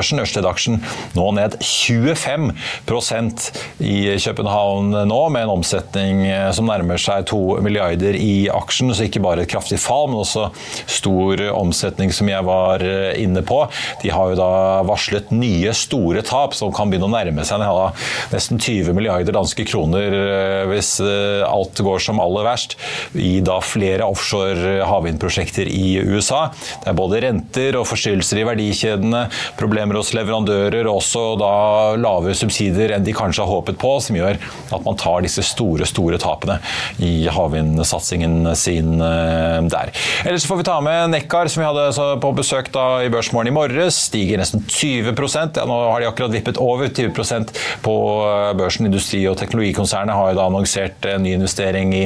København-børsen. 0.00 0.20
Ørsted-aksjen 0.20 0.80
nå 1.16 1.30
ned 1.36 1.56
25% 1.60 3.50
i 3.80 4.18
København 4.20 4.90
nå, 5.08 5.28
med 5.32 5.42
en 5.44 5.52
omsetning 5.58 6.22
som 6.54 6.66
nærmer 6.68 6.98
seg 7.00 7.26
2 7.30 7.60
milliarder 7.64 8.14
i 8.16 8.48
aksjen. 8.52 8.94
Så 8.94 9.04
ikke 9.06 9.22
bare 9.22 9.42
et 9.44 9.50
kraftig 9.50 9.78
fall, 9.80 10.08
men 10.10 10.20
også 10.22 10.50
stor 10.90 11.40
omsetning, 11.54 12.12
som 12.14 12.28
jeg 12.30 12.44
var 12.46 12.82
inne 13.18 13.42
på. 13.46 13.68
De 14.02 14.10
har 14.12 14.30
jo 14.30 14.36
da 14.40 14.82
varslet 14.88 15.30
nye 15.34 15.72
store 15.76 16.22
tap, 16.26 16.54
som 16.56 16.72
kan 16.74 16.90
begynne 16.90 17.08
å 17.08 17.14
nærme 17.14 17.44
seg 17.46 17.60
nesten 18.30 18.58
20 18.60 18.94
milliarder 18.96 19.32
danske 19.36 19.64
kroner 19.68 20.10
hvis 20.70 21.00
alt 21.46 21.80
går 21.84 21.98
som 22.02 22.20
aller 22.22 22.44
verst, 22.46 22.76
i 23.14 23.40
da 23.44 23.60
flere 23.64 24.06
offshore 24.08 24.84
havvindprosjekter 24.88 25.68
i 25.70 26.00
USA. 26.00 26.48
Det 26.82 26.88
er 26.90 26.96
både 26.98 27.20
renter 27.24 27.76
og 27.78 27.88
forstyrrelser 27.90 28.40
i 28.40 28.46
verdikjedene, 28.48 29.22
problemer 29.60 29.89
hos 29.98 30.12
leverandører, 30.14 30.86
og 30.86 31.00
også 31.00 31.24
da 31.40 31.52
lavere 32.00 32.36
subsidier 32.38 32.94
enn 32.94 33.04
de 33.06 33.14
kanskje 33.16 33.44
har 33.44 33.50
håpet 33.50 33.78
på, 33.80 33.96
som 34.04 34.18
gjør 34.18 34.38
at 34.70 34.84
man 34.86 34.98
tar 35.00 35.24
disse 35.24 35.44
store, 35.46 35.86
store 35.88 36.18
tapene 36.20 36.58
i 37.02 37.26
havvindsatsingen 37.30 38.52
sin 38.58 39.00
eh, 39.02 39.58
der. 39.70 39.92
Ellers 40.24 40.46
får 40.48 40.60
vi 40.60 40.68
ta 40.68 40.78
med 40.84 41.14
Nekkar, 41.14 41.50
som 41.50 41.62
vi 41.62 41.68
hadde 41.68 42.08
på 42.22 42.32
besøk 42.36 42.70
da 42.74 42.86
i 43.04 43.10
Børsmorgen 43.12 43.50
i 43.50 43.54
morges. 43.54 43.98
Stiger 44.10 44.40
nesten 44.40 44.64
20 44.66 45.10
ja, 45.10 45.66
Nå 45.66 45.78
har 45.90 46.00
de 46.00 46.08
akkurat 46.08 46.34
vippet 46.34 46.60
over 46.60 46.88
20% 46.88 47.54
på 47.84 47.96
eh, 48.26 48.52
børsen. 48.58 48.88
Industri- 48.90 49.26
og 49.30 49.38
teknologikonsernet 49.40 50.16
har 50.16 50.32
jo 50.32 50.38
da 50.38 50.46
annonsert 50.48 51.06
en 51.10 51.24
ny 51.24 51.34
investering 51.36 51.92
i, 51.94 52.04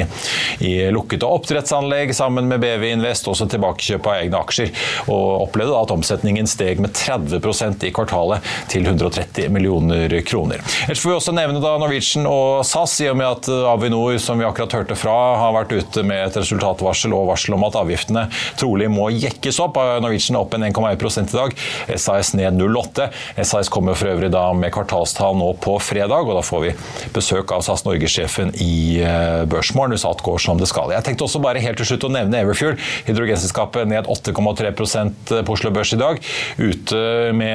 i 0.65 0.75
lukkede 0.95 1.29
oppdrettsanlegg 1.29 2.15
sammen 2.17 2.49
med 2.51 2.63
BV 2.65 2.89
Invest, 2.95 3.29
også 3.31 3.49
tilbakekjøp 3.53 4.09
av 4.11 4.19
egne 4.21 4.41
aksjer. 4.41 4.73
Og 5.09 5.47
opplevde 5.49 5.75
da 5.75 5.83
at 5.85 5.95
omsetningen 5.95 6.49
steg 6.51 6.83
med 6.83 6.95
30 6.97 7.41
i 7.85 7.93
kvartalet 7.95 8.45
til 8.73 8.87
130 8.87 9.51
millioner 9.53 10.13
kroner. 10.27 10.63
Ellers 10.87 11.03
får 11.03 11.11
vi 11.11 11.17
også 11.17 11.35
nevne 11.37 11.63
da 11.63 11.75
Norwegian 11.81 12.29
og 12.29 12.65
SAS, 12.67 12.97
i 13.05 13.09
og 13.11 13.19
med 13.19 13.29
at 13.29 13.49
Avinor, 13.71 14.17
som 14.23 14.41
vi 14.41 14.47
akkurat 14.47 14.77
hørte 14.79 14.99
fra, 14.99 15.17
har 15.41 15.55
vært 15.57 15.75
ute 15.75 16.05
med 16.07 16.27
et 16.29 16.39
resultatvarsel 16.41 17.15
og 17.17 17.29
varsel 17.33 17.57
om 17.57 17.67
at 17.67 17.79
avgiftene 17.81 18.27
trolig 18.61 18.91
må 18.93 19.09
jekkes 19.13 19.61
opp. 19.65 19.79
Norwegian 20.05 20.39
er 20.39 20.45
opp 20.45 20.57
en 20.57 20.67
1,1 20.69 21.23
i 21.25 21.37
dag, 21.37 21.57
SAS 22.01 22.35
ned 22.39 22.59
0,8. 22.61 23.09
SAS 23.43 23.73
kommer 23.73 23.99
for 23.99 24.13
øvrig 24.13 24.31
da 24.35 24.47
med 24.57 24.73
kvartalstall 24.75 25.37
nå 25.39 25.53
på 25.65 25.77
fredag, 25.83 26.29
og 26.29 26.39
da 26.39 26.45
får 26.45 26.65
vi 26.65 26.75
besøk 27.15 27.55
av 27.55 27.65
SAS 27.67 27.85
Norge-sjefen 27.87 28.55
i 28.63 29.01
eh, 29.05 29.43
Børsmorgen 29.51 29.95
hvis 29.95 30.07
alt 30.09 30.23
går 30.25 30.41
som 30.43 30.61
det 30.61 30.69
skal. 30.71 30.93
Jeg 30.95 31.07
tenkte 31.07 31.27
også 31.27 31.43
bare 31.45 31.63
helt 31.63 31.81
til 31.81 31.89
slutt 31.93 32.09
å 32.09 32.13
nevne 32.15 32.43
Everfuel, 32.43 32.79
hydrogenselskapet 33.09 33.89
ned 33.91 34.11
8,3% 34.11 35.35
på 35.47 35.57
Oslo 35.57 35.73
Børs 35.75 35.95
i 35.95 36.01
dag. 36.01 36.21
Ute 36.59 37.03
med 37.37 37.54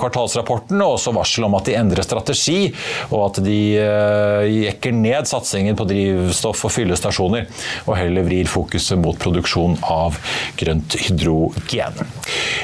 kvartalsrapporten 0.00 0.80
og 0.84 0.96
også 0.96 1.12
varsel 1.16 1.46
om 1.48 1.56
at 1.58 1.68
de 1.68 1.76
endrer 1.78 2.06
strategi, 2.06 2.72
og 3.10 3.24
at 3.28 3.40
de 3.44 3.58
eh, 3.80 4.46
jekker 4.68 4.94
ned 4.96 5.28
satsingen 5.30 5.78
på 5.78 5.86
drivstoff 5.88 6.64
og 6.68 6.74
fyllestasjoner, 6.74 7.48
og 7.86 7.98
heller 7.98 8.26
vrir 8.26 8.50
fokuset 8.50 9.00
mot 9.00 9.18
produksjon 9.20 9.78
av 9.88 10.18
grønt 10.58 10.98
hydrogen. 11.06 12.02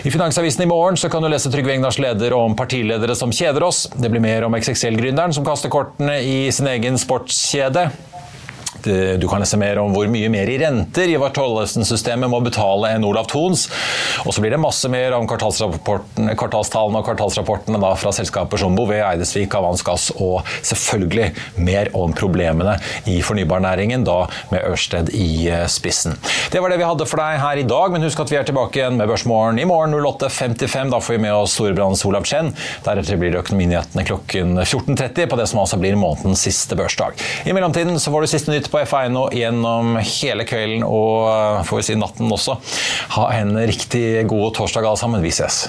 I 0.04 0.12
Finansavisen 0.12 0.64
i 0.64 0.70
morgen 0.70 0.98
kan 1.10 1.24
du 1.24 1.30
lese 1.30 1.52
Trygve 1.52 1.74
Egnars 1.76 2.00
leder 2.02 2.34
om 2.36 2.56
partiledere 2.58 3.16
som 3.18 3.32
kjeder 3.34 3.64
oss. 3.66 3.86
Det 3.94 4.10
blir 4.12 4.22
mer 4.24 4.46
om 4.46 4.56
XXL-gründeren 4.58 5.34
som 5.36 5.46
kaster 5.46 5.72
kortene 5.72 6.20
i 6.24 6.50
sin 6.54 6.68
egen 6.70 6.98
sportskjede. 7.00 7.88
Du 8.84 9.26
kan 9.30 9.42
lese 9.42 9.58
mer 9.60 9.78
om 9.82 9.92
hvor 9.94 10.08
mye 10.10 10.28
mer 10.32 10.50
i 10.50 10.58
renter 10.60 11.10
Ivar 11.10 11.32
Tollesen-systemet 11.36 12.30
må 12.30 12.40
betale 12.44 12.94
enn 12.94 13.04
Olav 13.06 13.28
Thons. 13.30 13.66
Og 14.24 14.34
så 14.34 14.42
blir 14.44 14.54
det 14.54 14.60
masse 14.62 14.88
mer 14.92 15.16
om 15.16 15.26
kvartalstallene 15.28 17.00
og 17.00 17.06
kvartalsrapportene 17.08 17.80
da 17.82 17.92
fra 17.98 18.12
selskaper 18.14 18.60
som 18.60 18.76
Bouvet, 18.76 19.02
Eidesvik, 19.04 19.54
Avans 19.56 19.84
Gass 19.86 20.10
og 20.14 20.42
selvfølgelig 20.62 21.30
mer 21.64 21.90
om 21.96 22.14
problemene 22.16 22.76
i 23.10 23.20
fornybarnæringen, 23.24 24.04
da 24.06 24.24
med 24.52 24.64
Ørsted 24.70 25.12
i 25.14 25.48
eh, 25.50 25.66
spissen. 25.70 26.16
Det 26.52 26.62
var 26.62 26.72
det 26.72 26.80
vi 26.80 26.88
hadde 26.88 27.06
for 27.08 27.20
deg 27.20 27.40
her 27.42 27.60
i 27.60 27.66
dag, 27.68 27.92
men 27.92 28.04
husk 28.06 28.20
at 28.24 28.32
vi 28.32 28.38
er 28.40 28.46
tilbake 28.48 28.80
igjen 28.80 28.98
med 28.98 29.10
Børsmorgen 29.10 29.60
i 29.60 29.66
morgen 29.68 29.94
08.55. 29.96 30.92
Da 30.92 31.00
får 31.02 31.16
vi 31.16 31.22
med 31.26 31.34
oss 31.34 31.56
Storebrands 31.56 32.04
Olav 32.08 32.26
Chen. 32.28 32.52
Deretter 32.86 33.20
blir 33.20 33.34
det 33.34 33.42
Økonominyhetene 33.44 34.06
klokken 34.08 34.58
14.30 34.62 35.30
på 35.30 35.38
det 35.40 35.48
som 35.50 35.62
altså 35.62 35.78
blir 35.80 35.98
månedens 35.98 36.44
siste 36.46 36.76
børsdag. 36.78 37.20
I 37.44 37.54
mellomtiden 37.56 37.98
så 38.00 38.12
får 38.12 38.24
du 38.24 38.32
siste 38.32 38.54
nytt 38.54 38.70
på 38.74 38.80
F1 38.82 39.14
gjennom 39.38 39.94
hele 40.02 40.42
kvelden 40.48 40.82
og 40.82 41.28
eh, 41.30 41.62
får 41.68 41.78
vi 41.78 41.86
si 41.86 41.94
natten 42.00 42.32
også. 42.34 42.58
Ha 43.14 43.28
en 43.38 43.54
riktig 43.70 44.24
god 44.26 44.56
torsdag 44.58 44.88
alle 44.88 44.98
sammen. 44.98 45.22
Vi 45.22 45.30
ses. 45.30 45.68